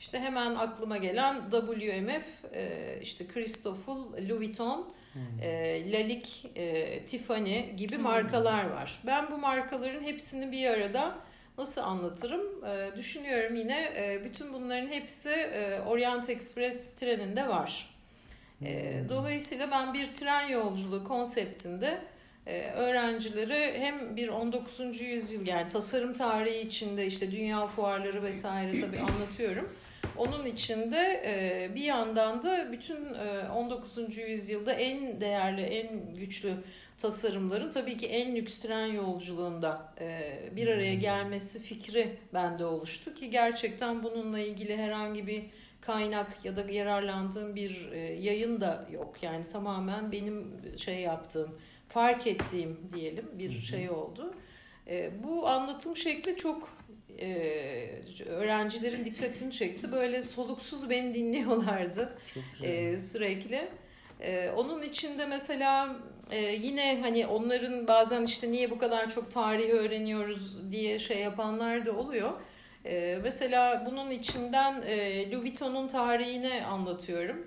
işte 0.00 0.20
hemen 0.20 0.54
aklıma 0.54 0.96
gelen 0.96 1.50
WMF, 1.50 2.54
e, 2.54 2.98
işte 3.02 3.26
Christopher, 3.26 3.94
Louis 3.94 4.30
Vuitton, 4.30 4.94
e, 5.42 5.92
Lalique, 5.92 6.50
e, 6.56 7.06
Tiffany 7.06 7.76
gibi 7.76 7.98
markalar 7.98 8.70
var. 8.70 9.00
Ben 9.06 9.30
bu 9.30 9.38
markaların 9.38 10.02
hepsini 10.02 10.52
bir 10.52 10.70
arada 10.70 11.14
nasıl 11.58 11.80
anlatırım? 11.80 12.64
E, 12.64 12.96
düşünüyorum 12.96 13.56
yine 13.56 13.92
e, 13.96 14.24
bütün 14.24 14.52
bunların 14.52 14.88
hepsi 14.88 15.30
e, 15.30 15.80
Orient 15.80 16.30
Express 16.30 16.94
treninde 16.94 17.48
var. 17.48 17.94
E, 18.62 19.02
dolayısıyla 19.08 19.70
ben 19.70 19.94
bir 19.94 20.14
tren 20.14 20.48
yolculuğu 20.48 21.04
konseptinde 21.04 21.98
e, 22.46 22.70
öğrencilere 22.70 23.80
hem 23.80 24.16
bir 24.16 24.28
19. 24.28 25.00
yüzyıl 25.00 25.46
yani 25.46 25.68
tasarım 25.68 26.14
tarihi 26.14 26.60
içinde 26.60 27.06
işte 27.06 27.32
dünya 27.32 27.66
fuarları 27.66 28.22
vesaire 28.22 28.80
tabii 28.80 28.98
anlatıyorum. 28.98 29.72
Onun 30.16 30.46
içinde 30.46 31.22
e, 31.26 31.74
bir 31.74 31.84
yandan 31.84 32.42
da 32.42 32.72
bütün 32.72 33.14
e, 33.14 33.48
19. 33.56 34.18
yüzyılda 34.18 34.72
en 34.72 35.20
değerli, 35.20 35.60
en 35.60 36.14
güçlü 36.14 36.54
tasarımların 36.98 37.70
tabii 37.70 37.96
ki 37.96 38.06
en 38.06 38.36
lüks 38.36 38.58
tren 38.58 38.86
yolculuğunda 38.86 39.92
e, 40.00 40.38
bir 40.56 40.68
araya 40.68 40.94
gelmesi 40.94 41.62
fikri 41.62 42.18
bende 42.34 42.64
oluştu 42.64 43.14
ki 43.14 43.30
gerçekten 43.30 44.02
bununla 44.02 44.38
ilgili 44.38 44.76
herhangi 44.76 45.26
bir 45.26 45.44
kaynak 45.80 46.44
ya 46.44 46.56
da 46.56 46.72
yararlandığım 46.72 47.54
bir 47.54 47.92
e, 47.92 47.98
yayın 47.98 48.60
da 48.60 48.86
yok. 48.92 49.22
Yani 49.22 49.46
tamamen 49.46 50.12
benim 50.12 50.52
şey 50.76 51.00
yaptığım, 51.00 51.58
fark 51.88 52.26
ettiğim 52.26 52.78
diyelim 52.94 53.26
bir 53.38 53.60
şey 53.60 53.90
oldu. 53.90 54.34
E, 54.86 55.10
bu 55.24 55.48
anlatım 55.48 55.96
şekli 55.96 56.36
çok 56.36 56.68
e, 57.20 58.24
öğrencilerin 58.26 59.04
dikkatini 59.04 59.52
çekti. 59.52 59.92
Böyle 59.92 60.22
soluksuz 60.22 60.90
beni 60.90 61.14
dinliyorlardı 61.14 62.18
e, 62.62 62.96
sürekli. 62.96 63.68
E, 64.20 64.50
onun 64.50 64.82
içinde 64.82 65.26
mesela 65.26 65.96
e, 66.30 66.40
yine 66.40 67.00
hani 67.02 67.26
onların 67.26 67.86
bazen 67.86 68.22
işte 68.22 68.52
niye 68.52 68.70
bu 68.70 68.78
kadar 68.78 69.10
çok 69.10 69.32
tarih 69.32 69.70
öğreniyoruz 69.70 70.72
diye 70.72 70.98
şey 70.98 71.18
yapanlar 71.18 71.86
da 71.86 71.92
oluyor. 71.92 72.32
E, 72.84 73.18
mesela 73.22 73.86
bunun 73.90 74.10
içinden 74.10 74.82
e, 74.82 75.30
Louis 75.30 75.42
Vuitton'un 75.42 75.88
tarihini 75.88 76.64
anlatıyorum. 76.64 77.46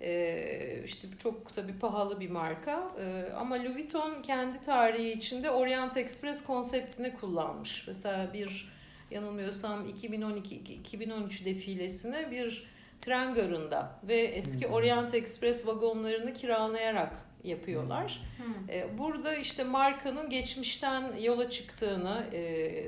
E, 0.00 0.82
işte 0.84 1.08
çok 1.18 1.54
tabii 1.54 1.78
pahalı 1.78 2.20
bir 2.20 2.30
marka 2.30 2.90
ama 3.36 3.54
Louis 3.54 3.74
Vuitton 3.74 4.22
kendi 4.22 4.60
tarihi 4.60 5.12
içinde 5.12 5.50
Orient 5.50 5.96
Express 5.96 6.44
konseptini 6.44 7.14
kullanmış. 7.14 7.84
Mesela 7.86 8.32
bir 8.32 8.75
yanılmıyorsam 9.10 9.88
2012-2013 9.88 11.44
defilesini 11.44 12.30
bir 12.30 12.66
tren 13.00 13.34
garında 13.34 14.00
ve 14.08 14.14
eski. 14.14 14.66
Orient 14.66 15.14
Express 15.14 15.66
vagonlarını 15.66 16.32
kiralayarak 16.32 17.25
yapıyorlar. 17.44 18.20
Hı. 18.38 18.72
E, 18.72 18.98
Burada 18.98 19.34
işte 19.36 19.64
markanın 19.64 20.30
geçmişten 20.30 21.16
yola 21.22 21.50
çıktığını, 21.50 22.26
e, 22.32 22.40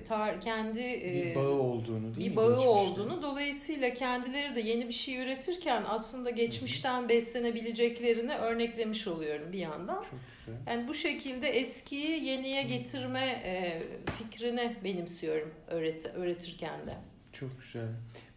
tar- 0.08 0.40
kendi 0.40 0.80
e, 0.80 1.30
bir 1.30 1.34
bağı 1.34 1.50
olduğunu 1.52 2.02
değil 2.16 2.26
mi? 2.26 2.32
bir 2.32 2.36
bağı 2.36 2.48
Geçmişte. 2.50 2.68
olduğunu 2.68 3.22
dolayısıyla 3.22 3.94
kendileri 3.94 4.54
de 4.56 4.60
yeni 4.60 4.88
bir 4.88 4.92
şey 4.92 5.16
üretirken 5.22 5.84
aslında 5.88 6.30
geçmişten 6.30 7.08
beslenebileceklerini 7.08 8.34
örneklemiş 8.34 9.08
oluyorum 9.08 9.52
bir 9.52 9.58
yandan. 9.58 10.02
Çok 10.02 10.20
güzel. 10.46 10.58
Yani 10.66 10.88
bu 10.88 10.94
şekilde 10.94 11.48
eskiyi 11.48 12.24
yeniye 12.24 12.62
getirme 12.62 13.42
e, 13.44 13.82
fikrini 14.18 14.76
benimsiyorum 14.84 15.54
öğret 15.68 16.06
öğretirken 16.06 16.86
de. 16.86 16.92
Çok 17.32 17.50
güzel. 17.62 17.88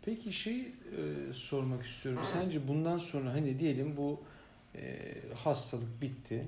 Peki 0.06 0.34
şey 0.34 0.60
e, 0.62 1.34
sormak 1.34 1.86
istiyorum. 1.86 2.22
Sence 2.34 2.68
bundan 2.68 2.98
sonra 2.98 3.34
hani 3.34 3.60
diyelim 3.60 3.98
bu 3.98 4.24
e, 4.76 5.12
hastalık 5.44 6.02
bitti. 6.02 6.48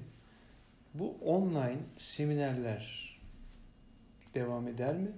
Bu 0.94 1.16
online 1.26 1.78
seminerler 1.98 3.14
devam 4.34 4.68
eder 4.68 4.94
mi? 4.96 5.12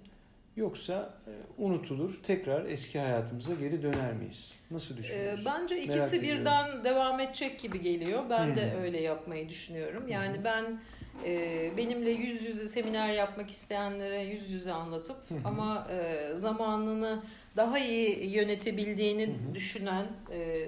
Yoksa 0.55 1.13
e, 1.27 1.31
unutulur, 1.63 2.19
tekrar 2.27 2.65
eski 2.65 2.99
hayatımıza 2.99 3.53
geri 3.53 3.83
döner 3.83 4.13
miyiz? 4.13 4.51
Nasıl 4.71 4.95
E, 4.95 4.97
düşünüyorsun? 4.97 5.45
bence 5.45 5.75
Merak 5.75 5.87
ikisi 5.87 6.17
ediyorum. 6.17 6.41
birden 6.41 6.83
devam 6.83 7.19
edecek 7.19 7.59
gibi 7.59 7.81
geliyor. 7.81 8.23
Ben 8.29 8.55
de 8.55 8.71
Hı. 8.73 8.77
öyle 8.77 9.01
yapmayı 9.01 9.49
düşünüyorum. 9.49 10.07
Yani 10.07 10.37
Hı. 10.37 10.43
ben 10.43 10.79
e, 11.25 11.71
benimle 11.77 12.11
yüz 12.11 12.43
yüze 12.45 12.67
seminer 12.67 13.13
yapmak 13.13 13.51
isteyenlere 13.51 14.23
yüz 14.23 14.49
yüze 14.49 14.71
anlatıp 14.71 15.17
hı. 15.29 15.35
ama 15.45 15.87
e, 15.91 16.31
zamanını 16.35 17.23
daha 17.57 17.79
iyi 17.79 18.29
yönetebildiğini 18.35 19.25
hı. 19.25 19.55
düşünen 19.55 20.05
e, 20.31 20.67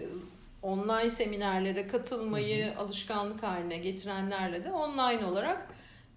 online 0.62 1.10
seminerlere 1.10 1.88
katılmayı 1.88 2.78
alışkanlık 2.78 3.44
haline 3.44 3.78
getirenlerle 3.78 4.64
de 4.64 4.72
online 4.72 5.26
olarak 5.26 5.68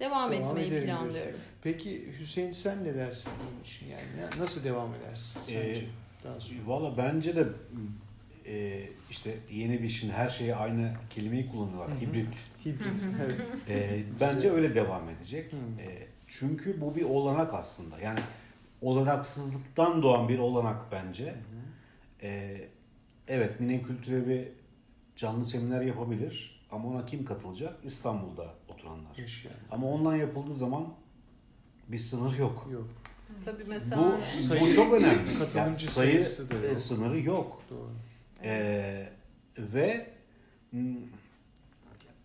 devam, 0.00 0.32
Devam 0.32 0.32
etmeyi 0.32 0.84
planlıyorum. 0.84 1.40
Peki 1.62 2.12
Hüseyin 2.20 2.52
sen 2.52 2.84
ne 2.84 2.94
dersin 2.94 3.32
bunun 3.42 3.62
için? 3.62 3.86
Yani 3.86 4.02
nasıl 4.38 4.64
devam 4.64 4.94
edersin 4.94 5.40
sence? 5.46 5.58
Ee, 5.58 5.84
Daha 6.24 6.40
sonra. 6.40 6.58
Valla 6.66 6.96
bence 6.96 7.36
de 7.36 7.46
e, 8.46 8.82
işte 9.10 9.34
yeni 9.52 9.82
bir 9.82 9.88
şimdi 9.88 10.12
her 10.12 10.28
şeye 10.28 10.56
aynı 10.56 10.92
kelimeyi 11.10 11.50
kullanıyorlar. 11.50 11.88
Hı 11.88 11.94
hı. 11.94 12.00
Hibrit. 12.00 12.46
Hibrit. 12.64 13.02
evet. 13.70 13.80
E, 13.90 14.02
bence 14.20 14.50
öyle 14.50 14.74
devam 14.74 15.08
edecek. 15.08 15.52
Hı. 15.52 15.56
E, 15.82 16.06
çünkü 16.28 16.80
bu 16.80 16.96
bir 16.96 17.04
olanak 17.04 17.54
aslında. 17.54 17.98
Yani 17.98 18.20
olanaksızlıktan 18.82 20.02
doğan 20.02 20.28
bir 20.28 20.38
olanak 20.38 20.92
bence. 20.92 21.34
E, 22.22 22.60
evet 23.30 23.60
Mine 23.60 23.82
Kültürevi 23.82 24.52
canlı 25.16 25.44
seminer 25.44 25.82
yapabilir 25.82 26.66
ama 26.70 26.88
ona 26.88 27.06
kim 27.06 27.24
katılacak? 27.24 27.74
İstanbul'da 27.84 28.54
oturanlar. 28.68 29.16
Yaşayan. 29.16 29.52
Ama 29.70 29.86
online 29.86 30.18
yapıldığı 30.18 30.54
zaman 30.54 30.94
bir 31.88 31.98
sınır 31.98 32.38
yok. 32.38 32.68
Yok. 32.72 32.88
Tabii 33.44 33.64
mesela 33.68 34.02
Bu, 34.02 34.42
Sayı- 34.42 34.60
bu 34.60 34.74
çok 34.74 34.94
önemli. 34.94 35.24
katılımcı 35.24 35.58
Yani 35.58 35.72
sayı 35.72 36.12
sayısı 36.12 36.50
da 36.50 36.54
yok. 36.54 36.64
e, 36.64 36.76
sınırı 36.76 37.20
yok. 37.20 37.62
Doğru. 37.70 37.90
Ee, 38.44 39.12
ve 39.58 40.10
hmm, 40.70 40.96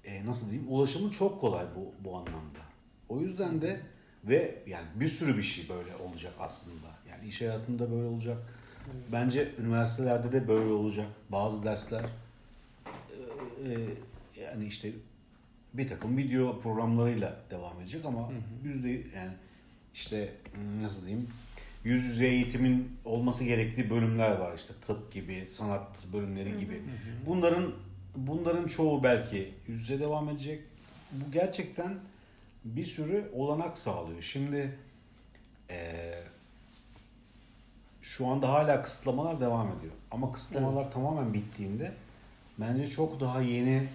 e, 0.03 0.25
nasıl 0.25 0.49
diyeyim 0.51 0.71
ulaşımı 0.71 1.11
çok 1.11 1.41
kolay 1.41 1.65
bu 1.75 2.09
bu 2.09 2.15
anlamda. 2.17 2.59
O 3.09 3.19
yüzden 3.19 3.61
de 3.61 3.81
ve 4.23 4.63
yani 4.67 4.85
bir 4.95 5.09
sürü 5.09 5.37
bir 5.37 5.43
şey 5.43 5.69
böyle 5.69 5.95
olacak 5.95 6.33
aslında. 6.39 6.87
Yani 7.09 7.27
iş 7.27 7.41
hayatında 7.41 7.91
böyle 7.91 8.05
olacak. 8.05 8.37
Bence 9.11 9.51
üniversitelerde 9.59 10.31
de 10.31 10.47
böyle 10.47 10.73
olacak. 10.73 11.07
Bazı 11.29 11.65
dersler 11.65 12.05
e, 13.65 13.71
e, 13.71 13.77
yani 14.41 14.65
işte 14.65 14.91
bir 15.73 15.89
takım 15.89 16.17
video 16.17 16.59
programlarıyla 16.59 17.39
devam 17.51 17.79
edecek 17.79 18.05
ama 18.05 18.31
yüzde 18.63 18.89
yani 18.89 19.33
işte 19.93 20.33
hmm, 20.53 20.83
nasıl 20.83 21.05
diyeyim 21.05 21.27
yüz 21.83 22.05
yüze 22.05 22.27
eğitimin 22.27 22.97
olması 23.05 23.43
gerektiği 23.43 23.89
bölümler 23.89 24.31
var. 24.31 24.57
İşte 24.57 24.73
tıp 24.88 25.11
gibi 25.11 25.47
sanat 25.47 26.05
bölümleri 26.13 26.57
gibi. 26.59 26.81
Bunların 27.25 27.71
bunların 28.15 28.67
çoğu 28.67 29.03
belki 29.03 29.53
yüz 29.67 29.81
yüze 29.81 29.99
devam 29.99 30.29
edecek. 30.29 30.61
Bu 31.11 31.31
gerçekten 31.31 31.93
bir 32.65 32.83
sürü 32.83 33.29
olanak 33.33 33.77
sağlıyor. 33.77 34.21
Şimdi 34.21 34.77
eee, 35.69 36.23
şu 38.05 38.27
anda 38.27 38.49
hala 38.49 38.81
kısıtlamalar 38.83 39.41
devam 39.41 39.67
ediyor 39.67 39.93
ama 40.11 40.31
kısıtlamalar 40.31 40.91
tamamen 40.91 41.33
bittiğinde 41.33 41.91
bence 42.57 42.87
çok 42.87 43.19
daha 43.19 43.41
yeni 43.41 43.87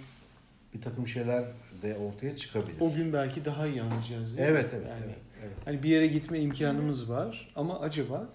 bir 0.75 0.81
takım 0.81 1.09
şeyler 1.09 1.45
de 1.83 1.97
ortaya 1.99 2.37
çıkabilir. 2.37 2.81
O 2.81 2.93
gün 2.95 3.13
belki 3.13 3.45
daha 3.45 3.67
iyi 3.67 3.83
anlayacağız 3.83 4.37
değil 4.37 4.49
mi? 4.49 4.55
evet 4.59 4.71
evet, 4.75 4.87
Yani 4.89 5.03
evet 5.05 5.19
evet. 5.43 5.57
Hani 5.65 5.83
bir 5.83 5.89
yere 5.89 6.07
gitme 6.07 6.41
imkanımız 6.41 7.11
var 7.11 7.53
ama 7.57 7.81
acaba 7.81 8.29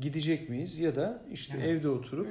gidecek 0.00 0.48
miyiz 0.48 0.78
ya 0.78 0.96
da 0.96 1.22
işte 1.32 1.54
Evet. 1.58 1.68
evde 1.68 1.88
oturup 1.88 2.28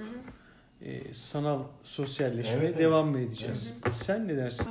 e, 0.82 1.14
sanal 1.14 1.60
sosyalleşmeye 1.84 2.58
Evet, 2.58 2.70
evet. 2.70 2.80
devam 2.80 3.08
mı 3.08 3.20
edeceğiz? 3.20 3.74
Sen 3.94 4.28
ne 4.28 4.38
dersin? 4.38 4.68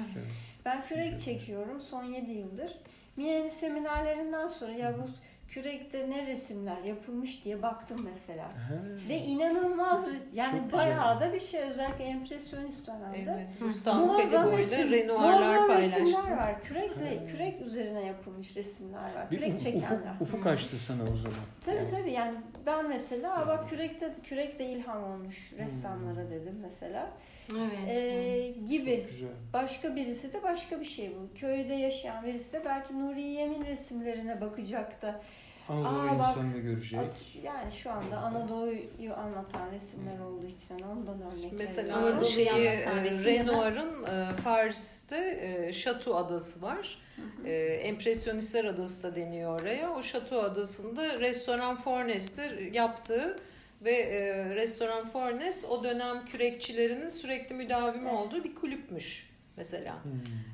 Ben 0.65 0.83
kürek 0.87 1.21
çekiyorum 1.21 1.81
son 1.81 2.05
7 2.05 2.31
yıldır. 2.31 2.73
Mine'nin 3.17 3.49
seminerlerinden 3.49 4.49
sonra 4.49 4.73
ya 4.73 4.95
bu 4.99 5.03
kürekte 5.49 6.11
ne 6.11 6.27
resimler 6.27 6.83
yapılmış 6.83 7.45
diye 7.45 7.63
baktım 7.63 8.09
mesela. 8.15 8.45
Ha, 8.45 8.75
Ve 9.09 9.17
inanılmaz 9.17 10.05
yani 10.35 10.61
Çok 10.61 10.73
bayağı 10.73 11.21
da 11.21 11.33
bir 11.33 11.41
şey 11.41 11.61
özellikle 11.61 12.05
empresyonist 12.05 12.87
dönemde. 12.87 13.47
evet, 13.63 13.85
Kaliboy'la 13.85 14.59
resim- 14.59 14.91
Renoir'lar 14.91 15.67
paylaştı. 15.69 16.01
resimler 16.03 16.37
var. 16.37 16.63
Kürekle, 16.63 17.27
kürek 17.27 17.61
üzerine 17.61 18.05
yapılmış 18.07 18.57
resimler 18.57 19.15
var. 19.15 19.31
bir 19.31 19.37
Kürek 19.37 19.49
ufuk, 19.51 19.61
çekenler. 19.61 20.15
ufuk 20.21 20.47
açtı 20.47 20.79
sana 20.79 21.03
o 21.03 21.17
zaman. 21.17 21.39
Tabii 21.65 21.77
Yani. 21.77 21.91
tabii 21.91 22.13
yani 22.13 22.39
ben 22.67 22.89
mesela 22.89 23.47
bak 23.47 23.69
kürekte 23.71 24.15
kürekte 24.25 24.65
ilham 24.65 25.05
olmuş 25.05 25.53
ressamlara 25.59 26.31
dedim 26.31 26.59
mesela. 26.63 27.11
Evet. 27.53 27.89
Ee, 27.89 28.55
gibi. 28.69 29.07
Başka 29.53 29.97
birisi 29.97 30.33
de 30.33 30.43
başka 30.43 30.81
bir 30.81 30.85
şey 30.85 31.11
bu. 31.17 31.39
Köyde 31.39 31.75
yaşayan 31.75 32.25
birisi 32.27 32.53
de 32.53 32.63
belki 32.65 33.01
Nuri 33.01 33.23
Yemin 33.23 33.65
resimlerine 33.65 34.41
bakacak 34.41 35.03
da 35.03 35.21
Anadolu 35.69 35.89
Aa, 36.01 36.19
bak, 36.19 36.29
insanını 36.29 36.59
görecek. 36.59 36.99
at- 37.01 37.23
yani 37.45 37.73
şu 37.73 37.91
anda 37.93 38.17
Anadolu'yu 38.17 39.15
anlatan 39.15 39.73
resimler 39.73 40.19
olduğu 40.19 40.47
için 40.47 40.79
ondan 40.85 41.23
örnek 41.23 41.53
Mesela. 41.53 41.97
Anadolu'yu 41.97 42.25
şeyi 42.25 42.49
e, 42.67 43.25
Renoir'ın 43.25 44.05
e, 44.05 44.37
Paris'te 44.45 45.39
e, 45.43 45.73
Şato 45.73 46.15
Adası 46.17 46.63
var. 46.63 46.99
E, 47.45 47.53
Empresyonistler 47.65 48.65
Adası 48.65 49.03
da 49.03 49.17
deniyor 49.17 49.61
oraya. 49.61 49.95
O 49.95 50.03
Şato 50.03 50.41
Adası'nda 50.41 51.21
restoran 51.21 51.77
Fornes'te 51.77 52.71
yaptığı 52.73 53.37
ve 53.83 53.91
e, 53.93 54.45
restoran 54.55 55.07
Fornes 55.07 55.65
o 55.71 55.85
dönem 55.85 56.25
kürekçilerinin 56.25 57.09
sürekli 57.09 57.55
müdavimi 57.55 58.09
Evet. 58.09 58.19
olduğu 58.19 58.45
bir 58.45 58.55
kulüpmüş 58.55 59.31
mesela. 59.57 60.05
Hmm. 60.05 60.11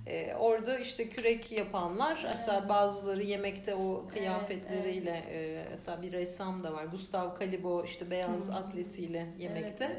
E, 0.06 0.34
orada 0.34 0.78
işte 0.78 1.08
kürek 1.08 1.52
yapanlar 1.52 2.24
hatta 2.26 2.58
Evet. 2.58 2.68
bazıları 2.68 3.22
yemekte 3.22 3.74
o 3.74 4.00
Evet, 4.04 4.14
kıyafetleriyle 4.14 5.10
e, 5.10 5.64
hatta 5.70 6.02
bir 6.02 6.12
ressam 6.12 6.64
da 6.64 6.72
var. 6.72 6.84
Gustav 6.84 7.34
Kalibo 7.34 7.84
işte 7.84 8.10
beyaz 8.10 8.48
Hı. 8.48 8.54
atletiyle 8.54 9.26
yemekte. 9.38 9.84
Evet, 9.84 9.96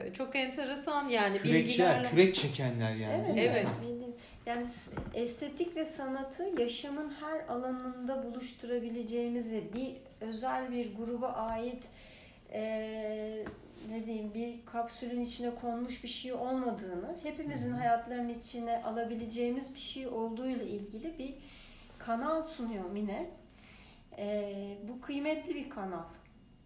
evet. 0.00 0.14
Çok 0.14 0.36
enteresan 0.36 1.08
yani 1.08 1.38
Kürekçiler, 1.38 1.64
bilgilerle. 1.64 2.08
kürek 2.08 2.34
çekenler 2.34 2.94
yani. 2.96 3.24
Evet. 3.38 3.50
Evet. 3.52 3.66
Yani 4.46 4.66
estetik 5.14 5.76
ve 5.76 5.84
sanatı 5.86 6.50
yaşamın 6.58 7.14
her 7.20 7.48
alanında 7.54 8.24
buluşturabileceğimizi 8.24 9.62
bir 9.76 9.92
özel 10.26 10.72
bir 10.72 10.94
gruba 10.96 11.28
ait 11.28 11.82
eee, 12.54 13.44
ne 13.90 14.06
diyeyim 14.06 14.34
bir 14.34 14.66
kapsülün 14.66 15.20
içine 15.20 15.50
konmuş 15.60 16.02
bir 16.04 16.08
şey 16.08 16.32
olmadığını, 16.32 17.16
hepimizin 17.22 17.72
hayatlarının 17.72 18.28
içine 18.28 18.82
alabileceğimiz 18.84 19.74
bir 19.74 19.80
şey 19.80 20.06
olduğuyla 20.06 20.64
ilgili 20.64 21.18
bir 21.18 21.34
kanal 21.98 22.42
sunuyor 22.42 22.90
Mine. 22.90 23.30
Eee, 24.18 24.78
bu 24.88 25.00
kıymetli 25.00 25.54
bir 25.54 25.70
kanal. 25.70 26.02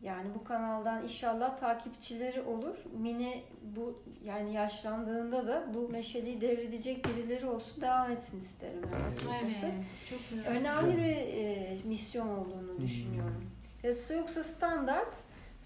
Yani 0.03 0.35
bu 0.35 0.45
kanaldan 0.45 1.03
inşallah 1.03 1.57
takipçileri 1.57 2.43
olur. 2.43 2.77
Mine 2.99 3.41
bu 3.63 4.03
yani 4.25 4.55
yaşlandığında 4.55 5.47
da 5.47 5.67
bu 5.75 5.89
meşaleyi 5.89 6.41
devredecek 6.41 7.05
birileri 7.05 7.47
olsun 7.47 7.81
devam 7.83 8.11
etsin 8.11 8.39
isterim 8.41 8.83
ben 8.95 9.13
açıkçası. 9.15 9.67
Evet. 9.67 9.75
Çok 10.11 10.19
güzel. 10.31 10.57
Önemli 10.57 10.97
bir 10.99 11.17
e, 11.17 11.77
misyon 11.85 12.29
olduğunu 12.29 12.81
düşünüyorum. 12.81 13.45
Ya, 13.83 13.91
Yoksa 14.17 14.43
standart 14.43 15.17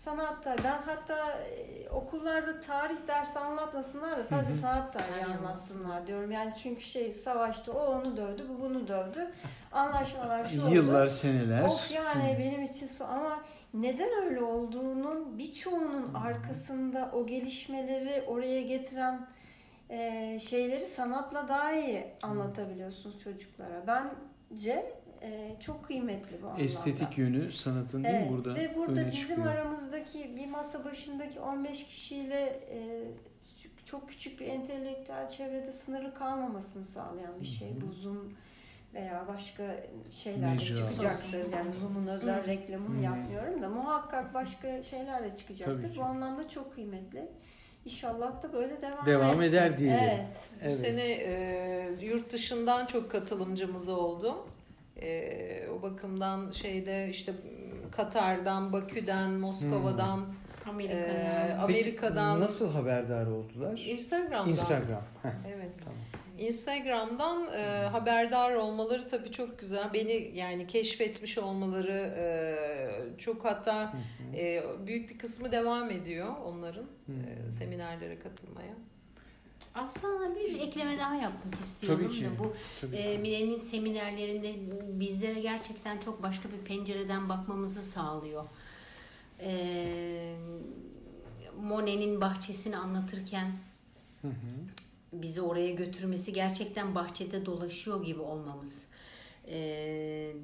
sanatta 0.02 0.56
ben 0.64 0.78
hatta 0.86 1.32
e, 1.32 1.90
okullarda 1.90 2.60
tarih 2.60 2.96
dersi 3.08 3.38
anlatmasınlar 3.38 4.18
da 4.18 4.24
sadece 4.24 4.54
sanat 4.54 4.92
tarihi 4.92 5.38
anlatsınlar 5.38 6.06
diyorum. 6.06 6.30
Yani 6.30 6.52
çünkü 6.62 6.80
şey 6.80 7.12
savaşta 7.12 7.72
o 7.72 7.78
onu 7.78 8.16
dövdü, 8.16 8.46
bu 8.48 8.60
bunu 8.60 8.88
dövdü. 8.88 9.32
Anlaşmalar 9.72 10.46
şu 10.46 10.66
oldu. 10.66 10.74
Yıllar, 10.74 11.06
seneler. 11.06 11.62
Of 11.62 11.90
yani 11.90 12.36
benim 12.38 12.62
için 12.62 12.86
so 12.86 13.04
ama 13.04 13.42
neden 13.74 14.24
öyle 14.24 14.42
olduğunun 14.42 15.38
birçoğunun 15.38 16.14
arkasında 16.14 17.10
o 17.14 17.26
gelişmeleri 17.26 18.24
oraya 18.26 18.62
getiren 18.62 19.26
e, 19.90 20.38
şeyleri 20.40 20.86
sanatla 20.86 21.48
daha 21.48 21.72
iyi 21.72 22.06
anlatabiliyorsunuz 22.22 23.18
çocuklara. 23.18 23.86
Bence 23.86 24.92
e, 25.22 25.56
çok 25.60 25.84
kıymetli 25.84 26.42
bu 26.42 26.46
anlamda. 26.46 26.62
Estetik 26.64 27.18
yönü 27.18 27.52
sanatın 27.52 28.04
değil 28.04 28.14
mi 28.14 28.20
Evet, 28.22 28.30
burada 28.32 28.54
Ve 28.54 28.72
burada 28.76 29.00
öne 29.00 29.12
bizim 29.12 29.28
çıkıyor. 29.28 29.46
aramızdaki 29.54 30.36
bir 30.36 30.46
masa 30.46 30.84
başındaki 30.84 31.40
15 31.40 31.86
kişiyle 31.86 32.44
e, 32.70 33.04
çok 33.84 34.08
küçük 34.08 34.40
bir 34.40 34.46
entelektüel 34.46 35.28
çevrede 35.28 35.72
sınırlı 35.72 36.14
kalmamasını 36.14 36.84
sağlayan 36.84 37.40
bir 37.40 37.46
şey. 37.46 37.70
Hı 37.70 37.74
hı. 37.74 37.80
Bu 37.88 37.92
Zoom 37.92 38.32
veya 38.94 39.24
başka 39.28 39.76
şeyler 40.10 40.54
de 40.54 40.64
çıkacaktır. 40.64 41.52
Yani 41.52 41.72
Zoom'un 41.80 42.06
özel 42.06 42.46
reklamını 42.46 42.98
Hı. 42.98 43.02
yapmıyorum 43.02 43.62
da 43.62 43.68
muhakkak 43.68 44.34
başka 44.34 44.82
şeyler 44.82 45.24
de 45.24 45.36
çıkacaktır. 45.36 45.96
Bu 45.96 46.02
anlamda 46.02 46.48
çok 46.48 46.74
kıymetli. 46.74 47.28
İnşallah 47.84 48.42
da 48.42 48.52
böyle 48.52 48.82
devam, 48.82 49.06
Devam 49.06 49.42
etsin. 49.42 49.48
eder 49.56 49.78
diyelim. 49.78 49.98
Evet. 50.02 50.26
Bu 50.54 50.64
Evet. 50.64 50.76
sene 50.78 51.02
e, 51.10 51.96
yurt 52.00 52.32
dışından 52.32 52.86
çok 52.86 53.10
katılımcımız 53.10 53.88
oldu. 53.88 54.46
E, 55.02 55.68
o 55.68 55.82
bakımdan 55.82 56.50
şeyde 56.50 57.08
işte 57.10 57.32
Katar'dan, 57.92 58.72
Bakü'den, 58.72 59.30
Moskova'dan, 59.30 60.26
Amerika'dan. 60.68 61.14
e, 61.16 61.46
Peki, 61.50 61.54
Amerika'dan, 61.60 62.40
Nasıl 62.40 62.72
haberdar 62.72 63.26
oldular? 63.26 63.78
Instagram'dan. 63.86 64.50
Instagram. 64.52 65.02
Evet. 65.54 65.80
Tamam. 65.84 65.98
Instagram'dan 66.38 67.52
e, 67.52 67.86
haberdar 67.86 68.52
olmaları 68.54 69.06
tabii 69.06 69.32
çok 69.32 69.58
güzel. 69.58 69.90
Beni 69.94 70.30
yani 70.34 70.66
keşfetmiş 70.66 71.38
olmaları 71.38 72.14
e, 72.18 73.18
çok 73.18 73.44
hatta 73.44 73.92
e, 74.36 74.62
büyük 74.86 75.10
bir 75.10 75.18
kısmı 75.18 75.52
devam 75.52 75.90
ediyor 75.90 76.28
onların 76.46 76.84
e, 77.08 77.52
seminerlere 77.52 78.18
katılmaya. 78.18 78.74
Aslında 79.74 80.36
bir 80.36 80.60
ekleme 80.60 80.98
daha 80.98 81.14
yapmak 81.14 81.60
istiyorum 81.60 82.06
Tabii 82.06 82.18
ki. 82.18 82.24
da 82.24 82.38
bu 82.38 82.54
Tabii. 82.80 82.96
e, 82.96 83.18
Mine'nin 83.18 83.56
seminerlerinde 83.56 84.54
bizlere 85.00 85.40
gerçekten 85.40 85.98
çok 85.98 86.22
başka 86.22 86.48
bir 86.52 86.58
pencereden 86.58 87.28
bakmamızı 87.28 87.82
sağlıyor. 87.82 88.44
E, 89.40 90.36
Monet'in 91.62 92.20
bahçesini 92.20 92.76
anlatırken 92.76 93.52
Hı 94.22 94.28
hı. 94.28 94.32
bizi 95.12 95.40
oraya 95.40 95.70
götürmesi 95.70 96.32
gerçekten 96.32 96.94
bahçede 96.94 97.46
dolaşıyor 97.46 98.04
gibi 98.04 98.20
olmamız. 98.20 98.88
E, 99.48 99.56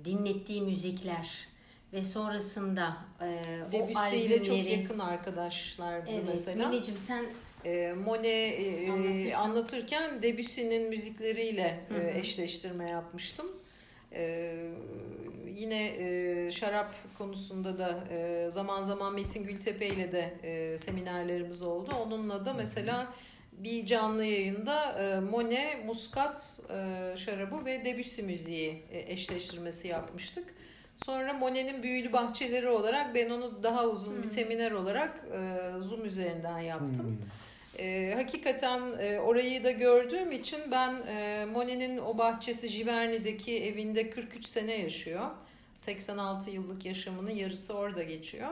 dinlettiği 0.04 0.62
müzikler, 0.62 1.48
ve 1.92 2.04
sonrasında 2.04 2.96
e, 3.22 3.42
o 3.68 3.72
Debussy 3.72 4.16
ile 4.16 4.44
çok 4.44 4.66
yakın 4.66 4.98
arkadaşlardı 4.98 6.10
Evet, 6.10 6.24
mesela. 6.28 6.68
Mineciğim 6.68 6.98
sen 6.98 7.24
E, 7.68 7.92
Monet 7.92 8.60
e, 8.60 8.90
Anlatırsan. 8.92 9.40
anlatırken 9.40 10.22
Debussy'nin 10.22 10.88
müzikleriyle 10.88 11.80
Hı 11.88 11.94
hı. 11.94 11.98
e, 11.98 12.18
eşleştirme 12.18 12.90
yapmıştım. 12.90 13.46
E, 14.12 14.54
yine 15.56 15.86
e, 15.98 16.50
şarap 16.50 16.94
konusunda 17.18 17.78
da 17.78 18.04
e, 18.10 18.50
zaman 18.50 18.82
zaman 18.82 19.14
Metin 19.14 19.44
Gültepe 19.44 19.86
ile 19.86 20.12
de 20.12 20.34
e, 20.42 20.78
seminerlerimiz 20.78 21.62
oldu. 21.62 21.90
Onunla 22.06 22.46
da 22.46 22.52
mesela 22.52 23.06
bir 23.52 23.86
canlı 23.86 24.24
yayında 24.24 24.92
e, 25.02 25.20
Monet, 25.20 25.84
Muskat 25.86 26.60
e, 26.70 27.16
şarabı 27.16 27.64
ve 27.64 27.84
Debussy 27.84 28.22
müziği 28.22 28.82
e, 28.92 29.12
eşleştirmesi 29.12 29.88
yapmıştık. 29.88 30.54
Sonra 30.96 31.32
Monet'in 31.32 31.82
Büyülü 31.82 32.12
Bahçeleri 32.12 32.68
olarak 32.68 33.14
ben 33.14 33.30
onu 33.30 33.62
daha 33.62 33.86
uzun 33.86 34.18
bir 34.18 34.24
Hı. 34.24 34.28
seminer 34.30 34.72
olarak 34.72 35.24
e, 35.32 35.80
Zoom 35.80 36.04
üzerinden 36.04 36.58
yaptım. 36.58 37.06
Hmm. 37.06 37.28
E, 37.78 38.14
hakikaten 38.16 38.80
e, 39.00 39.20
orayı 39.20 39.64
da 39.64 39.70
gördüğüm 39.70 40.32
için 40.32 40.60
ben 40.70 40.94
e, 41.08 41.44
Monet'in 41.44 41.98
o 41.98 42.18
bahçesi 42.18 42.68
Giverny'deki 42.68 43.64
evinde 43.64 44.10
43 44.10 44.46
sene 44.46 44.74
yaşıyor. 44.74 45.30
86 45.76 46.50
yıllık 46.50 46.84
yaşamının 46.84 47.30
yarısı 47.30 47.74
orada 47.74 48.02
geçiyor. 48.02 48.50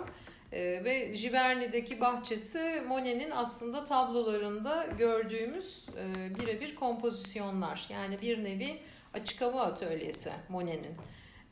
E, 0.52 0.84
ve 0.84 1.12
Giverny'deki 1.22 2.00
bahçesi 2.00 2.82
Monet'in 2.88 3.30
aslında 3.30 3.84
tablolarında 3.84 4.86
gördüğümüz 4.98 5.88
e, 5.98 6.34
birebir 6.38 6.74
kompozisyonlar. 6.74 7.88
Yani 7.90 8.20
bir 8.22 8.44
nevi 8.44 8.78
açık 9.14 9.40
hava 9.40 9.62
atölyesi 9.62 10.30
Monet'in. 10.48 10.94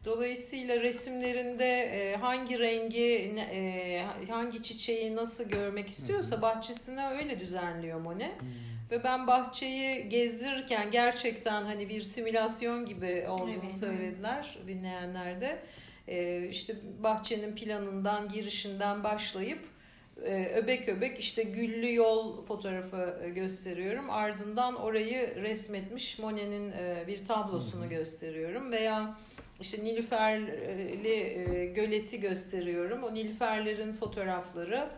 Dolayısıyla 0.04 0.80
resimlerinde 0.80 1.80
e, 1.80 2.16
hangi 2.16 2.58
rengi, 2.58 3.34
e, 3.52 4.04
hangi 4.28 4.62
çiçeği 4.62 5.16
nasıl 5.16 5.44
görmek 5.48 5.88
istiyorsa 5.88 6.42
bahçesine 6.42 7.08
öyle 7.08 7.40
düzenliyor 7.40 8.00
Monet. 8.00 8.40
Hmm. 8.40 8.48
Ve 8.90 9.04
ben 9.04 9.26
bahçeyi 9.26 10.08
gezdirirken 10.08 10.90
gerçekten 10.90 11.62
hani 11.64 11.88
bir 11.88 12.02
simülasyon 12.02 12.86
gibi 12.86 13.26
olduğunu 13.28 13.54
Evet. 13.62 13.72
söylediler 13.72 14.58
dinleyenler 14.66 15.40
de. 15.40 15.58
E, 16.08 16.48
işte 16.48 16.76
bahçenin 17.02 17.56
planından, 17.56 18.28
girişinden 18.28 19.04
başlayıp 19.04 19.60
e, 20.24 20.46
öbek 20.46 20.88
öbek 20.88 21.18
işte 21.18 21.42
güllü 21.42 21.94
yol 21.94 22.44
fotoğrafı 22.44 23.16
gösteriyorum. 23.34 24.10
Ardından 24.10 24.74
orayı 24.74 25.34
resmetmiş 25.34 26.18
Monet'in 26.18 26.72
e, 26.72 27.04
bir 27.06 27.24
tablosunu 27.24 27.88
gösteriyorum. 27.88 28.72
Veya 28.72 29.16
işte 29.60 29.84
Nilüferli 29.84 31.08
e, 31.08 31.66
göleti 31.66 32.20
gösteriyorum. 32.20 33.02
O 33.02 33.14
Nilüferlerin 33.14 33.92
fotoğrafları. 33.92 34.88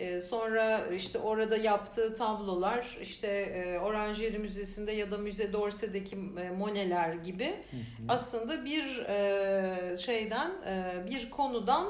E, 0.00 0.20
sonra 0.20 0.86
işte 0.96 1.18
orada 1.18 1.56
yaptığı 1.56 2.14
tablolar 2.14 2.98
işte 3.02 3.26
e, 3.28 3.78
Oranjeri 3.78 4.38
Müzesi'nde 4.38 4.92
ya 4.92 5.10
da 5.10 5.18
Müze 5.18 5.52
d'Orsay'deki 5.52 6.16
e, 6.16 6.50
Monet'ler 6.50 7.14
gibi 7.14 7.54
aslında 8.08 8.64
bir 8.64 9.06
şeyden 9.96 10.50
bir 11.10 11.30
konudan 11.30 11.86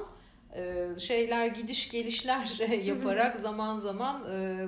şeyler 0.99 1.47
gidiş 1.47 1.91
gelişler 1.91 2.69
yaparak 2.85 3.37
zaman 3.37 3.79
zaman 3.79 4.25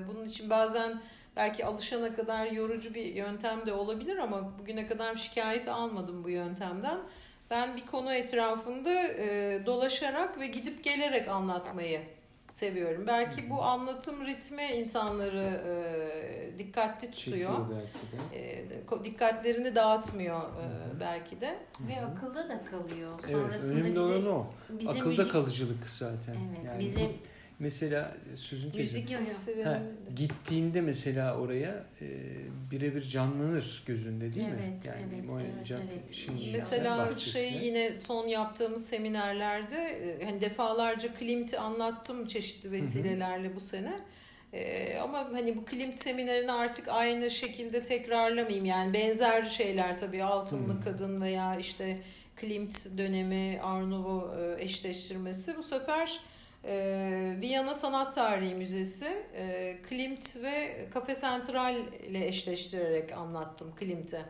bunun 0.09 0.29
için 0.29 0.51
bazen 0.51 1.01
belki 1.37 1.67
alışana 1.67 2.15
kadar 2.15 2.47
yorucu 2.47 2.95
bir 2.95 3.15
yöntem 3.15 3.67
de 3.67 3.73
olabilir 3.73 4.17
ama 4.17 4.59
bugüne 4.59 4.87
kadar 4.87 5.17
şikayet 5.17 5.69
almadım 5.69 6.25
bu 6.25 6.31
yöntemden. 6.31 6.99
Ben 7.53 7.77
bir 7.77 7.87
konu 7.87 8.15
etrafında 8.15 9.03
e, 9.03 9.61
dolaşarak 9.67 10.41
ve 10.41 10.47
gidip 10.47 10.85
gelerek 10.85 11.29
anlatmayı 11.29 12.01
seviyorum. 12.49 13.05
Belki 13.07 13.51
bu 13.51 13.63
anlatım 13.63 14.27
ritmi 14.27 14.63
insanları 14.63 15.61
e, 15.67 16.59
dikkatli 16.59 17.11
tutuyor. 17.11 17.37
Çekiyor 17.37 17.67
belki 17.71 18.35
de. 18.35 19.01
E, 19.01 19.05
dikkatlerini 19.05 19.75
dağıtmıyor 19.75 20.41
e, 20.41 21.01
belki 21.01 21.41
de. 21.41 21.59
ve 21.89 22.07
akılda 22.07 22.49
da 22.49 22.65
kalıyor. 22.65 23.13
Evet, 23.23 23.31
Sonrasında 23.31 23.81
önemli 23.81 23.95
bize 23.95 24.01
olan 24.01 24.27
o. 24.27 24.47
bize 24.69 24.91
Akılda 24.91 25.09
müzik 25.09 25.33
kalıcılık 25.33 25.91
zaten. 25.91 26.35
Evet, 26.35 26.65
yani 26.67 26.81
bize 26.81 27.11
mesela 27.63 28.15
sözün 28.37 28.71
kesin. 28.71 29.19
Müzik. 29.19 29.67
Ha, 29.67 29.83
gittiğinde 30.17 30.81
mesela 30.81 31.37
oraya 31.39 31.85
e, 32.01 32.07
birebir 32.71 33.03
canlanır 33.03 33.83
gözünde 33.87 34.33
değil 34.33 34.49
mi? 34.49 34.55
Evet, 34.85 34.97
evet, 35.13 35.31
o 35.31 35.41
evet, 35.41 35.67
can- 35.67 35.81
evet. 35.81 36.15
şeyin 36.15 36.53
Mesela 36.53 36.99
bahçesine. 36.99 37.33
şey 37.33 37.65
yine 37.67 37.95
son 37.95 38.27
yaptığımız 38.27 38.87
seminerlerde 38.87 39.77
e, 39.77 40.25
hani 40.25 40.41
defalarca 40.41 41.15
Klimt'i 41.15 41.59
anlattım 41.59 42.27
çeşitli 42.27 42.73
vesilelerle 42.73 43.57
bu 43.57 43.61
sene. 43.61 43.93
E, 44.53 44.97
ama 44.99 45.19
hani 45.33 45.57
bu 45.57 45.65
Klimt 45.65 46.01
seminerini 46.01 46.53
artık 46.53 46.89
aynı 46.89 47.31
şekilde 47.31 47.83
tekrarlamayayım. 47.83 48.65
Yani 48.65 48.95
benzer 48.95 49.43
şeyler 49.43 49.99
tabii 49.99 50.25
Altınlı 50.25 50.75
Hı. 50.75 50.85
Kadın 50.85 51.21
veya 51.21 51.57
işte 51.57 51.99
Klimt 52.37 52.99
dönemi 52.99 53.61
Art 53.63 53.87
Nouveau 53.87 54.41
e, 54.41 54.65
eşleştirmesi. 54.65 55.57
Bu 55.57 55.63
sefer 55.63 56.21
e, 56.65 57.37
Viyana 57.41 57.75
Sanat 57.75 58.15
Tarihi 58.15 58.55
Müzesi 58.55 59.27
e, 59.35 59.77
Klimt 59.89 60.43
ve 60.43 60.87
Kafe 60.95 61.15
Sentral 61.15 61.77
ile 62.09 62.27
eşleştirerek 62.27 63.13
anlattım 63.13 63.75
Klimt'i. 63.77 64.25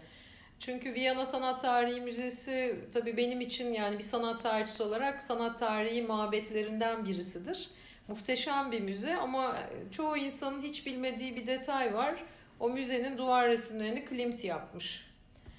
Çünkü 0.58 0.94
Viyana 0.94 1.26
Sanat 1.26 1.60
Tarihi 1.60 2.00
Müzesi 2.00 2.76
tabii 2.92 3.16
benim 3.16 3.40
için 3.40 3.72
yani 3.72 3.98
bir 3.98 4.02
sanat 4.02 4.42
tarihçisi 4.42 4.82
olarak 4.82 5.22
sanat 5.22 5.58
tarihi 5.58 6.02
mabetlerinden 6.02 7.04
birisidir. 7.04 7.70
Muhteşem 8.08 8.72
bir 8.72 8.80
müze 8.80 9.16
ama 9.16 9.56
çoğu 9.90 10.16
insanın 10.16 10.62
hiç 10.62 10.86
bilmediği 10.86 11.36
bir 11.36 11.46
detay 11.46 11.94
var. 11.94 12.24
O 12.60 12.70
müzenin 12.70 13.18
duvar 13.18 13.48
resimlerini 13.48 14.04
Klimt 14.04 14.44
yapmış. 14.44 15.11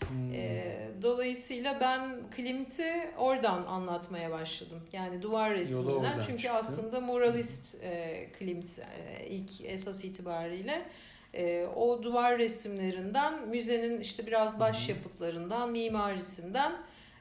Hmm. 0.10 0.34
Ee, 0.34 0.89
dolayısıyla 1.01 1.78
ben 1.82 2.30
Klimt'i 2.36 3.10
oradan 3.18 3.66
anlatmaya 3.66 4.32
başladım. 4.32 4.80
Yani 4.93 5.22
duvar 5.22 5.51
resminden. 5.51 6.22
Çünkü 6.22 6.41
çıktı. 6.41 6.58
aslında 6.58 6.99
moralist 7.01 7.84
e, 7.84 8.28
Klimt 8.39 8.80
e, 8.80 9.28
ilk 9.28 9.62
esas 9.66 10.06
itibariyle. 10.06 10.86
E, 11.34 11.66
o 11.66 12.04
duvar 12.04 12.38
resimlerinden 12.38 13.47
müzenin 13.47 14.01
işte 14.01 14.28
biraz 14.28 14.60
başyapıtlarından, 14.60 15.72
mimarisinden 15.72 16.74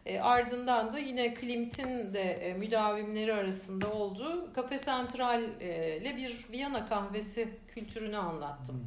e, 0.06 0.20
ardından 0.20 0.94
da 0.94 0.98
yine 0.98 1.34
Klimt'in 1.34 2.14
de 2.14 2.20
e, 2.20 2.54
müdavimleri 2.54 3.34
arasında 3.34 3.92
olduğu 3.92 4.52
Kafe 4.52 4.78
Sentral 4.78 5.42
e, 5.60 5.98
ile 6.00 6.16
bir 6.16 6.46
Viyana 6.52 6.88
kahvesi 6.88 7.48
kültürünü 7.74 8.16
anlattım. 8.16 8.84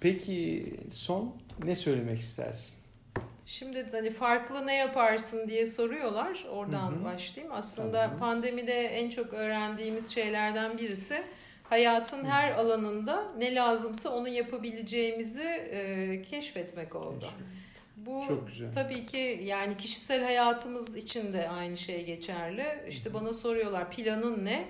Peki 0.00 0.66
son 0.90 1.34
ne 1.64 1.76
söylemek 1.76 2.20
istersin? 2.20 2.87
Şimdi 3.48 3.86
hani 3.92 4.10
farklı 4.10 4.66
ne 4.66 4.76
yaparsın 4.76 5.48
diye 5.48 5.66
soruyorlar. 5.66 6.46
Oradan 6.50 6.90
Hı 6.92 6.96
hı. 6.96 7.04
başlayayım. 7.04 7.54
Aslında 7.56 8.02
Tamam. 8.02 8.18
pandemide 8.18 8.72
en 8.72 9.10
çok 9.10 9.32
öğrendiğimiz 9.32 10.14
şeylerden 10.14 10.78
birisi 10.78 11.22
hayatın 11.62 12.24
her 12.24 12.52
alanında 12.52 13.32
ne 13.38 13.54
lazımsa 13.54 14.10
onu 14.10 14.28
yapabileceğimizi 14.28 15.48
e, 15.48 16.22
keşfetmek 16.22 16.94
oldu. 16.96 17.30
Bu 17.96 18.24
Çok 18.28 18.48
güzel. 18.48 18.74
tabii 18.74 19.06
ki 19.06 19.40
yani 19.44 19.76
kişisel 19.76 20.24
hayatımız 20.24 20.96
için 20.96 21.32
de 21.32 21.48
aynı 21.48 21.76
şey 21.76 22.04
geçerli. 22.04 22.64
İşte 22.88 23.14
bana 23.14 23.32
soruyorlar 23.32 23.90
planın 23.90 24.44
ne? 24.44 24.64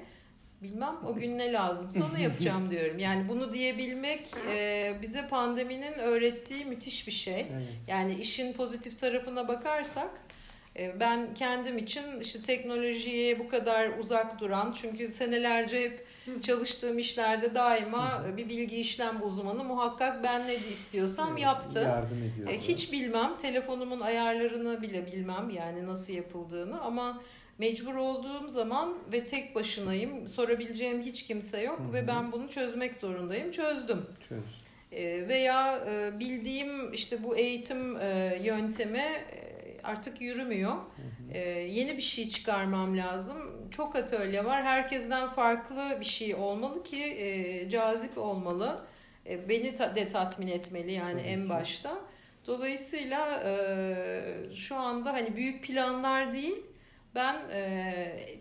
Bilmem 0.62 0.96
o 1.06 1.14
gün 1.14 1.38
ne 1.38 1.52
lazımsa 1.52 2.00
onu 2.12 2.18
yapacağım 2.22 2.70
diyorum. 2.70 2.98
Yani 2.98 3.28
bunu 3.28 3.52
diyebilmek 3.52 4.30
e, 4.52 4.94
bize 5.02 5.28
pandeminin 5.28 5.92
öğrettiği 5.92 6.64
müthiş 6.64 7.06
bir 7.06 7.12
şey. 7.12 7.40
Evet. 7.40 7.62
Yani 7.88 8.14
işin 8.14 8.52
pozitif 8.52 8.98
tarafına 8.98 9.48
bakarsak 9.48 10.10
e, 10.78 11.00
ben 11.00 11.34
kendim 11.34 11.78
için 11.78 12.20
işte 12.20 12.42
teknolojiye 12.42 13.38
bu 13.38 13.48
kadar 13.48 13.98
uzak 13.98 14.40
duran 14.40 14.72
çünkü 14.72 15.08
senelerce 15.12 15.82
hep 15.82 16.06
çalıştığım 16.42 16.98
işlerde 16.98 17.54
daima 17.54 18.24
bir 18.36 18.48
bilgi 18.48 18.76
işlem 18.76 19.22
uzmanı 19.22 19.64
muhakkak 19.64 20.24
ben 20.24 20.46
ne 20.46 20.54
istiyorsam 20.54 21.28
Evet, 21.32 21.42
yaptı. 21.42 21.78
Yardım 21.78 22.22
ediyor. 22.22 22.48
E, 22.48 22.58
Hiç 22.58 22.92
bilmem 22.92 23.36
telefonumun 23.38 24.00
ayarlarını 24.00 24.82
bile 24.82 25.06
bilmem 25.06 25.50
yani 25.50 25.86
nasıl 25.86 26.12
yapıldığını 26.12 26.80
ama 26.80 27.22
mecbur 27.58 27.94
olduğum 27.94 28.48
zaman 28.48 28.98
ve 29.12 29.26
tek 29.26 29.54
başınayım 29.54 30.28
sorabileceğim 30.28 31.00
hiç 31.02 31.22
kimse 31.22 31.60
yok 31.62 31.78
Hı 31.78 31.82
hı. 31.88 31.92
ve 31.92 32.08
ben 32.08 32.32
bunu 32.32 32.48
çözmek 32.48 32.96
zorundayım 32.96 33.50
çözdüm. 33.50 34.06
Çöz. 34.28 34.44
E, 34.92 35.28
veya 35.28 35.76
e, 35.90 36.18
bildiğim 36.18 36.92
işte 36.92 37.24
bu 37.24 37.36
eğitim 37.36 37.96
e, 37.96 38.38
yöntemi 38.44 38.98
e, 38.98 39.58
artık 39.84 40.20
yürümüyor. 40.20 40.72
E, 41.32 41.40
yeni 41.48 41.96
bir 41.96 42.02
şey 42.02 42.28
çıkarmam 42.28 42.96
lazım. 42.96 43.36
Çok 43.70 43.96
atölye 43.96 44.44
var. 44.44 44.62
Herkesten 44.64 45.28
farklı 45.28 45.96
bir 46.00 46.04
şey 46.04 46.34
olmalı 46.34 46.82
ki 46.82 47.04
e, 47.04 47.68
cazip 47.70 48.18
olmalı. 48.18 48.84
E, 49.26 49.48
beni 49.48 49.74
ta- 49.74 49.94
de 49.96 50.08
tatmin 50.08 50.48
etmeli 50.48 50.92
yani 50.92 51.18
Tabii 51.20 51.28
en 51.28 51.48
başta. 51.48 51.98
Dolayısıyla 52.46 53.42
e, 53.46 54.54
şu 54.54 54.76
anda 54.76 55.12
hani 55.12 55.36
büyük 55.36 55.64
planlar 55.64 56.32
değil 56.32 56.62
Ben 57.14 57.36
e, 57.52 57.92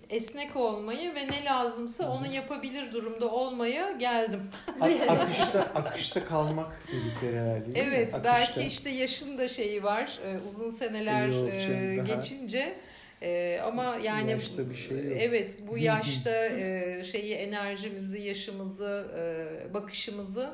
esnek 0.09 0.55
olmayı 0.55 1.15
ve 1.15 1.28
ne 1.28 1.45
lazımsa 1.45 2.09
onu 2.09 2.28
yapabilir 2.34 2.91
durumda 2.93 3.32
olmaya 3.32 3.91
geldim. 3.91 4.41
A- 4.82 5.11
akışta 5.13 5.61
akışta 5.61 6.26
kalmak 6.26 6.82
dedikleri 6.88 7.36
mi? 7.41 7.63
Evet 7.76 8.13
Akışta. 8.13 8.24
belki 8.24 8.61
işte 8.61 8.89
yaşın 8.89 9.38
da 9.38 9.47
şeyi 9.47 9.84
var 9.84 10.20
e, 10.26 10.38
uzun 10.47 10.70
seneler 10.70 11.28
Yok 11.28 11.49
e, 11.53 12.03
geçince 12.15 12.74
e, 13.22 13.59
ama 13.65 13.97
yani 14.03 14.32
Yaşta 14.32 14.70
bir 14.70 14.76
şey 14.76 14.97
yok. 14.97 15.05
evet 15.20 15.57
bu 15.68 15.78
yaşta 15.78 16.45
e, 16.45 17.03
şeyi 17.11 17.34
enerjimizi 17.34 18.20
yaşımızı 18.22 19.07
e, 19.20 19.74
bakışımızı 19.74 20.49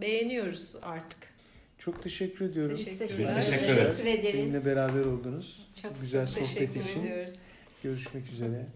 beğeniyoruz 0.00 0.76
artık. 0.82 1.18
Çok 1.78 2.02
teşekkür 2.02 2.44
ediyorum. 2.50 2.76
Teşekkür 2.76 2.98
Teşekkür 2.98 3.24
ederiz. 3.24 3.46
Teşekkür 3.50 4.20
ederiz. 4.20 4.38
Benimle 4.54 4.64
beraber 4.66 5.00
oldunuz. 5.04 5.66
Çok 5.82 6.00
Güzel 6.00 6.26
sohbet 6.26 6.48
Teşekkür 6.48 6.80
için. 6.80 7.00
ediyoruz. 7.04 7.34
Görüşmek 7.82 8.30
üzere. 8.32 8.66